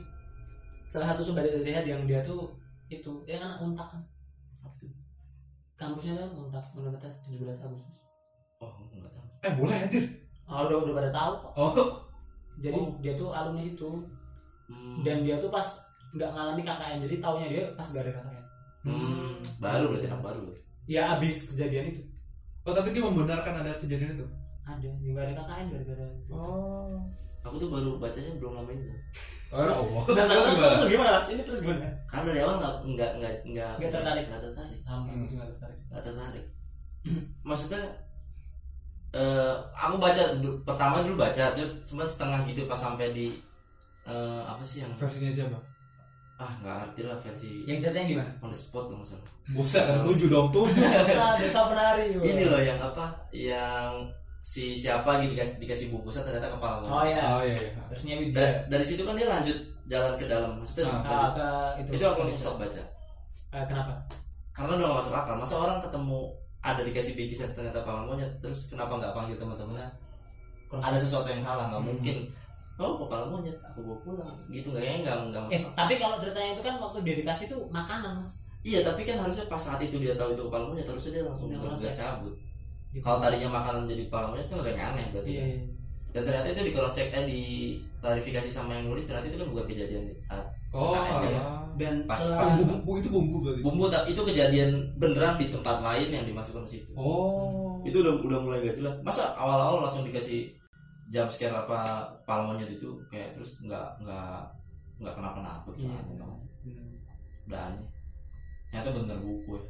[0.88, 2.48] salah satu sobat lihat yang dia tuh
[2.88, 4.00] itu dia kan anak untak kan
[5.76, 7.96] kampusnya kan untak universitas 17 Agustus.
[8.60, 9.24] Oh enggak tahu.
[9.40, 10.04] Eh boleh anjir.
[10.48, 11.52] Oh, udah udah pada tahu kok.
[11.56, 11.72] Oh.
[12.60, 12.92] Jadi Oh.
[13.00, 13.90] dia tuh alumni situ.
[14.70, 15.02] Hmm.
[15.02, 15.66] dan dia tuh pas
[16.14, 18.44] nggak ngalami KKN jadi taunya dia pas gak ada KKN
[18.80, 20.42] Hmm, baru berarti anak baru
[20.86, 22.00] ya abis kejadian itu
[22.64, 24.26] oh tapi dia membenarkan ada kejadian itu
[24.62, 26.30] ada yang gak ada KKN gara-gara itu.
[26.32, 26.96] oh
[27.40, 28.84] aku tuh baru bacanya belum lama ini
[29.50, 30.72] oh ya Allah Nah, terus, gimana?
[30.76, 31.26] terus gimana mas?
[31.28, 31.88] Ini terus gimana?
[32.06, 34.24] karena dari awal nggak nggak nggak nggak Nggak tertarik.
[34.28, 35.12] nggak tertarik Sama, Hmm.
[35.12, 35.78] aku juga nggak tertarik.
[35.90, 36.44] nggak tertarik
[37.48, 37.82] maksudnya
[39.10, 40.22] eh aku baca
[40.62, 43.26] pertama dulu baca cu- cuma setengah gitu pas sampai di
[44.06, 45.58] eh, apa sih yang versinya siapa
[46.40, 48.30] ah nggak ngerti lah versi Yang ceritanya gimana?
[48.40, 50.80] on the spot kalau nggak salah buset ada tujuh dong tujuh
[51.40, 52.06] desa penari.
[52.12, 52.24] wah.
[52.24, 53.92] ini loh yang apa yang
[54.40, 57.20] si siapa gitu dikasih, dikasih bungkusan ternyata kepala Oh iya.
[57.30, 59.52] oh iya iya Versinya Da- dari situ kan dia lanjut
[59.84, 61.04] jalan ke dalam maksudnya Ah.
[61.04, 61.48] Ah, ke
[61.84, 61.90] itu.
[61.94, 62.82] itu aku stop baca
[63.50, 63.92] Ah, kenapa?
[64.50, 66.20] karena udah gak masuk akal masa orang ketemu
[66.60, 69.88] ada dikasih bingkisan ternyata kepala monyet terus kenapa nggak panggil teman-temannya
[70.72, 71.90] ada sesuatu yang salah nggak Hmm.
[71.90, 72.16] mungkin
[72.80, 76.50] oh kepala monyet aku bawa pulang gitu kayaknya nggak nggak masuk Eh, tapi kalau ceritanya
[76.52, 78.32] itu kan waktu dia dikasih tuh makanan, Mas.
[78.60, 81.48] iya tapi kan harusnya pas saat itu dia tahu itu kepala monyet harusnya dia langsung
[81.48, 81.94] Dia cross-check.
[81.94, 82.34] cabut
[82.90, 83.06] Gitu.
[83.06, 85.58] kalau tadinya makanan jadi kepala monyet kan udah aneh berarti Iya, iya.
[86.10, 87.40] dan ternyata itu di cross check eh di
[88.00, 91.42] klarifikasi sama yang nulis ternyata itu kan bukan kejadian saat oh KKN, ya.
[91.78, 96.08] Dan Pas- pas bumbu, bumbu itu bumbu berarti bumbu itu kejadian beneran di tempat lain
[96.10, 100.50] yang dimasukkan ke situ oh itu udah udah mulai gak jelas masa awal-awal langsung dikasih
[101.10, 101.78] jam scare apa
[102.16, 104.46] kepala monyet itu kayak terus nggak nggak
[104.96, 106.16] nggak kenapa-napa gitu Iya.
[106.16, 106.40] banget.
[107.44, 107.86] Udah aneh
[108.70, 109.62] ternyata bener buku ya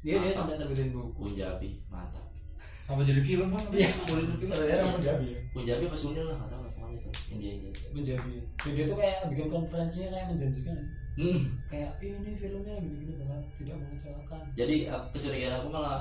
[0.00, 0.36] Dia dia Mantap.
[0.38, 1.20] sampai terbitin buku.
[1.22, 2.24] Punjabi mantap
[2.84, 3.90] apa jadi film kan Iya.
[4.02, 5.40] boleh film Sebenarnya orang Punjabi ya.
[5.50, 8.32] Punjabi apa Sunda lah nggak tahu lah pokoknya itu India India Punjabi.
[8.58, 10.76] Dan dia tuh kayak bikin konferensinya kayak menjanjikan.
[11.14, 11.38] hmm.
[11.66, 14.40] Kayak ini filmnya gini-gini bakal tidak mengecewakan.
[14.52, 16.00] jadi aku- kecurigaan aku malah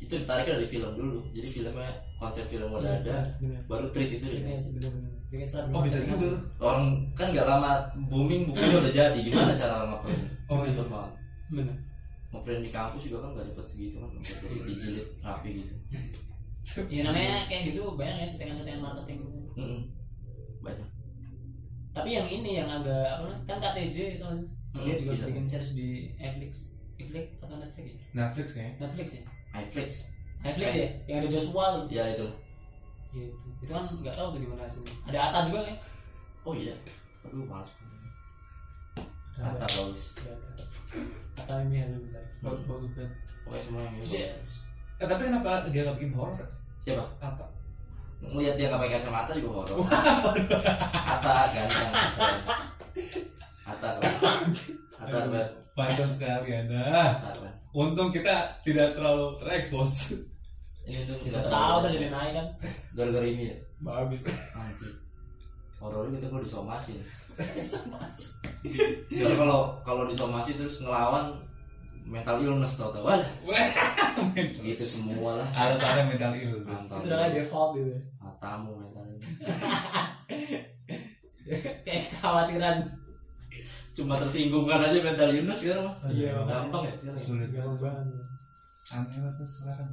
[0.00, 3.60] itu ditarik dari film dulu jadi filmnya konsep film udah Iya, ada Bener.
[3.64, 6.28] baru treat itu Iya, deh oh bisa gitu
[6.58, 7.70] orang kan nggak lama
[8.04, 10.72] booming bukunya udah jadi gimana cara ngeprint Oh, iya.
[10.72, 11.12] Ribet banget
[11.48, 11.76] Bener.
[12.30, 15.74] ngeprint di kampus juga kan nggak dapat segitu kan dapat dijilid rapi gitu
[16.86, 19.18] Ya namanya kayak gitu banyak ya settingan-settingan marketing.
[20.60, 20.86] Banyak
[21.90, 24.26] Tapi yang ini yang agak apa namanya, kan KTJ itu
[24.70, 25.26] Mm, dia juga bisa.
[25.26, 26.52] bikin series di Netflix.
[26.94, 28.06] Netflix atau Netflix ya?
[28.14, 29.22] Netflix kayaknya Netflix ya?
[29.52, 29.90] iFlix
[30.40, 30.88] Netflix ya?
[31.04, 31.82] Yang ada Joshua tuh.
[31.88, 32.26] ya itu.
[33.60, 34.94] Itu kan nggak tahu tuh gimana hasilnya.
[35.06, 35.76] Ada Ata juga kan?
[36.40, 36.72] oh iya
[37.20, 37.68] aduh males
[39.36, 40.64] Ada kata bagus Ata.
[41.36, 42.24] Ata ini halo bentar.
[42.40, 43.08] bagus bagus kan
[43.44, 44.52] pokoknya semua yang ini bagus.
[44.96, 46.40] eh tapi kenapa dia nggak bikin horor
[46.80, 47.44] siapa kata
[48.22, 49.78] ngeliat dia nggak pakai kacamata juga horor
[51.12, 51.92] Ata ganteng.
[53.66, 53.88] Ata.
[54.96, 55.48] Ata keren.
[55.72, 56.80] Panjang sekali anda.
[57.20, 57.48] Ata.
[57.70, 60.18] Untung kita tidak terlalu terekspos.
[60.82, 62.46] ini tuh Kita tahu udah jadi naik kan.
[62.92, 64.26] gara-gara ini ya Bagus.
[64.52, 64.90] anjir
[65.78, 66.98] horor gitu kalau disomasi
[69.08, 71.30] Ntar kalau kalau disomasi terus ngelawan
[72.04, 73.16] mental illness tau tau wah
[74.58, 76.82] gitu semua lah Harus ada mental illness.
[76.82, 77.94] Itu udah default gitu.
[78.18, 79.30] matamu mental illness
[81.80, 82.76] Kayak kekhawatiran.
[84.00, 88.06] Cuma tersinggung kan aja mental illness sekarang mas Iya, gampang ya sekarang Sulit banget.
[88.90, 89.90] Aneh banget Mas, sekarang.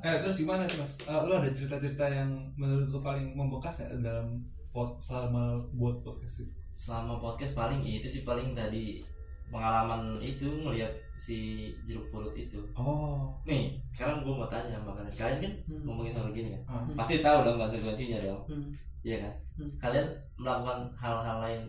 [0.00, 0.92] Eh terus gimana sih mas?
[1.02, 4.26] Eh, lu ada cerita-cerita yang menurut lu paling membekas ya dalam
[4.70, 5.42] pot selama
[5.74, 6.52] buat podcast itu?
[6.72, 9.04] selama podcast paling itu sih paling tadi
[9.46, 11.38] pengalaman itu ngelihat si
[11.84, 13.34] jeruk purut itu Oh.
[13.42, 15.82] nih sekarang gue mau tanya makanya kalian kan Hmm.
[15.84, 16.82] ngomongin hal gini kan Ah.
[16.96, 18.70] pasti tahu dong konsekuensinya dong Hmm.
[19.02, 19.70] iya kan Hmm.
[19.76, 20.06] kalian
[20.38, 21.60] melakukan hal-hal lain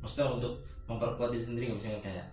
[0.00, 0.52] maksudnya untuk
[0.86, 2.26] memperkuat diri sendiri nggak misalnya kayak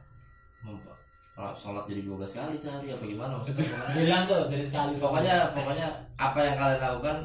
[0.62, 1.02] memper-
[1.34, 3.66] kalau sholat jadi 12 kali sehari apa gimana maksudnya?
[3.92, 4.94] Bilang tuh dari sekali.
[4.96, 7.18] pokoknya pokoknya apa yang kalian lakukan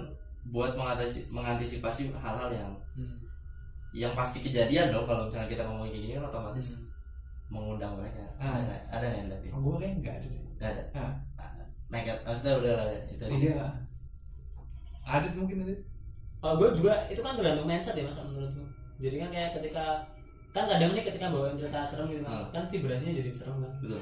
[0.48, 3.20] buat mengatasi, mengantisipasi hal-hal yang Hmm.
[3.90, 6.88] yang pasti kejadian dong kalau misalnya kita ngomongin kayak gini kan otomatis Hmm.
[7.50, 8.48] mengundang mereka Ah.
[8.48, 10.24] ada nggak ada nggak tapi Gue kayak enggak ada.
[10.24, 10.40] deh.
[10.54, 11.12] nggak ada Ah.
[11.88, 13.66] nekat maksudnya udah lah itu Iya.
[15.06, 15.80] Adit mungkin Adit.
[16.38, 18.64] Kalau gue juga itu kan tergantung mindset ya mas menurutku.
[18.98, 19.84] Jadi kan kayak ketika
[20.50, 22.48] kan kadang nih ketika bawain cerita serem gitu kan, Hmm.
[22.50, 23.72] kan vibrasinya jadi serem kan.
[23.78, 24.00] betul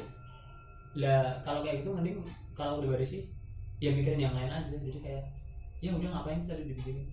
[0.97, 2.17] Lah kalau kayak gitu mending
[2.53, 3.21] kalau pribadi sih
[3.79, 4.73] ya mikirin yang lain aja.
[4.73, 5.23] Jadi kayak
[5.79, 7.05] ya udah ngapain sih tadi dipikirin.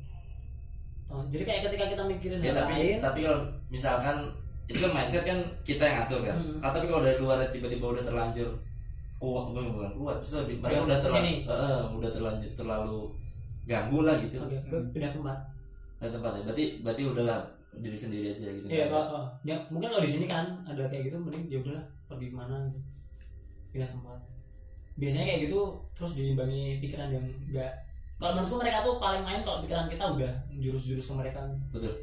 [1.28, 4.18] Jadi kayak ketika kita mikirin ya tapi lain, tapi kalau misalkan
[4.64, 6.58] itu kan mindset kan kita yang atur kan Hmm.
[6.58, 8.50] Kan tapi kalau dari luar tiba-tiba udah terlanjur
[9.16, 11.34] kuat bukan bukan kuat maksudnya di- mereka Udah udah terlalu ke sini.
[11.94, 12.98] udah terlanjur terlalu
[13.64, 15.38] ganggu lah gitu gue pindah tempat.
[15.98, 17.40] ada tempat ya berarti berarti udahlah
[17.80, 21.10] diri sendiri aja gitu Iya kalau oh, ya, mungkin kalau di sini kan ada kayak
[21.10, 22.80] gitu mending ya udahlah pergi ke mana gitu.
[23.74, 24.20] Pindah tempat.
[24.94, 25.60] Biasanya kayak gitu
[25.98, 27.74] terus diimbangi pikiran yang enggak
[28.22, 31.40] kalau menurutku mereka tuh paling main kalau pikiran kita udah jurus-jurus ke mereka.
[31.74, 31.94] betul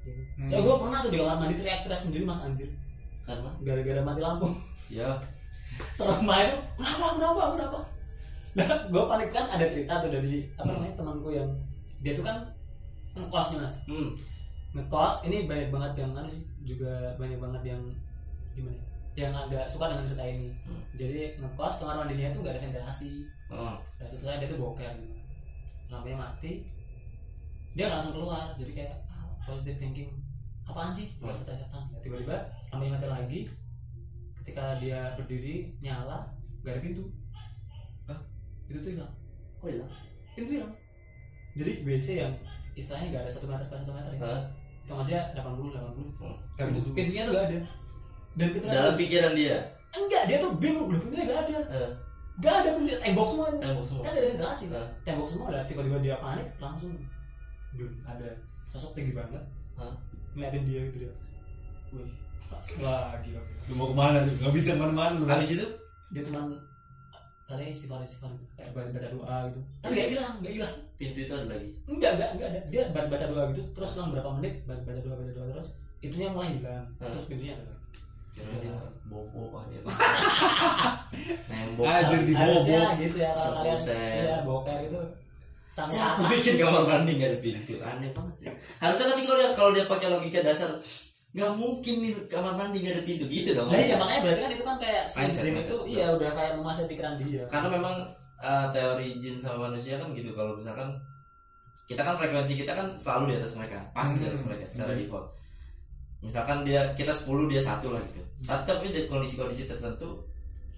[0.00, 0.22] Gitu.
[0.40, 0.48] Hmm.
[0.48, 2.70] Soalnya gue pernah tuh di kamar mandi teriak-teriak sendiri mas anjir
[3.28, 4.48] karena gara-gara mati lampu.
[4.88, 5.20] ya
[5.96, 6.56] Serem banget.
[6.80, 7.06] Kenapa?
[7.14, 7.42] Kenapa?
[7.54, 7.78] Kenapa?
[8.50, 11.46] Nah, gue panik kan ada cerita tuh dari apa namanya temanku yang
[12.00, 12.42] dia tuh kan
[13.14, 14.10] ngekos nih mas hmm
[14.70, 17.82] ngekos ini banyak banget yang kan sih juga banyak banget yang
[18.54, 18.78] gimana
[19.18, 20.48] ya, yang agak suka dengan cerita ini.
[20.66, 20.82] Hmm.
[20.94, 23.26] jadi ngekos kamar mandinya tuh gak ada ventilasi.
[23.50, 24.94] Oh, dan setelah dia tuh boker.
[24.94, 25.20] Gitu
[25.90, 26.62] lampunya mati
[27.74, 28.50] dia nggak langsung keluar.
[28.58, 30.10] Jadi kayak ah, positive thinking.
[30.66, 31.10] Apaan sih?
[31.18, 31.30] Hmm.
[31.30, 32.36] merasa setan ya, tiba-tiba
[32.70, 33.40] lampunya mati lagi.
[34.42, 36.26] Ketika dia berdiri nyala
[36.66, 37.04] gak ada pintu.
[38.10, 38.18] Hah?
[38.66, 39.12] itu tuh hilang.
[39.62, 39.90] Kok hilang?
[40.34, 40.72] Pintu hilang.
[41.54, 42.32] Jadi WC yang
[42.74, 44.38] istilahnya gak ada satu meter per satu meter ya?
[44.90, 45.70] Hitung aja 80
[46.18, 47.58] 80 Tapi itu pintunya tuh gak ada.
[48.34, 49.56] Dan ketika dalam pikiran dia?
[49.94, 50.90] Enggak dia tuh bingung.
[50.90, 51.58] Udah pintunya gak ada.
[51.70, 51.90] Eh,
[52.42, 52.98] gak ada pintunya.
[52.98, 53.46] Tembok semua.
[53.54, 54.02] Tembok semua.
[54.02, 54.86] Kan ada ventilasi Hah?
[55.06, 55.60] tembok semua ada.
[55.70, 56.90] Tiba-tiba dia panik langsung
[57.78, 58.28] dun ada
[58.74, 59.42] sosok tinggi banget.
[59.78, 59.94] Hah?
[60.34, 61.12] ngeliatin dia gitu dia.
[61.94, 62.10] Wih
[62.82, 63.40] wah gila.
[63.70, 64.34] Lu mau ke mana tuh?
[64.42, 65.26] Gak bisa ke mana-mana lu.
[65.30, 65.66] habis itu
[66.10, 66.50] dia cuman
[67.50, 69.60] katanya istighfar istighfar gitu kayak baca, baca doa gitu.
[69.82, 70.74] Tapi gak hilang gak hilang.
[71.02, 71.68] Pintu itu ada lagi.
[71.90, 72.60] Enggak enggak enggak ada.
[72.70, 73.62] Dia baca baca doa gitu.
[73.74, 76.86] Terus selang berapa menit baca baca doa baca doa terus itunya mulai hilang.
[76.94, 77.82] Terus pintunya ada lagi.
[78.30, 78.74] Kira dia
[79.10, 79.80] bobo apa dia
[81.50, 81.84] nembok.
[81.90, 82.74] Anjir di bobo.
[83.02, 83.78] gitu ya kalau kalian.
[84.22, 84.98] ya boker gitu.
[85.70, 87.74] Sama Siapa bikin kamar mandi gak ada pintu?
[87.82, 88.34] Aneh banget.
[88.46, 88.52] Ya.
[88.78, 90.70] Harusnya kan kalau dia kalau dia pakai logika dasar
[91.30, 93.70] nggak mungkin nih kamar mandi gak ada pintu gitu dong.
[93.70, 95.70] Nah iya makanya berarti kan itu kan kayak si Mindset, jin mindset.
[95.70, 97.44] itu iya udah kayak menguasai pikiran dia.
[97.46, 97.94] Karena memang
[98.38, 100.90] uh, teori jin sama manusia kan gitu kalau misalkan
[101.86, 104.46] kita kan frekuensi kita kan selalu di atas mereka, pasti di atas Hmm.
[104.50, 105.00] mereka secara Hmm.
[105.02, 105.26] default.
[106.20, 108.22] Misalkan dia kita 10 dia satu lah gitu.
[108.44, 110.22] Tapi di kondisi-kondisi tertentu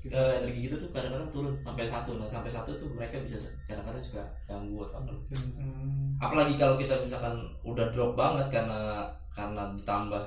[0.05, 3.39] eh, energi gitu tuh kadang-kadang turun sampai satu nah sampai satu tuh mereka bisa
[3.71, 4.19] kadang-kadang suka
[4.51, 6.19] ganggu atau apa Hmm.
[6.19, 10.23] apalagi kalau kita misalkan udah drop banget karena karena ditambah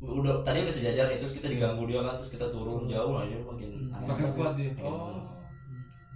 [0.00, 3.38] udah tadi udah sejajar terus kita diganggu dia kan terus kita turun jauh lah dia
[3.40, 3.94] makin Hmm.
[3.94, 4.70] aneh Makin kuat dia.
[4.70, 5.18] Makin Oh.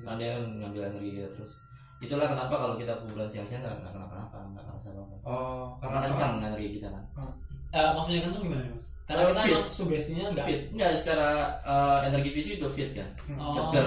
[0.00, 1.52] nah dia ngambil energi kita terus
[1.98, 6.32] itulah kenapa kalau kita kuburan siang-siang nggak nggak kenapa-napa nggak kerasa apa-apa Oh, karena kencang
[6.40, 7.04] energi kita kan
[7.72, 8.84] Eh, maksudnya kan gimana mas?
[9.02, 9.62] Karena kita fit.
[9.72, 11.28] sugestinya enggak fit nggak secara
[11.60, 13.50] eh, energi fisik udah fit kan Oh.
[13.50, 13.86] seger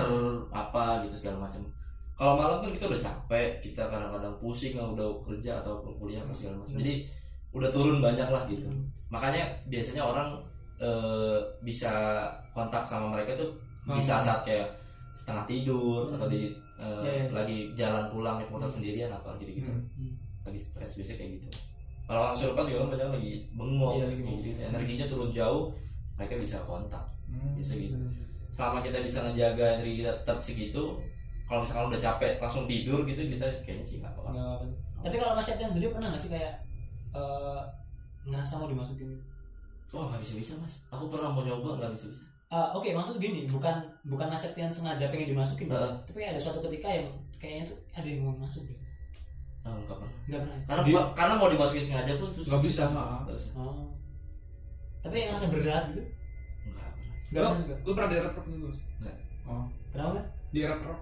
[0.49, 1.61] apa gitu segala macam
[2.13, 6.31] kalau malam kan kita udah capek kita kadang-kadang pusing nggak udah kerja atau kuliah apa
[6.31, 6.81] segala macam Hmm.
[6.81, 6.93] jadi
[7.53, 8.83] udah turun banyak lah gitu Hmm.
[9.07, 10.29] Makanya biasanya orang
[10.75, 11.93] eh, bisa
[12.51, 13.51] kontak sama mereka tuh
[13.85, 14.01] Hmm.
[14.01, 14.67] saat-saat kayak
[15.13, 16.15] setengah tidur Hmm.
[16.15, 17.25] atau di eh, Iya, iya.
[17.31, 20.11] lagi jalan pulang naik motor sendirian apa gitu gitu Hmm.
[20.43, 21.47] lagi stres biasanya kayak gitu
[22.03, 24.41] kalau orang surupan juga kan banyak lagi bengong Iya, lagi kayak bengong.
[24.43, 24.59] gitu.
[24.65, 25.63] energinya turun jauh
[26.15, 27.53] mereka bisa kontak Hmm.
[27.55, 27.95] bisa gitu
[28.51, 30.83] selama kita bisa ngejaga energi kita tetap segitu
[31.45, 34.65] kalau misalkan udah capek langsung tidur gitu kita kayaknya sih nggak apa-apa
[34.99, 36.53] tapi kalau Mas Septian sendiri pernah nggak sih kayak
[37.13, 37.61] eh,
[38.25, 39.09] ngerasa mau dimasukin
[39.91, 43.17] oh nggak bisa bisa mas aku pernah mau nyoba nggak bisa bisa Ah, Oke, maksud
[43.17, 43.73] gini, bukan
[44.05, 45.91] bukan Mas Septian sengaja pengen dimasukin, Heeh.
[46.05, 48.77] tapi ada suatu ketika yang kayaknya tuh ada yang mau masuk deh.
[49.65, 50.55] oh, nggak pernah Nggak pernah.
[50.55, 50.63] ya?
[50.63, 53.89] karena Dia- karena mau dimasukin sengaja pun susah Nggak bisa, nggak bisa Oh.
[55.01, 56.01] Tapi yang ngerasa berat gitu?
[56.05, 57.75] nggak pernah Nggak pernah juga.
[57.81, 58.79] Lu pernah di gitu Mas?
[59.01, 59.15] Nggak.
[59.45, 59.65] Oh.
[59.91, 60.19] Kenapa?
[60.53, 60.99] Di rep rep.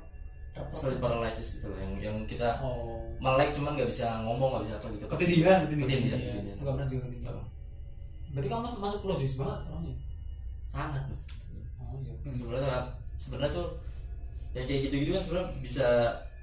[0.72, 3.02] sleep paralysis itu loh yang yang kita Oh.
[3.18, 7.02] melek cuman nggak bisa ngomong nggak bisa apa gitu Ketindihan, ketindihan Iya, nggak pernah juga
[7.08, 7.34] ketindihan.
[7.34, 7.46] Oh,
[8.30, 9.96] Berarti kamu masuk, masuk logis banget orangnya.
[10.68, 11.24] sangat mas
[11.78, 12.14] Oh iya.
[12.26, 12.78] sebenarnya
[13.16, 13.68] sebenarnya tuh
[14.52, 15.88] yang kayak gitu-gitu kan sebenarnya bisa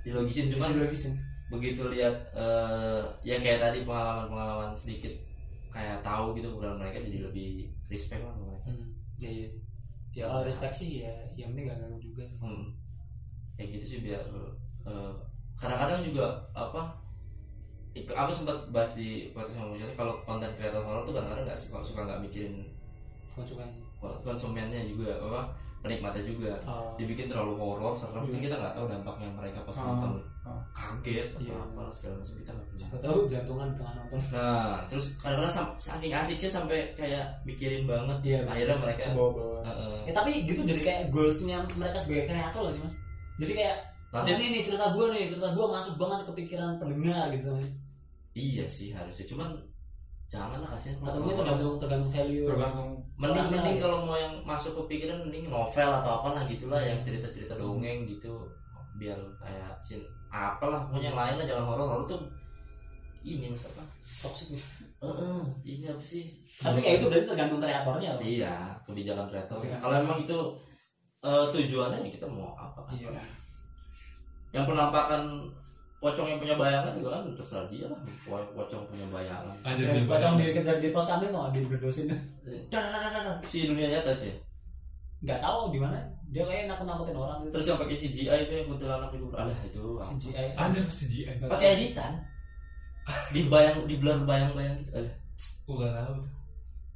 [0.00, 1.12] dilogisin cuman Bisa logisin.
[1.48, 5.11] begitu lihat eh, ya kayak tadi pengalaman-pengalaman sedikit
[5.68, 8.86] kayak tahu gitu bukan mereka jadi lebih respect lah mereka Hmm.
[9.18, 9.46] Iya iya.
[9.46, 9.61] sih.
[10.12, 12.38] Ya kalau respect sih ya yang penting gak ganggu juga sih.
[12.38, 12.64] hmm.
[13.61, 14.24] Kayak gitu sih biar
[14.88, 15.12] eh,
[15.58, 16.96] kadang-kadang juga apa
[17.92, 21.84] aku sempat bahas di podcast sama Mujani kalau konten kreator horror tuh kadang-kadang nggak suka
[21.84, 22.64] suka nggak mikirin
[23.30, 23.68] Konsumen.
[24.00, 25.40] konsumennya juga apa
[25.80, 26.92] penikmatnya juga Oh.
[26.94, 28.40] dibikin terlalu horor serem Iya.
[28.42, 30.12] kita nggak tahu dampaknya mereka pas Ah, nonton
[30.44, 30.61] ah.
[30.72, 31.56] kaget atau Iya.
[31.56, 34.20] apa segala macam kita nggak Siapa tahu jantungan di tengah nonton.
[34.30, 39.58] nah terus kadang-kadang saking asiknya sampai kayak mikirin banget terus akhirnya mereka bawa-bawa.
[39.62, 39.96] Heeh.
[40.04, 42.94] Ya tapi gitu jadi kayak goalsnya mereka sebagai kreator loh sih mas.
[43.41, 43.76] Jadi kayak
[44.11, 47.55] nanti oh, ini nih cerita gue nih cerita gue masuk banget ke pikiran pendengar gitu
[47.55, 47.66] kan.
[48.34, 49.51] iya sih harusnya cuman
[50.30, 52.47] jangan lah kasihan Atau mungkin tergantung tergantung value.
[52.47, 53.82] Tergantung mending mending ya.
[53.82, 58.34] kalau mau yang masuk ke pikiran mending novel atau apalah gitulah yang cerita-cerita dongeng gitu
[58.99, 62.20] biar kayak sin apalah pokoknya yang lain lah jangan horor horor tuh
[63.22, 63.82] ini mas apa
[64.22, 64.62] toxic nih.
[65.01, 66.24] Heeh, ini apa sih
[66.61, 68.22] Tapi kayak itu berarti tergantung kreatornya loh.
[68.22, 70.38] iya kebijakan kreator kalau emang itu
[71.20, 73.10] eh, tujuannya ya kita mau apa kan Iya.
[74.50, 75.46] yang penampakan
[76.00, 80.08] pocong yang punya bayangan juga kan terserah dia lah Po- pocong punya bayangan Anjir, dia
[80.08, 82.08] pocong dikejar di pos kami tuh di berdosin.
[82.72, 83.36] Dar, dar, dar, dar.
[83.44, 84.32] si dunia nyata aja
[85.20, 86.00] Nggak tahu di mana.
[86.32, 87.52] Dia kayak nakut-nakutin orang gitu.
[87.52, 89.84] terus yang pakai CGI itu yang kuntilanak itu alah itu?
[90.00, 90.56] CGI.
[90.56, 91.44] Anjir CGI.
[91.44, 92.12] pakai editan
[93.36, 94.96] di bayang di blur bayang-bayang gitu.
[95.68, 96.14] Gua nggak tahu.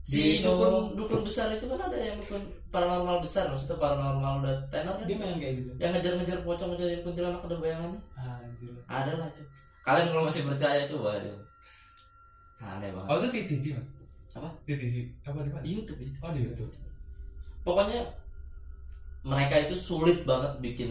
[0.00, 2.40] si dukun dukun besar itu kan ada yang dukun
[2.74, 5.70] paranormal besar maksudnya paranormal udah tenar Dia main kayak gitu.
[5.78, 8.74] yang ngejar-ngejar pocong ngejar kuntilanak ada bayangannya Anjir.
[8.84, 9.42] ada lah itu
[9.80, 11.38] kalian kalau masih percaya itu waduh
[12.60, 13.88] aneh banget Oh itu di TV mas?
[14.34, 14.48] Apa?
[14.64, 14.94] Di TV.
[15.22, 15.62] Apa di mana?
[15.62, 16.72] di YouTube itu Oh di YouTube.
[17.62, 18.00] pokoknya
[19.22, 20.90] mereka itu sulit banget bikin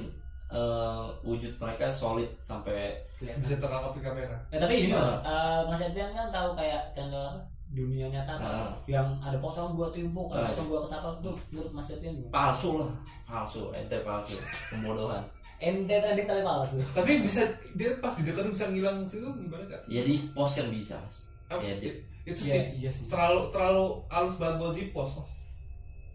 [0.49, 2.93] eh, wujud mereka solid sampai.
[3.17, 4.37] Bisa terangkap di kamera.
[4.49, 7.29] Ya, tapi gini mas, Eh, Mas Edwian kan tahu kayak channel
[7.73, 8.45] dunia nyata kan?
[8.45, 8.71] Ah.
[8.85, 10.49] yang ada pocong gua timpuk, ada Ah.
[10.51, 12.29] pocong gua ketangkap tuh menurut Mas gimana?
[12.29, 12.91] palsu lah
[13.23, 14.37] palsu ente palsu
[14.69, 15.25] pembodohan
[15.57, 16.75] Ente tadi kali palsu.
[16.91, 17.39] Tapi bisa
[17.73, 19.79] dia pas di dekat bisa ngilang situ gimana cak?
[19.87, 21.15] ya di post kan bisa mas
[21.47, 23.05] Apa- Iya, di- Itu Iya, sih iya sih.
[23.07, 25.31] terlalu terlalu halus banget buat di post mas.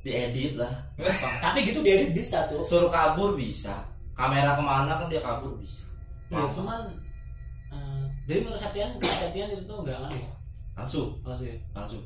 [0.01, 0.73] diedit lah
[1.45, 2.63] Tapi gitu diedit bisa tuh.
[2.63, 3.83] suruh kabur bisa
[4.13, 5.85] kamera ke mana kan dia kabur bisa
[6.29, 6.81] Ya, cuman
[7.69, 10.29] eh, jadi menurut Septian, Mas Septian itu tuh enggak aneh.
[10.79, 11.57] Langsung Palsu ya.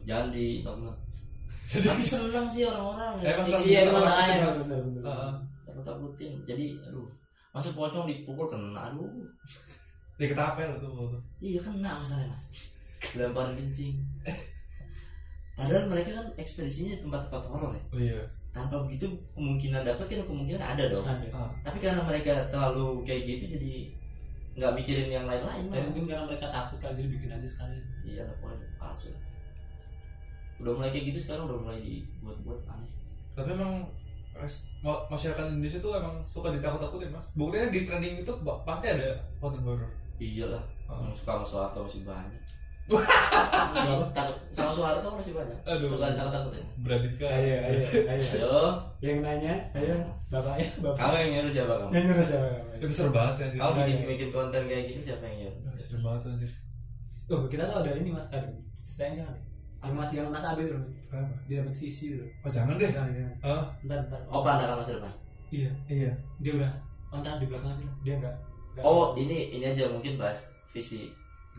[0.09, 0.95] jangan ditonton
[1.65, 4.49] Jadi tapi seneng sih orang-orang Eh, masalah- Iya, masalahnya kecil, Mas.
[4.51, 4.59] Mas.
[4.63, 5.03] Bener, bener.
[5.03, 5.33] Heeh.
[5.63, 7.09] takut takutin jadi aduh
[7.51, 9.09] masa pocong dipukul kena aduh
[10.15, 10.89] dia ketapel tuh.
[11.09, 11.21] tuh.
[11.39, 12.45] iya kena masalahnya mas
[13.13, 13.97] lemparin kencing
[15.55, 18.21] padahal mereka kan ekspedisinya tempat-tempat horor ya Oh iya.
[18.51, 21.29] tanpa begitu kemungkinan dapat kan kemungkinan ada dong Ada.
[21.31, 21.51] Ah.
[21.63, 23.73] tapi karena mereka terlalu kayak gitu jadi
[24.53, 27.77] nggak mikirin yang lain-lain Tapi mungkin karena mereka takut kali jadi bikin aja sekali.
[28.05, 29.09] iya lah pokoknya palsu
[30.59, 32.91] udah mulai kayak gitu sekarang udah mulai dibuat-buat aneh
[33.33, 33.89] Tapi emang
[34.35, 37.33] mas- ma- masyarakat Indonesia tuh emang suka ditakut-takutin mas.
[37.33, 38.33] Buktinya di trending itu
[38.63, 39.89] pasti ada konten horor.
[40.19, 41.01] iyalah Ah.
[41.01, 42.43] yang suka sama Soeharto masih banyak?
[44.13, 45.87] Takut sama Soeharto masih banyak Aduh.
[45.87, 47.33] suka takut takutin Berani sekali.
[47.33, 48.01] Ayo, ayo, ayo.
[48.11, 48.53] ayo
[49.01, 49.97] Yang nanya, ayo,
[50.29, 50.97] bapaknya, bapak.
[50.99, 52.47] kamu yang nyuruh siapa kamu Yang nyuruh siapa?
[52.77, 53.47] Itu seru banget sih.
[53.55, 56.51] kamu bikin bikin konten kayak gini siapa yang nyuruh Seru banget anjir.
[57.31, 59.37] Oh, kita tuh ada ini mas, ada ceritain jangan.
[59.81, 60.85] Yang mas yang mas Abe dulu,
[61.47, 62.27] dia dapat visi dulu.
[62.43, 62.87] Oh jangan deh.
[62.87, 63.35] Jangan, jangan.
[63.41, 64.21] Ah, Bentar, bentar.
[64.29, 65.13] oh pandangan masa depan
[65.49, 66.13] Iya, iya.
[66.39, 66.73] dia udah.
[67.09, 68.35] Oh, ntar di belakang sih, dia enggak.
[68.73, 71.13] enggak- oh ini ini aja mungkin bahas visi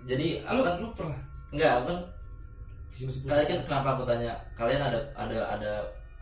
[0.03, 1.19] jadi Lu, kan lu pernah?
[1.49, 1.99] enggak aku kan
[3.25, 5.71] kalian kan kenapa aku tanya kalian ada ada ada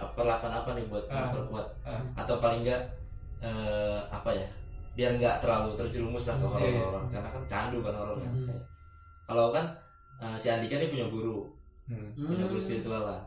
[0.09, 1.27] perlakuan apa nih buat Ah.
[1.27, 2.01] memperkuat Ah.
[2.17, 2.81] atau paling enggak
[3.39, 4.47] eh, apa ya
[4.91, 6.83] biar nggak terlalu terjerumus lah ke Hmm, horor iya, iya.
[6.83, 8.59] horor karena kan candu kan kan Hmm.
[9.25, 9.65] kalau kan
[10.19, 11.47] eh, si Andika ini punya guru
[11.85, 12.09] Hmm.
[12.17, 13.21] punya guru spiritual lah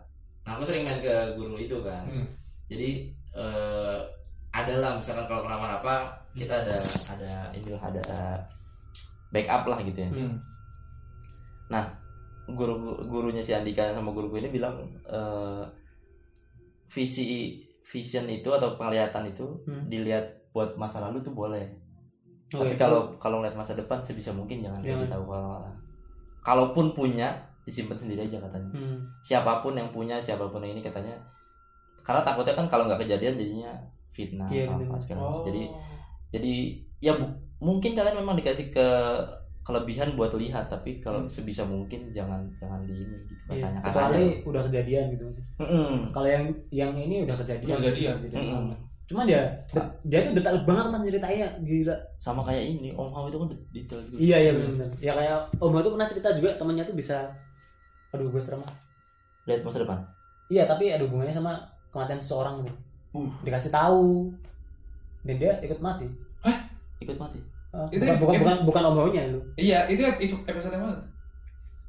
[0.44, 2.26] nah aku sering main ke guru itu kan Hmm.
[2.66, 3.98] jadi eh,
[4.50, 5.94] ada lah misalkan kalau kenapa-napa
[6.32, 6.76] kita ada
[7.10, 8.02] ada ini lah ada
[9.34, 10.38] backup lah gitu ya Hmm.
[12.44, 12.76] guru
[13.08, 14.76] gurunya si Andika sama guruku ini bilang
[15.08, 15.64] eh,
[16.92, 19.88] visi vision itu atau penglihatan itu Hmm.
[19.88, 21.64] dilihat buat masa lalu tuh boleh
[22.54, 25.10] Oh, tapi itu- kalau kalau ngeliat masa depan sebisa mungkin jangan kasih Jangan.
[25.10, 25.76] tahu ke orang
[26.44, 27.28] kalaupun punya
[27.64, 29.08] disimpan sendiri aja katanya Hmm.
[29.24, 31.16] siapa pun yang punya siapa pun yang ini katanya
[32.04, 33.72] karena takutnya kan kalau nggak kejadian jadinya
[34.12, 34.86] fitnah Iya, bener.
[34.86, 35.42] apa segala Oh.
[35.48, 35.62] jadi
[36.30, 36.52] jadi
[37.00, 38.86] ya bu- mungkin kalian memang dikasih ke
[39.62, 41.32] kelebihan buat lihat tapi kalau Hmm.
[41.32, 45.24] sebisa mungkin jangan jangan di ini gitu Iya, katanya kecuali udah kejadian gitu.
[45.56, 46.12] Mm-mm.
[46.12, 47.66] kalau yang yang ini udah kejadian.
[47.66, 48.14] Udah kejadian.
[48.20, 48.44] kejadian.
[48.60, 48.76] Mm-mm.
[49.04, 49.40] cuman dia
[50.02, 51.92] dia tuh detail banget mas ceritainnya gila.
[52.18, 55.36] Sama kayak ini Om Hao itu kan det- detail gitu iya iya benar ya kayak
[55.56, 57.28] Om Ho tuh pernah cerita juga temannya tuh bisa
[58.10, 58.60] aduh gue serem.
[59.44, 60.00] Lihat masa depan?
[60.46, 61.52] Iya tapi ada hubungannya sama
[61.88, 62.72] kematian seseorang gitu
[63.14, 63.28] Uh.
[63.40, 64.28] dikasih tahu.
[65.20, 66.04] Dan dia ikut mati.
[66.98, 67.40] Ikut mati
[67.74, 69.40] Eh, Itu bukan, bukan, bukan bukan lu.
[69.58, 71.02] Iya, itu episode episode yang mana?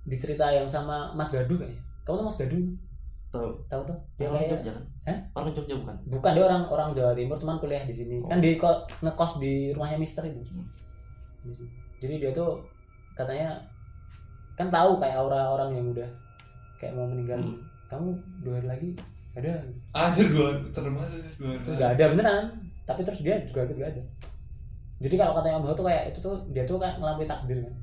[0.06, 1.82] dicerita yang sama Mas Gadu kayaknya.
[2.06, 2.58] Kamu tuh Mas Gadu?
[3.34, 3.50] Tahu.
[3.68, 4.84] Tahu tuh dia orang kayak Jogja kan?
[5.10, 5.18] Hah?
[5.34, 5.96] orang Jogja bukan?
[6.08, 8.16] Bukan dia orang orang Jawa Timur cuman kuliah di sini.
[8.22, 8.30] Oh.
[8.30, 10.42] kan di ko- ngekos di rumahnya Mister itu.
[10.46, 10.66] Hmm.
[12.02, 12.58] jadi dia tuh
[13.14, 13.54] katanya
[14.58, 16.10] kan tahu kayak aura orang yang udah
[16.78, 17.42] kayak mau meninggal.
[17.42, 17.60] Hmm.
[17.86, 18.90] kamu dua hari lagi
[19.38, 19.52] ada.
[19.94, 21.54] Anjir dua banget dua.
[21.62, 22.46] terus nggak ada beneran.
[22.86, 24.02] Tapi terus dia juga gak ada
[24.98, 27.74] jadi kalau katanya Om Ho tuh kayak itu tuh dia tuh kan ngelampaui takdir kan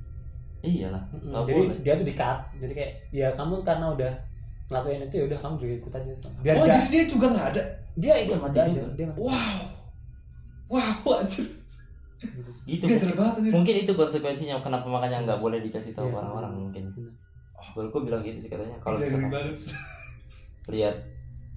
[0.62, 1.28] iyalah Mm-mm.
[1.28, 1.76] Nggak jadi boleh.
[1.82, 4.12] dia tuh di cut jadi kayak ya kamu karena udah
[4.70, 7.62] ngelakuin itu ya udah kamu juga ikut aja biar Oh, jadi dia juga nggak ada.
[7.94, 8.86] dia ikut nggak ada juga.
[8.94, 9.06] dia.
[9.12, 9.60] Wow.
[10.72, 11.44] Wow, anjir.
[12.64, 16.16] gitu mungkin, banget mungkin itu konsekuensinya kenapa makanya nggak boleh dikasih tahu Iya.
[16.16, 17.12] orang-orang mungkin Benar.
[17.74, 19.54] Guruku bilang gitu sih katanya kalau Iya, misalkan
[20.68, 20.96] lihat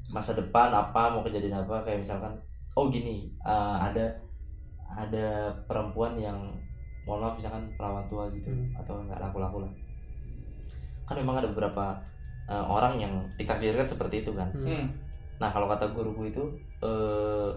[0.08, 2.34] masa depan apa mau kejadian apa kayak misalkan
[2.74, 4.18] oh gini eh, ada
[4.88, 5.28] ada
[5.66, 6.38] perempuan yang
[7.06, 8.74] mohon maaf misalkan perawan tua gitu Hmm.
[8.74, 9.72] atau nggak laku-laku lah
[11.06, 11.94] kan memang ada beberapa
[12.46, 14.66] eh, orang yang ditakdirkan seperti itu kan Hmm.
[14.66, 14.86] Hmm.
[15.38, 16.44] nah kalau kata guruku itu
[16.82, 17.50] eh,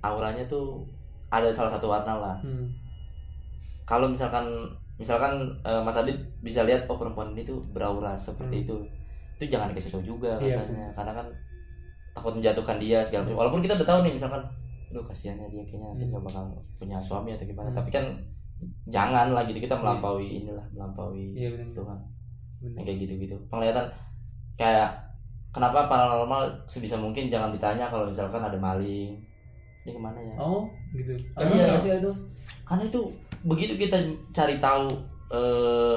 [0.00, 0.84] auranya tuh
[1.28, 2.68] ada salah satu warna lah Hmm.
[3.84, 4.44] kalau misalkan
[4.96, 8.64] misalkan eh, Mas Adit bisa lihat oh perempuan ini tuh beraura seperti Hmm.
[8.64, 8.76] itu
[9.38, 11.26] itu jangan dikasih tahu juga Iya, katanya karena kan
[12.10, 14.42] takut menjatuhkan dia segala macam walaupun kita udah tahu nih misalkan
[14.88, 16.10] lu kasihannya dia kayaknya nanti Hmm.
[16.10, 16.44] nggak bakal
[16.76, 17.68] punya suami atau gimana.
[17.68, 17.78] Hmm.
[17.78, 18.04] tapi kan
[18.88, 21.98] jangan lah gitu kita melampaui inilah melampaui iya benar Tuhan.
[22.58, 23.36] Yang kayak gitu-gitu.
[23.46, 23.86] Penglihatan
[24.54, 24.90] kayak
[25.48, 29.14] kenapa paranormal sebisa mungkin jangan ditanya kalau misalkan ada maling?
[29.86, 30.34] Ini ke mana ya?
[30.36, 31.14] Oh gitu.
[31.36, 31.78] Oh, Emang iya.
[31.78, 32.10] sih itu
[32.64, 33.00] karena itu
[33.46, 33.96] begitu kita
[34.32, 34.90] cari tahu
[35.30, 35.96] eh,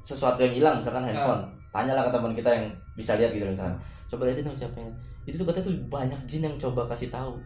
[0.00, 3.78] sesuatu yang hilang misalkan handphone tanyalah ke teman kita yang bisa lihat gitu misalkan.
[4.10, 4.90] Coba lihatin dong siapa yang
[5.24, 7.38] itu tuh katanya tuh banyak jin yang coba kasih tahu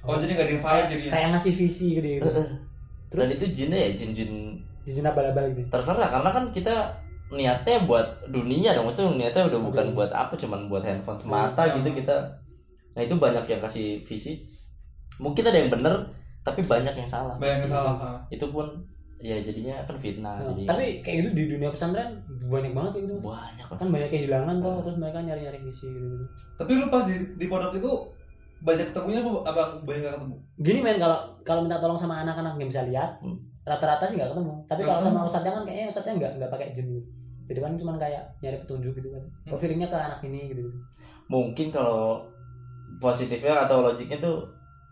[0.00, 1.10] Oh, jadi nggak di-invite jadinya.
[1.10, 2.28] kayak ngasih visi gitu, gitu.
[2.28, 2.46] dan
[3.08, 4.32] terus itu jinnya ya jin-jin
[4.84, 6.74] jijin abal-abal gitu terserah karena kan kita
[7.28, 9.94] niatnya buat dunia dong maksudnya niatnya udah bukan Oke.
[9.94, 11.76] buat apa cuman buat handphone semata Iya.
[11.76, 12.16] gitu kita
[12.92, 14.44] nah itu banyak yang kasih visi
[15.16, 15.94] mungkin ada yang bener
[16.40, 17.94] tapi banyak yang salah Banyak yang salah.
[17.96, 18.10] ha.
[18.28, 18.64] itu pun
[19.18, 23.04] ya jadinya kan fitnah Nah, jadi tapi kayak gitu di dunia pesantren banyak banget kayak
[23.04, 26.24] gitu banyak kan banyak kehilangan tuh terus mereka nyari-nyari visi gitu, gitu
[26.54, 27.90] Tapi lu pas di, di pondok itu
[28.58, 30.36] banyak ketemunya apa, apa banyak nggak ketemu?
[30.58, 33.38] gini men kalau kalau minta tolong sama anak-anak yang bisa lihat Hmm.
[33.62, 36.86] rata-rata sih nggak ketemu tapi kalau sama ustadznya kan kayaknya ustadznya nggak nggak pakai jin
[36.88, 37.08] gitu
[37.46, 39.52] jadi kan cuma kayak nyari petunjuk gitu kan Hmm.
[39.52, 40.62] oh feelingnya ke anak ini gitu,
[41.26, 42.18] mungkin kalau
[42.98, 44.36] positifnya atau logiknya tuh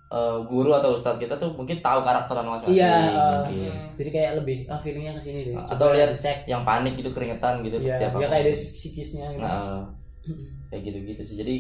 [0.07, 3.73] eh, guru atau ustadz kita tuh mungkin tahu karakter anak masing-masing Iya, mungkin.
[3.99, 7.59] jadi kayak lebih ah feelingnya ke sini deh Atau lihat cek yang panik gitu keringetan
[7.61, 8.31] gitu Iya, setiap ya apa.
[8.31, 9.43] kayak ada psikisnya gitu.
[9.43, 9.83] Nah,
[10.71, 11.55] kayak gitu-gitu sih jadi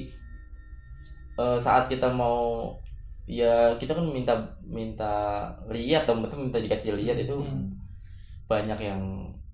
[1.36, 2.72] eh, saat kita mau
[3.26, 4.32] ya kita kan minta
[4.62, 5.12] minta
[5.68, 7.74] lihat atau betul minta dikasih lihat itu Hmm.
[8.46, 9.02] banyak yang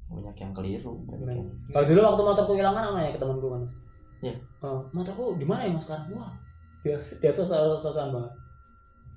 [0.06, 1.34] banyak yang keliru banyak Benar.
[1.34, 3.60] yang Kalau dulu waktu motorku kehilangan aku nanya ke temanku kan.
[3.64, 3.74] Mas.
[4.20, 4.34] Iya.
[4.60, 6.12] "Eh, motorku di mana ya Mas sekarang?
[6.12, 6.32] Wah.
[6.84, 8.32] Dia dia tuh sosokan banget.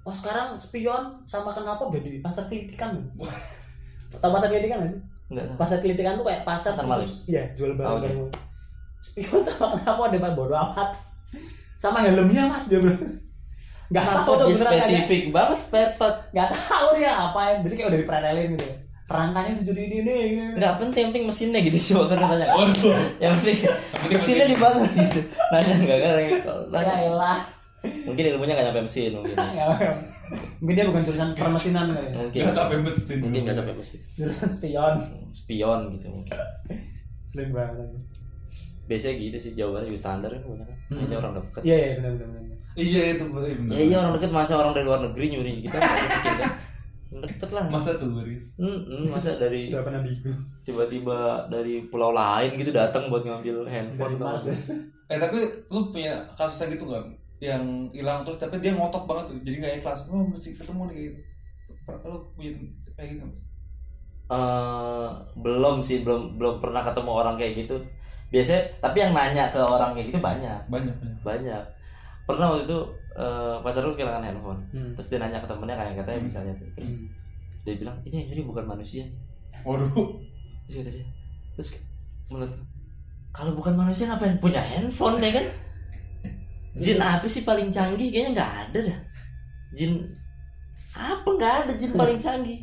[0.05, 2.95] Oh sekarang spion sama kenapa udah di pasar kelitikan.
[4.21, 5.01] Tahu pasar kelitikan nggak sih?
[5.25, 7.25] enggak Pasar kelitikan tuh kayak pasar, Pasar khusus.
[7.25, 8.31] Iya, jual Oh, barang-barang.
[9.01, 10.89] Spion sama kenapa ada Pak bodo amat.
[11.85, 13.21] Sama helmnya Mas dia bilang.
[13.87, 17.53] Gak tahu tuh ya beneran kayak spesifik banget spare part Gak tahu dia apa ya.
[17.61, 18.65] Jadi kayak udah diperelelin gitu.
[19.05, 20.17] Rangkanya tuh jadi ini nih.
[20.25, 20.45] Gini.
[20.57, 22.45] nggak penting yang penting mesinnya gitu coba kan tanya
[23.21, 23.57] yang penting
[24.07, 25.19] mesinnya di mana gitu
[25.53, 26.15] nanya nggak kan
[26.81, 27.39] Ya elah.
[28.01, 29.93] mungkin ilmunya nggak nyampe mesin mungkin Nggak,
[30.57, 32.17] mungkin dia bukan jurusan permesinan kali ya.
[32.17, 33.17] mungkin Nggak sampai mesin.
[33.21, 34.93] mungkin nggak sampai mesin jurusan spion
[35.29, 36.37] spion gitu mungkin
[37.29, 37.85] sering banget
[38.85, 40.97] biasanya gitu sih jawabannya juga standar kan kebanyakan Hmm.
[41.01, 42.43] Kayaknya orang dekat iya iya benar benar benar
[42.75, 43.51] Iya itu betul.
[43.55, 43.73] bener.
[43.73, 46.51] ya iya orang dekat masa orang dari luar negeri nyuri kita nggak mungkin kan
[47.15, 48.45] deket lah Masa turis.
[48.59, 50.31] Mm-mm, masa dari jawaban ambigu
[50.67, 51.17] tiba-tiba
[51.47, 54.57] dari pulau lain gitu datang buat ngambil handphone dari atau ya.
[55.07, 55.37] Eh tapi
[55.71, 57.03] lu punya kasusnya gitu nggak?
[57.39, 57.63] Yang
[57.93, 59.99] hilang terus tapi dia ngotot banget tuh, jadi nggak ikhlas.
[60.09, 61.19] Oh mesti ketemu nih gitu.
[62.03, 62.51] Lu punya
[62.93, 63.25] kayak gitu?
[64.25, 67.77] Eh, belum sih belum belum pernah ketemu orang kayak gitu
[68.35, 71.17] biasanya tapi yang nanya ke orang kayak gitu banyak Banyak banyak.
[71.21, 71.63] banyak
[72.25, 72.77] pernah waktu itu
[73.15, 74.91] eh, pacar gue kehilangan handphone Hmm.
[74.91, 76.27] terus dia nanya ke temennya kayak katanya Hmm.
[76.27, 76.67] misalnya tuh.
[76.73, 77.07] terus Hmm.
[77.63, 79.03] dia bilang ini yang nyuri bukan manusia
[79.61, 79.87] Waduh.
[80.65, 81.05] terus kata dia
[81.53, 81.67] terus
[82.27, 82.51] menurut
[83.31, 85.45] kalau bukan manusia ngapain punya handphone ya kan
[86.75, 88.99] jin apa sih paling canggih kayaknya nggak ada dah
[89.71, 89.91] jin
[90.91, 92.59] apa nggak ada jin paling canggih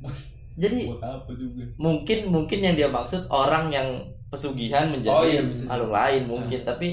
[0.54, 1.64] jadi Buat apa juga?
[1.76, 3.88] mungkin mungkin yang dia maksud orang yang
[4.32, 6.88] pesugihan menjadi Oh, iya, makhluk lain mungkin tapi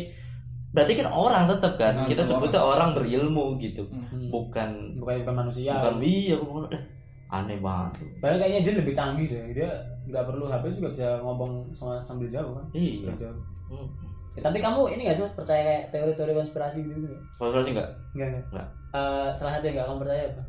[0.70, 4.28] berarti kan orang tetap kan Nah, kita sebutnya orang berilmu gitu Hmm.
[4.30, 4.70] bukan
[5.00, 6.82] bukan bukan manusia bukan iya bukan eh,
[7.30, 9.42] aneh banget Padahal kayaknya Jin lebih canggih deh.
[9.56, 9.70] Dia
[10.06, 12.66] nggak perlu HP juga bisa ngomong sama sambil jauh kan.
[12.74, 13.40] iya jauh.
[13.70, 13.88] hmm.
[14.34, 17.18] Ya, tapi kamu ini gak sih Mas, percaya kayak teori-teori konspirasi gitu gitu?
[17.36, 18.46] Kalau sih enggak Enggak enggak.
[18.52, 18.68] Nggak.
[18.92, 20.44] Eh, salah satu yang nggak kamu percaya apa?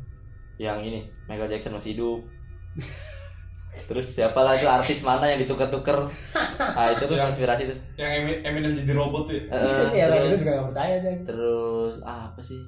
[0.57, 2.19] yang ini Michael Jackson masih hidup
[3.81, 6.03] terus siapa lagi artis mana yang ditukar-tukar
[6.57, 7.23] nah itu tuh Ya.
[7.23, 9.35] konspirasi tuh Yang Emin- Eminem jadi robot tuh.
[9.37, 9.43] ya?
[9.85, 11.15] Sih, ya, terus juga gak percaya sih.
[11.21, 12.59] terus ah, apa sih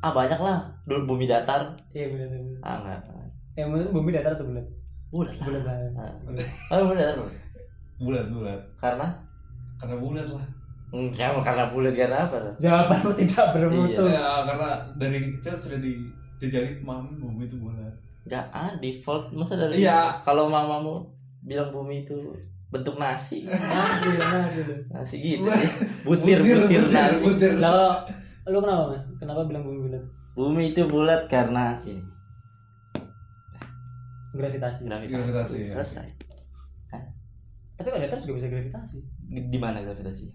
[0.00, 2.58] ah banyak lah dulu bumi datar Iya benar benar.
[2.60, 3.00] ah enggak
[3.54, 4.66] Yang mungkin bumi datar atau bulat?
[5.08, 5.76] bulat lah Bulat lah.
[5.96, 6.14] Ah.
[6.20, 6.46] Bulat.
[6.66, 7.34] oh bumi datar bulat.
[7.96, 8.60] Bulat bulat.
[8.76, 9.06] karena
[9.76, 10.46] Karena bulat lah.
[10.90, 12.54] enggak karena bulat karena apa tuh?
[12.60, 14.02] Jawabanmu tidak bermutu.
[14.04, 14.14] Iya.
[14.16, 17.94] Ya, karena dari kecil sudah dijajari pemahaman bumi itu bulat.
[18.24, 20.20] Enggak ah default masa dari Iya.
[20.22, 21.04] kalau mamamu
[21.40, 22.16] bilang bumi itu
[22.68, 24.64] bentuk nasi Masih, masih.
[24.88, 25.44] nasi gitu
[26.02, 27.50] butir butir, nasi butir.
[27.54, 27.90] Nah, kalau
[28.46, 29.04] lu kenapa mas?
[29.14, 30.02] Kenapa bilang bumi bulat?
[30.34, 32.00] bumi itu bulat karena ini
[34.34, 34.82] Gravitasi.
[34.84, 35.74] gravitasi, Gravitasi, ya.
[35.78, 36.08] selesai
[37.74, 38.98] Tapi kalau datar juga bisa gravitasi.
[39.30, 40.26] di mana gravitasi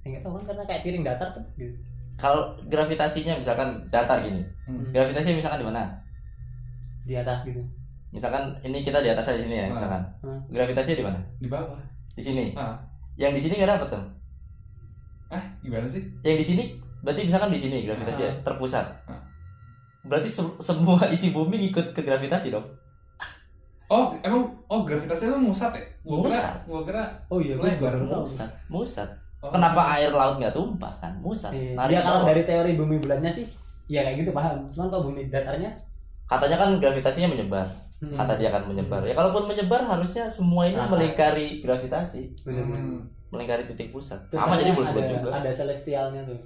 [0.00, 1.74] Ya nggak tahu kan karena kayak piring datar tuh gitu.
[2.14, 4.90] kalau gravitasinya misalkan datar gini Hmm.
[4.90, 5.82] gravitasinya misalkan di mana
[7.06, 7.62] Di atas gitu.
[8.08, 9.70] misalkan ini kita di atas aja di sini ya Ah.
[9.70, 10.40] misalkan Hmm.
[10.48, 11.78] gravitasinya di mana Di bawah.
[12.10, 12.74] di sini Ah.
[13.14, 14.04] yang di sini nggak dapet tuh
[15.28, 16.02] Ah, gimana sih?
[16.20, 16.64] yang di sini
[17.00, 18.40] berarti misalkan di sini gravitasinya Ah.
[18.42, 19.20] terpusat Ah.
[20.02, 22.66] berarti se- semua isi bumi ngikut ke gravitasi dong
[23.86, 25.82] Oh, emang oh gravitasinya emang musat ya?
[26.02, 26.54] Gua kira, Musat.
[26.64, 29.06] gua kira Oh iya, gue juga musat musat
[29.38, 31.78] oh, kenapa air laut nggak tumpah kan musat Iya.
[31.86, 33.46] Ya kalau dari teori bumi bulatnya sih,
[33.86, 34.66] ya kayak gitu paham.
[34.68, 35.70] Cuman kalau bumi datarnya,
[36.26, 37.66] katanya kan gravitasinya menyebar
[37.98, 40.90] hmm, kata dia akan menyebar ya kalaupun menyebar harusnya semua ini Rata.
[40.90, 42.22] melingkari gravitasi.
[42.42, 43.06] Hmm.
[43.26, 46.38] melingkari titik pusat Terus sama jadi katanya bulat-bulat ada, juga Ada celestialnya tuh.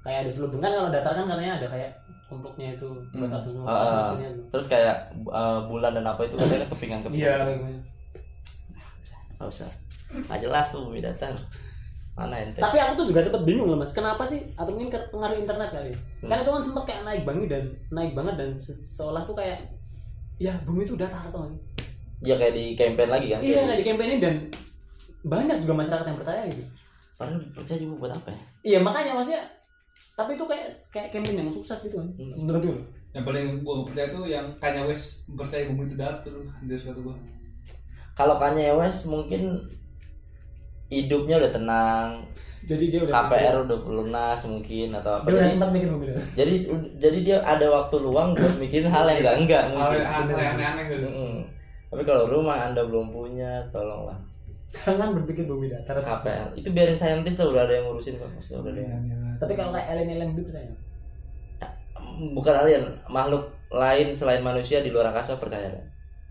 [0.00, 1.90] Kayak ada selubung kan kalau datar kan katanya ada kayak
[2.24, 3.66] tumpluknya itu buat Hmm.
[3.66, 3.78] ah.
[3.84, 4.44] atmosfernya tuh.
[4.48, 7.78] terus kayak uh, bulan dan apa itu katanya kepingan kepingan Iya, gitu.
[9.34, 9.70] nggak usah
[10.10, 11.34] nggak jelas tuh bumi datar
[12.20, 14.52] mana ente Tapi aku tuh juga sempet bingung loh mas, kenapa sih?
[14.54, 15.90] Atau mungkin pengaruh internet kali?
[16.20, 16.28] Hmm.
[16.28, 19.72] Kan itu kan sempet kayak naik banget dan naik banget dan se- seolah tuh kayak
[20.36, 21.48] ya bumi itu datar tuh.
[22.20, 24.34] ya kayak di campaign lagi kan Iya kayak di campaign ini dan
[25.22, 26.64] banyak juga masyarakat yang percaya gitu.
[27.16, 29.42] padahal percaya juga buat apa ya Iya makanya maksudnya
[30.12, 32.08] tapi itu kayak kayak campaign yang sukses gitu kan.
[32.14, 32.36] Hmm.
[32.36, 32.76] Menurut gue.
[33.10, 37.00] Yang paling gua nggak percaya tuh yang Kanye West percaya bumi itu datar Anjir suatu
[37.02, 37.16] gua.
[38.12, 39.64] kalau Kanye West mungkin
[40.90, 42.08] hidupnya udah tenang.
[42.60, 45.24] Jadi dia udah KPR udah lunas mungkin atau apa.
[45.24, 46.18] Dia udah jadi, sempat mikir datar.
[46.36, 46.54] jadi
[47.00, 50.04] jadi dia ada waktu luang buat mikirin hal yang enggak enggak Hal mungkin.
[50.04, 51.06] hal yang aneh-aneh gitu.
[51.90, 54.18] Tapi kalau rumah anda belum punya tolonglah.
[54.70, 55.98] Jangan berpikir bumi datar.
[55.98, 59.02] KPR itu biarin saintis lah udah ada yang ngurusin kok maksudnya udah ada yang
[59.40, 60.70] Tapi kalau kayak alien-alien gitu percaya.
[62.36, 62.84] bukan alien.
[63.08, 65.70] Makhluk lain selain manusia di luar angkasa percaya.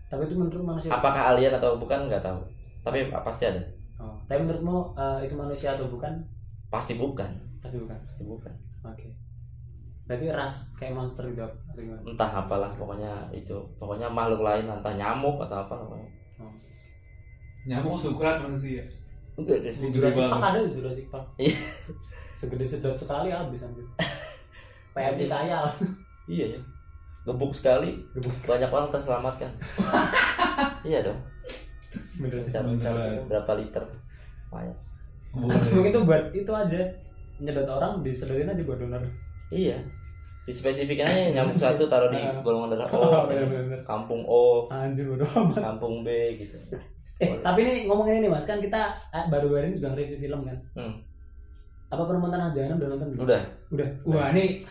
[0.08, 0.88] Tapi itu menurut manusia.
[0.88, 2.40] apakah alien atau bukan nggak tahu.
[2.80, 3.60] Tapi pasti ada
[4.00, 4.16] Oh.
[4.24, 6.08] Tapi menurutmu eh, itu manusia atau bukan?
[6.70, 7.28] pasti bukan
[7.58, 7.98] Pasti bukan.
[8.00, 9.10] pasti bukan Oke.
[10.06, 12.00] Berarti ras kayak monster gitu atau gimana?
[12.02, 16.08] entah apalah pokoknya itu pokoknya makhluk lain entah nyamuk atau apa namanya
[17.60, 18.80] Nyamuk seukuran manusia.
[19.36, 20.26] enggak Di Jurassic.
[20.26, 21.26] Park ada di Jurassic Park.
[21.36, 21.56] Iya.
[22.32, 23.84] Segede sedot sekali habis anjir.
[24.90, 25.74] PMI kaya lah.
[26.26, 26.60] iya ya
[27.20, 28.32] gebuk sekali Gebuk.
[28.42, 29.52] banyak orang terselamatkan
[30.88, 31.20] iya dong
[32.80, 33.84] Cara berapa liter?
[34.50, 34.90] Banyak
[35.30, 36.80] mungkin itu buat itu aja
[37.38, 39.02] nyedot orang disedotin aja buat donor.
[39.54, 39.78] Iya.
[40.42, 43.80] Di spesifikin aja nyamuk satu taruh di golongan darah O bener-bener.
[43.86, 44.66] Kampung O.
[44.68, 45.62] Anjir bodo amat.
[45.62, 46.58] Kampung B gitu.
[47.22, 48.44] Eh tapi ini ngomongin ini mas.
[48.44, 50.58] Kan kita eh, baru-baru ini juga review film kan?
[50.76, 50.94] Hmm.
[51.90, 53.22] apa perempuan jahanam udah nonton belum?
[53.26, 53.42] udah.
[53.74, 53.88] Udah.
[54.06, 54.62] Wah ini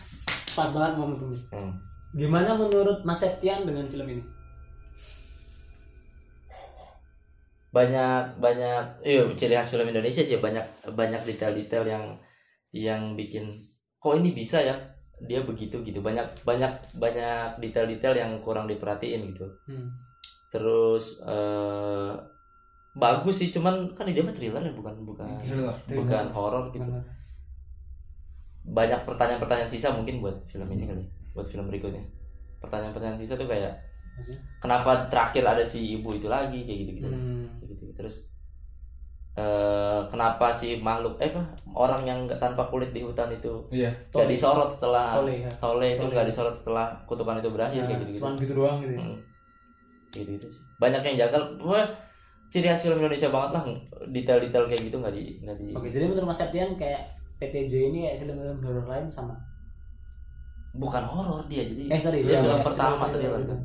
[0.56, 1.76] pas banget momentumnya Hmm.
[2.16, 4.24] gimana menurut Mas Septian dengan film ini
[7.70, 12.04] banyak banyak iya ciri khas film Indonesia sih banyak banyak detail-detail yang
[12.74, 13.46] yang bikin
[14.02, 14.74] kok ini bisa ya
[15.22, 19.86] dia begitu gitu banyak banyak banyak detail-detail yang kurang diperhatiin gitu hmm.
[20.50, 22.12] terus eh
[22.90, 25.70] bagus sih cuman kan dia mah thriller ya bukan bukan Thriller.
[25.86, 27.06] bukan horor gitu Bener.
[28.66, 31.04] banyak pertanyaan-pertanyaan sisa mungkin buat film ini kali
[31.38, 32.02] buat film berikutnya
[32.58, 33.78] pertanyaan-pertanyaan sisa tuh kayak
[34.18, 34.38] Maksudnya?
[34.58, 37.39] kenapa terakhir ada si ibu itu lagi kayak gitu gitu Hmm.
[38.00, 38.16] Gitu terus
[39.32, 41.38] eh kenapa si makhluk eh apa
[41.70, 43.86] orang yang nggak tanpa kulit di hutan itu Iya.
[44.10, 46.10] nggak disorot setelah Tole ya Tole itu Tole.
[46.10, 49.00] nggak disorot setelah kutukan itu berakhir kayak gitu gitu cuman gitu doang gitu ya.
[50.12, 51.86] gitu gitu sih banyak yang jagal Pokoknya
[52.50, 53.62] ciri khas film Indonesia banget lah
[54.08, 57.02] detail-detail kayak gitu nggak di nggak di Oke, jadi menurut Mas Septian kayak
[57.38, 59.38] PTJ ini kayak film-film horor lain sama.
[60.72, 63.60] bukan horor dia jadi Eh sorry, dia dia film kayak pertama thriller- thriller thriller.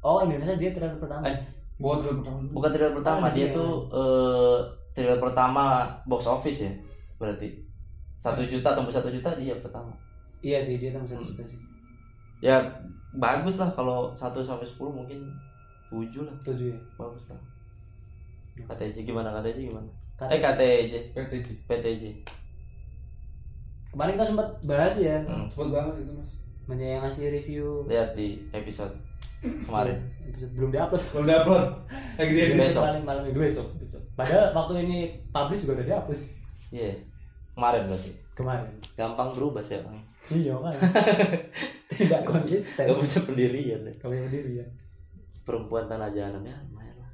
[0.00, 1.22] Oh Indonesia dia trailer pertama.
[1.24, 1.36] Eh,
[1.78, 2.38] Buat film pertama.
[2.50, 3.54] bukan thriller pertama Oh, dia iya.
[3.54, 4.58] tuh eh
[4.90, 5.64] thriller pertama
[6.04, 6.72] box office ya
[7.16, 7.54] berarti
[8.16, 9.94] satu juta tembus satu juta dia pertama
[10.40, 11.58] Iya sih dia tembus satu juta sih.
[12.40, 12.58] ya
[13.12, 15.18] bagus lah kalau 1 sampai 10 mungkin
[15.88, 16.78] 7 lah Tujuh ya.
[16.94, 17.40] bagus lah
[18.60, 21.46] KTJ gimana KTJ gimana Kata- eh KTJ PTJ.
[21.64, 22.02] PTJ
[23.88, 25.48] Kemarin kita sempat bahas ya, Hmm.
[25.48, 26.30] Cepet banget itu mas.
[26.66, 28.92] banyak yang ngasih review lihat di episode
[29.40, 31.02] kemarin episode belum diupload.
[31.14, 31.64] Belum diupload.
[32.18, 32.82] Lagi dia di Besok.
[32.84, 34.02] Paling malam minggu besok, besok.
[34.12, 34.98] Padahal waktu ini
[35.30, 36.20] publish juga udah diupload
[36.68, 36.92] iya
[37.54, 38.68] kemarin berarti kemarin.
[38.92, 40.74] gampang berubah sih orangnya Iya kan.
[41.90, 42.84] Tidak konsisten.
[42.84, 44.66] gak punya pendirian yang diri ya.
[45.42, 47.08] perempuan tanah jahanam ya lumayan lah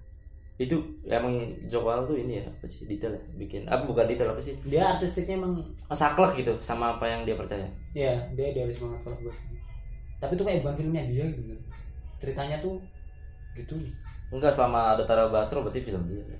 [0.54, 0.74] itu
[1.06, 4.42] emang Joko Anwar tuh ini ya apa sih detail ya bikin apa bukan detail apa
[4.42, 9.00] sih Dia artistiknya emang saklek gitu sama apa yang dia percaya ya dia idealis banget
[9.06, 9.34] kalau gue.
[10.18, 11.54] Tapi itu kayak bukan filmnya dia gitu.
[12.18, 12.78] Ceritanya tuh
[13.54, 13.74] gitu.
[14.28, 16.24] enggak selama ada Tara Basro berarti film dia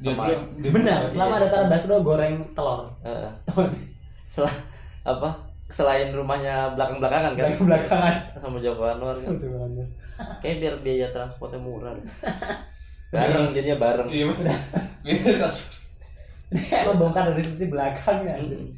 [0.00, 0.26] Sama-
[0.58, 2.88] dia Benar, selama ada Tara Basro goreng telur.
[3.72, 3.84] Sih?
[4.26, 4.54] Setelah
[5.04, 5.28] apa
[5.70, 8.14] selain rumahnya belakang belakangan kan Belakang belakangan.
[8.34, 9.38] sama Joko Anwar kan
[10.42, 12.04] kayak biar biaya transportnya murah deh.
[13.14, 14.26] bareng jadinya bareng Iya.
[16.82, 18.56] Emang bongkar dari sisi belakangnya aja.
[18.58, 18.74] Mm,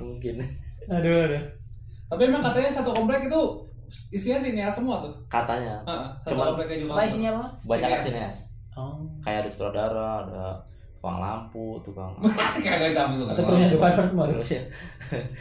[0.00, 0.42] mungkin
[0.90, 1.42] Aduh, aduh.
[2.10, 3.40] Tapi emang katanya satu komplek itu
[4.10, 5.12] isinya sineas semua tuh.
[5.26, 5.78] katanya
[6.24, 6.92] kompleknya juga.
[6.92, 7.44] Apa isinya apa?
[7.64, 8.10] banyak kan Sineas.
[8.10, 8.38] sineas
[8.72, 9.04] Oh.
[9.20, 10.44] kayak ada sutradara ada
[10.94, 12.08] tukang lampu tukang
[12.64, 13.44] Kayak campur tuh.
[13.68, 14.24] Joko Anwar semua.
[14.26, 14.62] Terus ya,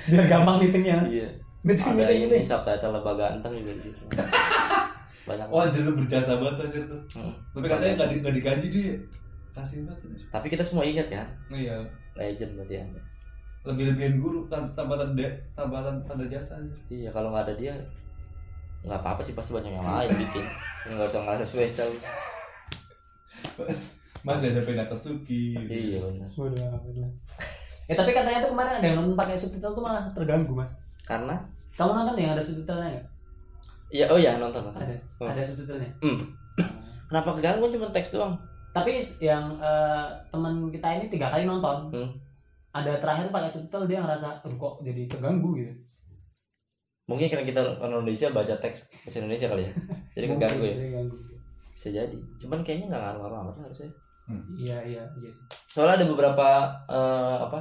[0.05, 0.99] Biar gampang meetingnya.
[1.07, 1.29] iya
[1.61, 2.49] Meeting ada meeting ini itu.
[2.49, 4.03] subtitle lebah ganteng juga di situ
[5.29, 6.97] banyak Wah, jadi lu berjasa banget anjir tuh.
[7.15, 7.33] Hmm.
[7.53, 8.95] Tapi katanya nggak di, nggak digaji dia.
[9.51, 10.27] Kasih banget.
[10.27, 11.77] tapi kita semua ingat kan Iya.
[12.13, 12.83] legend berarti ya
[13.61, 17.75] Lebih-lebihin guru tan- tanpa tanda tanpa tanda jasa iya kalau nggak ada dia
[18.81, 20.45] nggak apa-apa sih pasti banyak yang lain bikin
[20.87, 21.89] nggak usah ngerasa spesial
[24.21, 25.57] Mas ada Pena Katsuki.
[25.65, 26.29] iya benar.
[27.89, 30.77] Eh tapi katanya tuh kemarin ada yang nonton pakai subtitle tuh malah terganggu mas.
[31.01, 31.33] karena
[31.73, 33.05] Kamu nonton yang ada subtitlenya nggak?
[33.89, 35.27] iya oh iya nonton nonton Ada, Oh.
[35.27, 35.89] ada subtitlenya.
[35.99, 36.19] Hmm.
[37.09, 38.37] kenapa keganggu cuma teks doang
[38.71, 41.91] Tapi yang eh, teman kita ini tiga kali nonton.
[41.91, 42.09] Hmm.
[42.71, 45.73] Ada terakhir pakai subtitle dia ngerasa, "Aduh, kok jadi terganggu gitu.
[47.11, 49.71] Mungkin karena kita orang Indonesia baca teks bahasa Indonesia kali ya
[50.15, 50.75] jadi keganggu ya
[51.71, 53.91] bisa jadi cuman kayaknya nggak ngaruh-ngaruh amat lah harusnya
[54.55, 55.43] Iya iya iya sih.
[55.67, 56.47] soalnya ada beberapa
[56.87, 57.59] eh, apa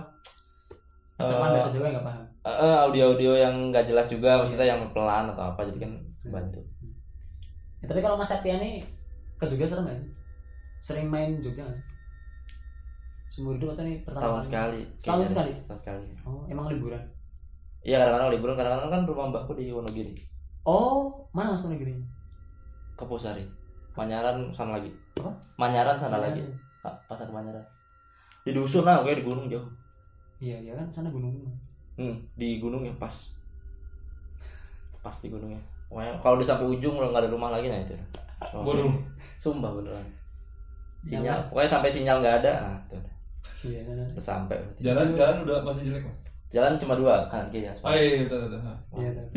[1.18, 2.24] Cuman Eh, bahasa Jawa nggak paham.
[2.46, 5.92] eh, audio-audio yang nggak jelas juga maksudnya yang pelan atau apa jadi kan
[6.24, 6.62] bantu
[7.80, 8.84] Ya, tapi kalau Mas Septiani
[9.34, 10.08] ke Jogja serem nggak sih?
[10.78, 11.86] Sering main Jogja nggak sih?
[13.30, 14.46] Seumur hidup atau ini pertama setahun kali?
[14.46, 15.52] sekali Setahun sekali?
[15.56, 17.02] setahun sekali Oh, emang liburan.
[17.82, 20.12] Iya kadang-kadang liburan kadang-kadang kan rumah mbakku di Wonogiri
[20.62, 22.04] Oh, mana Mas negerinya?
[22.92, 23.40] ke Pusari
[23.96, 25.32] Manyaran sana lagi Apa?
[25.56, 26.44] Manyaran sana lagi
[26.84, 27.64] Ah, pasar Manyaran
[28.40, 29.68] di dusun lah kayak di gunung jauh
[30.40, 31.32] Iya, iya kan sana gunung.
[31.96, 33.12] hmm, di gunung yang pas
[35.00, 37.96] pas di gunungnya Pokoknya kalau udah sampai ujung udah nggak ada rumah lagi nah itu
[38.56, 38.88] oh, Waduh.
[39.42, 40.06] sumpah beneran
[41.02, 43.00] sinyal pokoknya sampai sinyal nggak ada nah tuh
[43.60, 43.96] Iya, kan.
[44.16, 44.56] sampai.
[44.80, 46.16] Jalan-jalan udah masih jelek mas.
[46.50, 48.60] Jalan cuma dua kanan kiri Oh aspal iya iya betul betul.
[48.96, 49.28] Iya, tahu.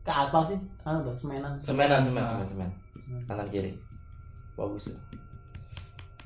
[0.00, 1.52] Ke aspal sih, anu tuh, semenan.
[1.58, 2.28] semenan semen Ah.
[2.34, 2.70] semen semen
[3.24, 3.72] kanan kiri
[4.54, 4.98] bagus tuh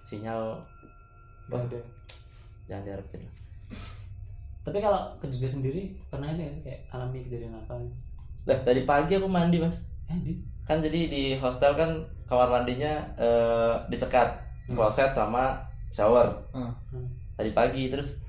[0.05, 0.61] sinyal
[1.49, 1.80] ada.
[2.64, 3.22] jangan diharapin
[4.62, 7.96] tapi kalau ke Jogja sendiri pernah ini nggak sih kayak alami kejadian apa gitu?
[8.44, 9.88] Lah tadi pagi aku mandi mas.
[10.07, 11.88] eh di Kan jadi di hostel kan
[12.24, 14.28] kamar mandinya eh, disekat
[14.68, 14.76] Hmm.
[14.76, 15.57] kloset sama
[15.88, 16.28] shower.
[16.53, 16.68] Hmm.
[16.92, 17.09] Hmm.
[17.32, 18.20] Tadi pagi terus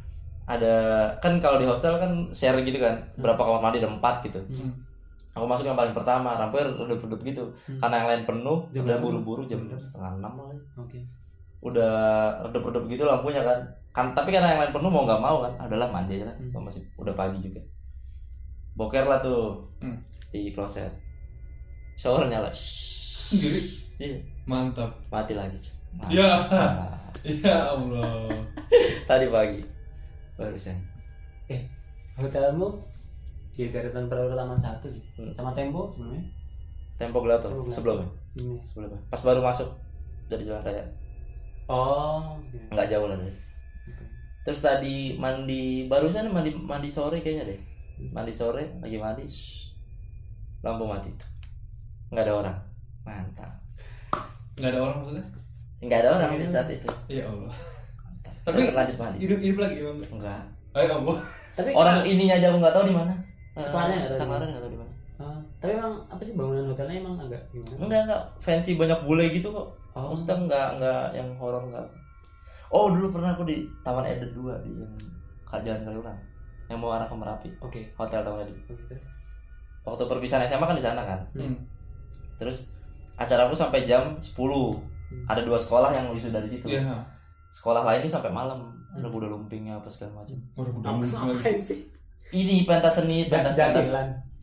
[0.49, 0.73] ada
[1.21, 4.41] kan kalau di hostel kan share gitu kan berapa kamar mandi ada empat gitu.
[4.49, 4.73] Hmm.
[5.37, 7.45] Aku masuk yang paling pertama, rampir redup-redup gitu.
[7.69, 7.77] Hmm.
[7.79, 9.03] Karena yang lain penuh, Jam udah berapa?
[9.05, 10.57] buru-buru jam Jam setengah enam lah.
[10.75, 10.99] oke
[11.61, 11.93] Udah
[12.43, 13.59] redup-redup gitu lampunya kan.
[13.93, 16.35] Kan tapi karena yang lain penuh mau nggak mau kan, adalah mandi aja lah.
[16.35, 16.65] Hmm.
[16.65, 17.61] Masih udah pagi juga.
[18.73, 20.01] Boker lah tuh Hmm.
[20.33, 20.89] di kloset.
[21.93, 22.49] Shower nyala.
[22.49, 23.61] Sendiri.
[23.99, 24.95] Iya, Mantap.
[25.07, 25.59] mati lagi.
[25.93, 26.17] Mati.
[26.17, 26.31] Ya.
[27.43, 28.31] Ya Allah.
[29.03, 29.59] Tadi pagi
[30.39, 30.77] barusan.
[32.19, 32.79] hotelmu
[33.55, 35.31] di deretan Prawira Taman satu sih Hmm.
[35.31, 36.23] sama Tempo sebenarnya
[36.99, 38.07] Tempo Gelato sebelumnya.
[38.39, 38.99] ini Sebelumnya.
[39.07, 39.67] Pas baru masuk
[40.27, 40.83] dari jalan raya.
[41.67, 42.55] oh oke.
[42.71, 43.15] Nggak jauh lah.
[43.19, 44.03] Oke.
[44.43, 47.59] Terus tadi mandi barusan mandi mandi sore kayaknya deh.
[48.11, 49.23] Mandi sore lagi mandi.
[49.27, 49.75] shh,
[50.63, 51.11] lampu mati.
[52.11, 52.57] Nggak ada orang.
[53.07, 53.51] Mantap.
[54.59, 55.25] Nggak ada orang maksudnya?
[55.79, 56.87] Nggak ada orang di saat itu.
[57.07, 57.51] Ya Allah.
[58.49, 59.17] Tapi lanjut mandi.
[59.21, 59.97] Hidup hidup lagi bang.
[60.17, 60.41] Enggak.
[60.73, 61.17] Ayo Allah.
[61.57, 63.13] tapi Orang ininya aja aku nggak tahu di mana.
[63.57, 64.91] Sekolahnya nggak tahu di Sekolahnya nggak tahu di mana.
[65.19, 69.25] Ah, tapi emang apa sih bangunan hotelnya emang agak gimana Enggak enggak fancy banyak bule
[69.35, 69.67] gitu kok.
[69.91, 71.83] oh Maksudnya enggak enggak yang horor enggak.
[72.71, 74.93] Oh dulu pernah aku di Taman Eden 2 di yang
[75.49, 76.19] Jalan Kaliurang
[76.69, 78.55] yang mau arah ke Merapi oke hotel Taman Eden.
[78.55, 78.95] Oh, gitu
[79.83, 81.19] Waktu perpisahan SMA kan di sana kan.
[81.35, 81.57] Hmm.
[82.39, 82.71] Terus
[83.19, 84.31] acaraku sampai jam 10
[85.27, 86.69] Ada dua sekolah yang wisuda di situ.
[86.69, 86.95] Iya.
[87.49, 88.69] Sekolah lain ini sampai malam.
[88.97, 90.37] Udah udah lumpingnya apa segala macam.
[90.57, 90.71] Udah
[91.61, 91.85] sih
[92.29, 93.89] Ini pentas seni, pentas pentas.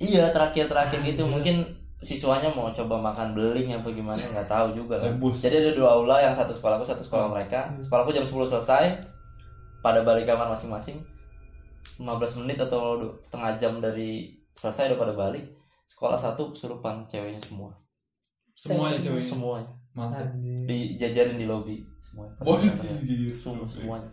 [0.02, 1.22] Iya terakhir terakhir gitu.
[1.30, 1.62] Mungkin
[2.02, 5.16] siswanya mau coba makan beling apa gimana nggak tahu juga kan.
[5.16, 7.70] Jadi ada dua aula yang satu sekolahku satu sekolah mereka.
[7.70, 7.80] Hmm.
[7.80, 8.84] Sekolahku jam 10 selesai.
[9.80, 10.98] Pada balik kamar masing-masing.
[12.02, 15.46] 15 menit atau setengah jam dari selesai udah pada balik.
[15.86, 17.70] Sekolah satu kesurupan ceweknya semua.
[18.59, 19.22] Semuanya cewek.
[19.22, 19.70] Semuanya.
[19.97, 20.28] Mantap.
[20.68, 22.36] Dijajarin di lobi semuanya.
[22.38, 22.68] Body
[23.34, 24.11] Semua semuanya.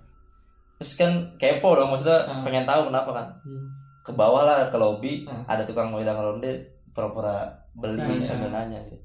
[0.80, 2.40] Terus kan kepo dong maksudnya Ah.
[2.42, 3.28] pengen tahu kenapa kan.
[3.44, 3.68] Hmm.
[4.02, 5.44] Ke bawah lah ke lobi Ah.
[5.50, 6.50] ada tukang wedang ronde
[6.92, 8.28] pura-pura beli Nanya.
[8.28, 8.98] sambil nanya gitu.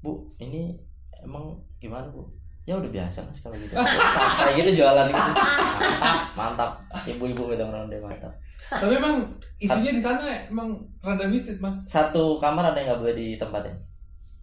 [0.00, 0.72] Bu, ini
[1.20, 2.24] emang gimana bu?
[2.64, 3.74] Ya udah biasa mas kalau gitu.
[4.16, 5.20] Santai gitu jualan gitu.
[5.20, 6.70] Mantap, mantap.
[7.02, 8.32] Ibu-ibu wedang ronde mantap.
[8.70, 9.26] Tapi emang
[9.58, 11.74] isinya di sana emang rada mistis mas.
[11.84, 13.74] Satu kamar ada yang nggak boleh ditempatin.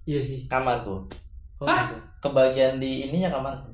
[0.04, 1.08] iya sih Kamarku.
[1.58, 1.86] Oh, Hah?
[1.86, 1.96] gitu.
[2.20, 3.70] Kebagian di ininya kamarku.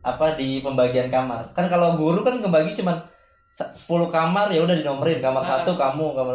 [0.00, 1.52] Apa di pembagian kamar?
[1.52, 2.96] Kan kalau guru kan kebagi cuman
[3.50, 5.48] sa- 10 kamar ya udah dinomorin kamar Ah.
[5.58, 6.34] satu kamu kamar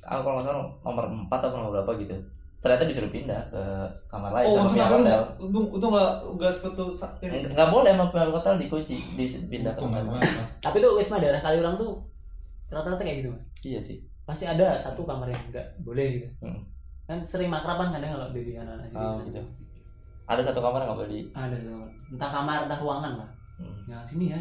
[0.00, 2.16] aku kalau nggak salah nomor 4 atau nomor berapa gitu
[2.58, 3.62] ternyata disuruh pindah ke
[4.08, 7.44] kamar lain Oh sama hotel untung untung nggak nggak seperti sa- ini.
[7.44, 10.24] Nggak- nggak boleh sama pihak hotel dikunci dipindah ke kamar lain
[10.58, 12.00] tapi tuh wisma daerah Kaliurang tuh
[12.66, 16.64] rata-rata kayak gitu mas iya sih pasti ada satu kamar yang nggak boleh gitu Hmm.
[17.04, 19.42] kan sering makraban kadang kalau dari anak-anak sini Oh, gitu.
[20.28, 21.88] Ada satu kamar nggak boleh di ada satu kamar.
[22.12, 23.74] Entah kamar entah ruangan lah Hmm.
[23.90, 24.38] yang sini ya.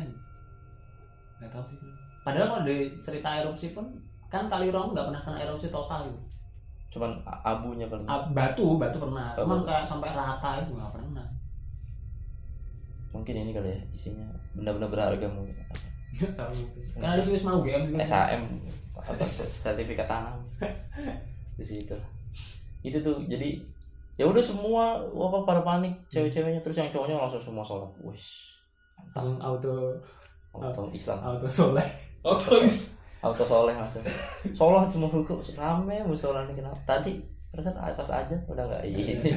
[1.42, 1.78] Nggak tahu sih.
[2.22, 3.88] Padahal kalau dari cerita erupsi pun
[4.30, 6.20] kan Kaliurang tuh nggak pernah kena erupsi total gitu.
[6.94, 9.34] Cuman abunya paling Ah, batu batu pernah.
[9.34, 9.68] Oh, cuman batu.
[9.72, 11.26] kayak sampai rata itu nggak pernah
[13.16, 15.56] mungkin ini kali ya isinya benda-benda berharga mungkin.
[16.14, 16.54] Nggak tahu.
[17.02, 18.46] Kan ada tuh wisma UGM juga SAM
[18.94, 20.38] apa sertifikat tanam.
[21.58, 21.98] Di situ.
[22.86, 23.58] Itu tuh jadi
[24.18, 28.50] ya udah semua apa pada panik cewek-ceweknya terus yang cowoknya langsung semua sholat wes
[29.14, 29.94] langsung auto
[30.52, 31.86] auto Islam auto soleh
[32.24, 32.98] Otoris.
[33.20, 34.02] auto soleh langsung
[34.52, 39.32] sholat semua hukum rame musola nih kenapa tadi perasaan atas aja udah nggak ini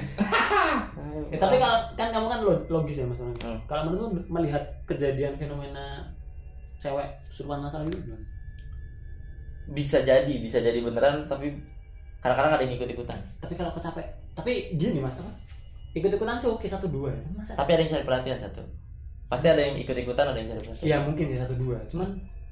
[1.31, 3.41] Ya, tapi kalau kan kamu kan lo- logis ya mas Rangga.
[3.43, 3.59] Hmm.
[3.65, 6.05] Kalau menurutmu melihat kejadian fenomena
[6.77, 8.25] cewek suruhan masalah itu gimana?
[9.71, 11.55] bisa jadi bisa jadi beneran tapi
[12.19, 14.03] kadang-kadang ada yang ikut-ikutan Tapi kalau kecapek,
[14.33, 15.31] tapi gini mas apa?
[15.91, 17.23] Ikut ikutan sih oke satu dua ya.
[17.33, 17.53] Masa?
[17.55, 18.63] tapi ada yang cari perhatian satu
[19.27, 21.79] pasti ada yang ikut-ikutan ada yang cari perhatian Iya mungkin sih satu dua.
[21.87, 22.09] Cuman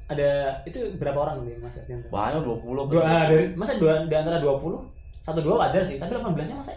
[0.06, 0.28] ada
[0.64, 2.00] itu berapa orang nih mas Etian?
[2.08, 4.80] banyak 20 Dua, ah, dari masa dua di antara 20
[5.20, 6.72] satu dua wajar sih, tapi 18 nya masa?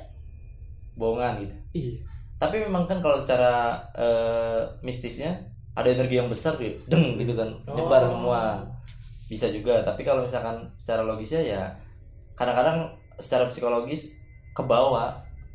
[0.92, 1.94] bohongan gitu Iya.
[2.36, 5.40] tapi memang kan kalau secara eh, mistisnya
[5.72, 8.10] ada energi yang besar gitu deng gitu kan nyebar Oh.
[8.12, 8.40] semua
[9.26, 11.62] bisa juga tapi kalau misalkan secara logisnya ya
[12.36, 14.20] kadang-kadang secara psikologis
[14.52, 15.12] ke bawah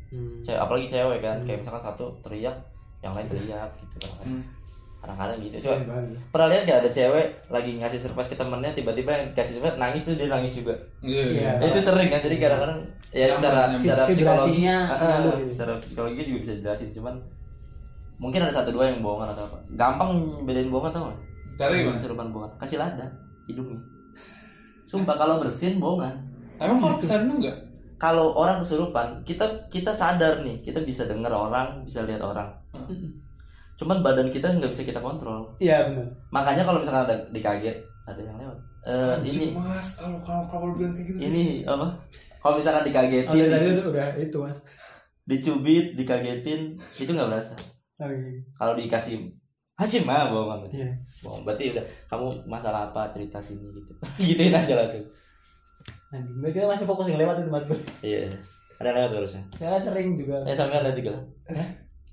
[0.07, 0.39] Hmm.
[0.39, 1.45] cewek apalagi cewek kan Hmm.
[1.45, 2.55] kayak misalkan satu teriak
[2.99, 4.43] yang lain teriak gitu kadang-kadang Hmm.
[4.97, 5.71] kadang-kadang gitu Iya, so,
[6.27, 10.01] pernah lihat gak ada cewek lagi ngasih surprise ke temennya tiba-tiba yang kasih surprise nangis
[10.01, 11.23] tuh dia nangis juga Iya.
[11.27, 11.49] Iya.
[11.53, 12.79] Ya, itu sering kan jadi kadang-kadang
[13.09, 13.77] ya Nyaman, secara nyaman.
[13.77, 15.51] secara psikologi Vibrasinya ah, ngaruh gitu.
[15.51, 17.15] secara psikologi juga bisa jelasin cuman
[18.17, 20.09] mungkin ada satu dua yang bohongan atau apa gampang
[20.41, 21.19] bedain bohongan tau gak?
[21.57, 21.95] Cara gimana?
[21.95, 23.07] Kesurupan bohongan kasih lada
[23.45, 23.79] hidungnya
[24.83, 26.15] sumpah kalau bersin bohongan
[26.57, 27.53] Emang kalau ke sana enggak?
[27.97, 32.49] Kalau orang kesurupan kita kita sadar nih kita bisa dengar orang bisa lihat orang.
[33.75, 35.53] Cuman badan kita nggak bisa kita kontrol.
[35.57, 38.57] Iya benar makanya kalau misalkan ada dikaget ada yang lewat.
[38.87, 39.51] Eh, ini.
[39.51, 41.99] Mas, kalau kalau kalau bilang kayak gitu ini apa?
[42.39, 44.59] Kalau misalkan dikagetin oh, dari tadi dicu- itu udah itu mas.
[45.25, 47.55] dicubit dikagetin itu nggak berasa.
[47.97, 48.45] Oh, iya.
[48.55, 49.27] kalau dikasih
[49.73, 50.89] Hashim mah bohong banget Iya.
[51.19, 53.91] bohong berarti udah kamu masalah apa cerita sini gitu.
[54.23, 55.05] Gituin aja langsung
[56.07, 57.75] Anjing, kita masih fokus yang lewat itu mas Bro.
[58.01, 58.31] iya
[58.77, 60.39] ada lewat terusnya Saya sering juga.
[60.43, 61.13] eh sampai lihat juga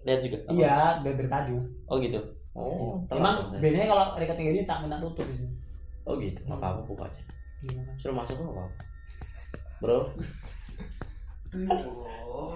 [0.02, 0.52] lihat juga Apa?
[0.52, 1.52] Iya, dari, dari tadi.
[1.86, 2.20] Oh gitu
[2.52, 3.60] oh telat Emang saya.
[3.60, 5.46] biasanya kalau recording ini tak minta tutup sih.
[6.02, 7.22] oh gitu nggak apa apa buka aja
[7.62, 7.96] Iya, Mas.
[7.96, 8.72] suruh masuk nggak apa apa
[9.80, 9.98] bro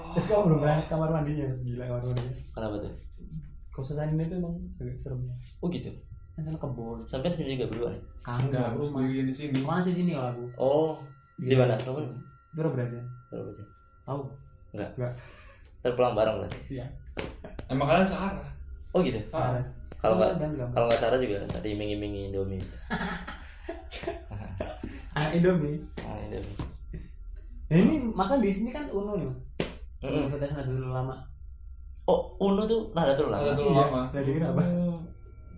[0.09, 2.33] Saya kamu belum pernah kamar mandinya mas gila kamar mandinya.
[2.51, 2.93] kenapa tuh
[3.71, 5.23] Kosan ini tuh emang agak serem.
[5.57, 5.95] oh gitu
[6.35, 6.99] Kan sana kebun.
[7.05, 9.59] sampai di sini juga berdua nih Kagak sendirian di sini.
[9.61, 10.45] Mana sih sini kalau aku?
[10.57, 10.93] oh
[11.39, 12.03] di mana kamu
[12.51, 12.99] Bro beraja.
[13.29, 13.67] berapa jam
[14.03, 14.21] Tahu?
[14.73, 14.91] Enggak.
[14.95, 15.13] Enggak.
[15.79, 16.87] terpulang bareng berarti Iya.
[17.67, 18.43] Emang kalian Sahara?
[18.91, 19.63] oh gitu Salah.
[19.97, 20.39] Kalau nggak-
[20.71, 22.63] kalau nggak salah juga tadi iming-imingi Indomie
[25.13, 25.79] Anak Indomie.
[26.01, 26.57] ah, Indomie
[27.69, 29.39] Nah ini makan di sini kan Uno nih mas.
[30.01, 31.15] Universitas Nahdlatul Ulama.
[32.07, 33.85] oh Uno tuh nah tuh lah Ada tuh Iya.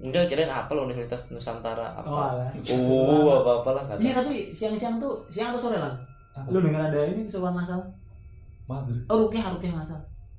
[0.01, 2.49] Enggak kirain apa lo Universitas Nusantara apa Oh alah.
[2.71, 5.93] oh apa apa lah Iya tapi siang-siang tuh siang atau sore lah.
[6.33, 6.49] Apa?
[6.49, 7.81] Lu dengar ada ini kesurupan masal?
[8.65, 9.03] Maghrib.
[9.07, 9.99] Oh rukyah rukyah masal.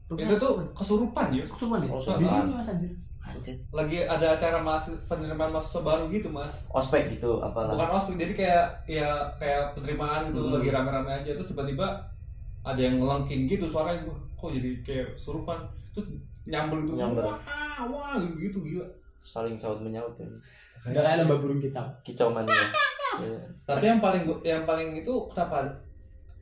[0.09, 1.43] Itu tuh kesurupan ya.
[1.45, 1.89] kesurupan ya?
[1.89, 2.91] Oh, di sini mas anjir.
[3.21, 6.51] anjir Lagi ada acara mahasiswa penerimaan mahasiswa baru gitu mas.
[6.69, 10.53] ospek gitu apa lah Bukan ospek, jadi kayak ya kayak penerimaan gitu Hmm.
[10.53, 11.85] lagi rame-rame aja terus tiba-tiba
[12.61, 15.59] ada yang ngelengking gitu suaranya gua kok jadi kayak kesurupan
[15.91, 16.07] terus
[16.43, 17.23] nyambel gitu Nyambel.
[17.23, 17.39] wah
[17.87, 18.85] wah gitu gila
[19.21, 20.25] saling saut menyaut ya.
[20.83, 21.85] Udah kayak lomba burung kicau.
[22.01, 22.69] kicau mania
[23.11, 23.37] Iya.
[23.63, 25.67] tapi yang paling yang paling itu kenapa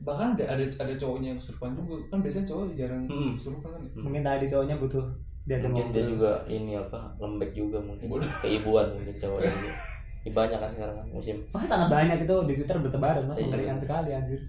[0.00, 3.34] bahkan ada ada, ada cowoknya yang kesurupan juga kan biasanya cowok jarang Hmm.
[3.34, 3.90] kesurupan kan ya?
[3.98, 5.04] Mungkin tadi cowoknya butuh
[5.42, 6.12] diajak mungkin dia ngobrol.
[6.14, 8.06] juga ini apa lembek juga mungkin
[8.38, 9.72] keibuan mungkin cowok juga
[10.20, 13.44] Ini banyak kan sekarang kan musim Wah sangat banyak itu di Twitter bertebaran mas Iya.
[13.46, 14.40] mengerikan sekali anjir.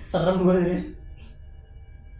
[0.00, 0.76] Serem gue jadi.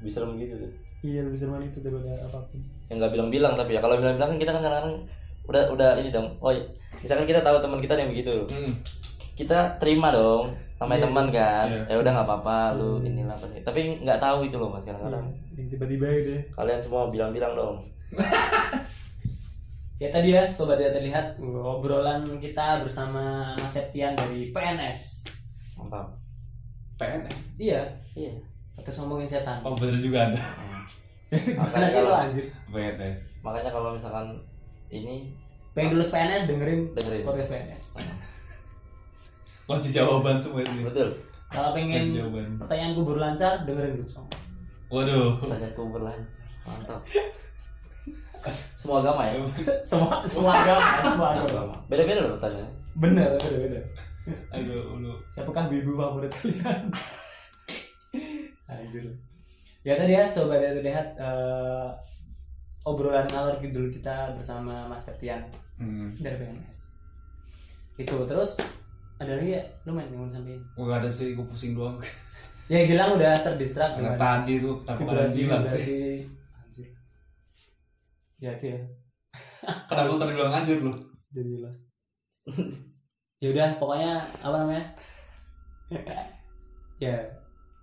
[0.01, 2.59] bisa gitu tuh Iya lebih serem itu daripada apa pun.
[2.89, 4.97] Yang nggak bilang-bilang tapi ya kalau bilang-bilang kan kita kan kadang-kadang
[5.45, 6.65] udah udah ini dong oh iya.
[6.99, 8.73] misalkan kita tahu teman kita ada yang begitu Hmm.
[9.35, 11.83] kita terima dong namanya Iya teman kan Iya.
[11.87, 13.07] ya udah nggak apa-apa lu Hmm.
[13.07, 14.89] inilah apa sih tapi nggak tahu itu loh mas Iya.
[14.91, 16.43] kadang-kadang Yang tiba-tiba gitu ya.
[16.55, 17.77] kalian semua bilang-bilang dong
[19.99, 25.27] Ya tadi ya sobat tidak terlihat obrolan kita bersama Mas Septian dari PNS.
[25.75, 26.07] mantap
[26.95, 27.83] PNS Iya.
[28.15, 28.31] iya
[28.79, 29.59] Terus ngomongin setan.
[29.61, 30.39] oh bener juga ada
[31.29, 32.45] Gimana sih lo anjir?
[32.69, 34.41] PNS makanya kalau misalkan
[34.89, 35.29] ini
[35.73, 37.85] Pengen lulus PNS dengerin dengerin podcast PNS.
[39.69, 41.13] kunci jawaban semua ini betul
[41.49, 42.17] Kalau pengen
[42.57, 44.25] pertanyaan kubur lancar dengerin dulu.
[44.89, 46.29] waduh tanya tuh berlanjut
[46.65, 47.01] mantap
[48.75, 49.37] semua agama ya
[49.89, 51.77] Semua semua agama, semua agama.
[51.87, 53.85] beda-beda loh pertanyaannya Bener, bener.
[54.51, 56.89] aduh lu Siapakah ibu favorit kalian?
[58.73, 59.07] Anjir.
[59.87, 61.89] Ya tadi ya sobat yang terlihat eh,
[62.83, 65.47] obrolan ngalor kidul kita bersama Mas Septian
[65.79, 66.19] hmm.
[66.19, 66.99] dari PNS.
[67.99, 68.59] Itu terus
[69.19, 70.63] ada lagi ya lu main yang mau sampein?
[70.79, 71.99] Gua ada sih, gue pusing doang
[72.73, 75.99] Ya Gilang udah terdistrak dengan tadi tuh, kenapa kalian vibrasi vibrasi.
[76.61, 76.89] Anjir.
[78.39, 78.81] Ya itu ya.
[79.89, 80.93] Kenapa lu tadi bilang anjir lu?
[81.33, 81.77] Jadi los.
[83.43, 84.13] ya udah pokoknya
[84.45, 84.85] apa namanya?
[87.01, 87.17] ya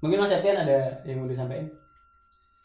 [0.06, 1.66] mungkin Mas Septian ada yang mau disampaikan?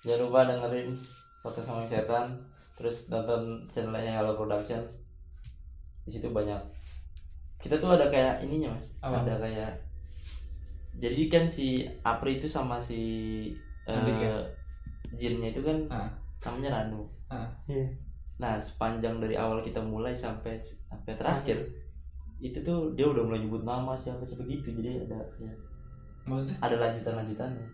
[0.00, 0.96] Jangan lupa dengerin
[1.40, 2.26] podcast sama setan
[2.74, 4.80] terus nonton channelnya Hello Production
[6.02, 6.56] di situ banyak
[7.58, 9.20] kita tuh ada kayak ininya mas Apa?
[9.20, 9.72] ada kayak
[10.96, 13.00] jadi kan si Apri itu sama si
[13.84, 14.40] eh, ya?
[15.12, 16.08] jinnya itu kan Ah.
[16.40, 17.46] namanya Ranu Ah.
[17.64, 17.84] Iya.
[18.36, 21.60] nah sepanjang dari awal kita mulai sampai sampai terakhir
[22.40, 25.56] itu tuh dia udah mulai nyebut nama siapa siapa gitu jadi ada kayak
[26.24, 26.56] Maksudnya?
[26.58, 27.66] ada lanjutan lanjutannya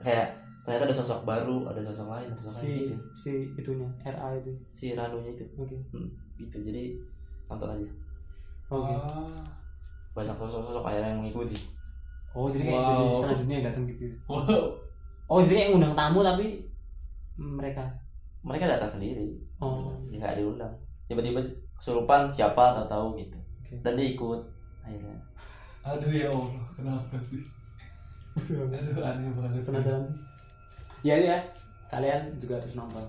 [0.00, 0.32] kayak
[0.64, 4.28] ternyata ada sosok baru ada sosok lain ada sosok lain Si gitu si itunya RA
[4.34, 4.50] itu.
[4.66, 5.76] si Ranunya itu Oke.
[5.92, 6.08] hmm,
[6.38, 6.96] gitu jadi
[7.46, 7.88] tonton aja
[8.66, 8.90] Oke.
[8.90, 9.44] Ah.
[10.12, 11.58] banyak sosok-sosok akhirnya yang mengikuti
[12.32, 12.88] Oh jadi kayak Wow.
[12.90, 14.06] jadi selanjutnya yang datang gitu.
[14.26, 14.74] Wow.
[15.24, 16.46] Oh jadi kayak ngundang tamu tapi
[17.36, 17.84] mereka.
[18.40, 19.94] mereka datang sendiri Oh.
[20.06, 20.74] Ya, nggak diundang
[21.04, 21.38] tiba-tiba
[21.74, 23.76] kesurupan siapa tak tahu gitu Oke.
[23.80, 24.40] dan dia ikut
[24.80, 25.14] akhirnya
[25.82, 27.44] Aduh ya Allah, kenapa sih?
[28.34, 28.64] Aduh
[28.98, 29.62] aneh banget.
[29.62, 30.16] Penasaran sih?
[31.04, 31.36] Ya ya.
[31.92, 33.04] Kalian juga harus nonton.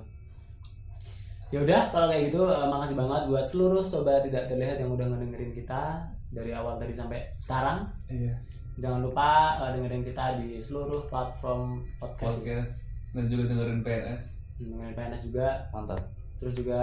[1.53, 5.07] Ya udah kalau kayak gitu eh, makasih banget buat seluruh sobat tidak terlihat yang udah
[5.07, 6.03] ngedengerin kita
[6.35, 7.87] dari awal tadi sampai sekarang.
[8.11, 8.35] Iya.
[8.75, 12.75] Jangan lupa eh, dengerin kita di seluruh platform podcast podcast.
[13.15, 14.25] Dan juga dengerin PNS
[14.59, 15.47] dengerin PNS juga.
[15.71, 16.03] Mantap.
[16.35, 16.81] Terus juga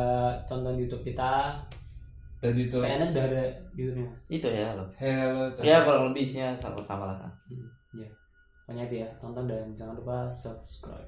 [0.49, 1.61] tonton YouTube kita.
[2.41, 3.45] Dan itu PNS udah ada
[3.77, 4.09] YouTube-nya.
[4.33, 7.33] Itu ya lo hello ya kurang lebih isinya sama sama lah kan
[8.73, 11.05] pokoknya itu ya tonton dan jangan lupa subscribe.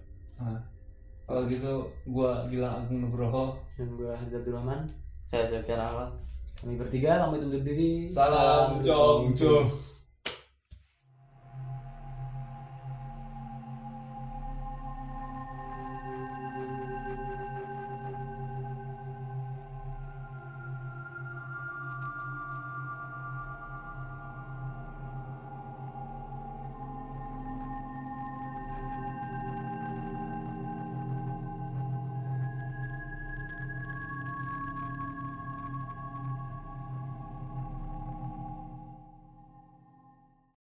[1.24, 3.56] Kalau gitu gua Gilang Agung Nugroho.
[3.80, 4.84] Dan gue Hazardul Rahman
[5.24, 6.12] saya Sofian Ahmad.
[6.60, 8.04] Kami bertiga pamit undur diri.
[8.12, 9.72] Salam jongjo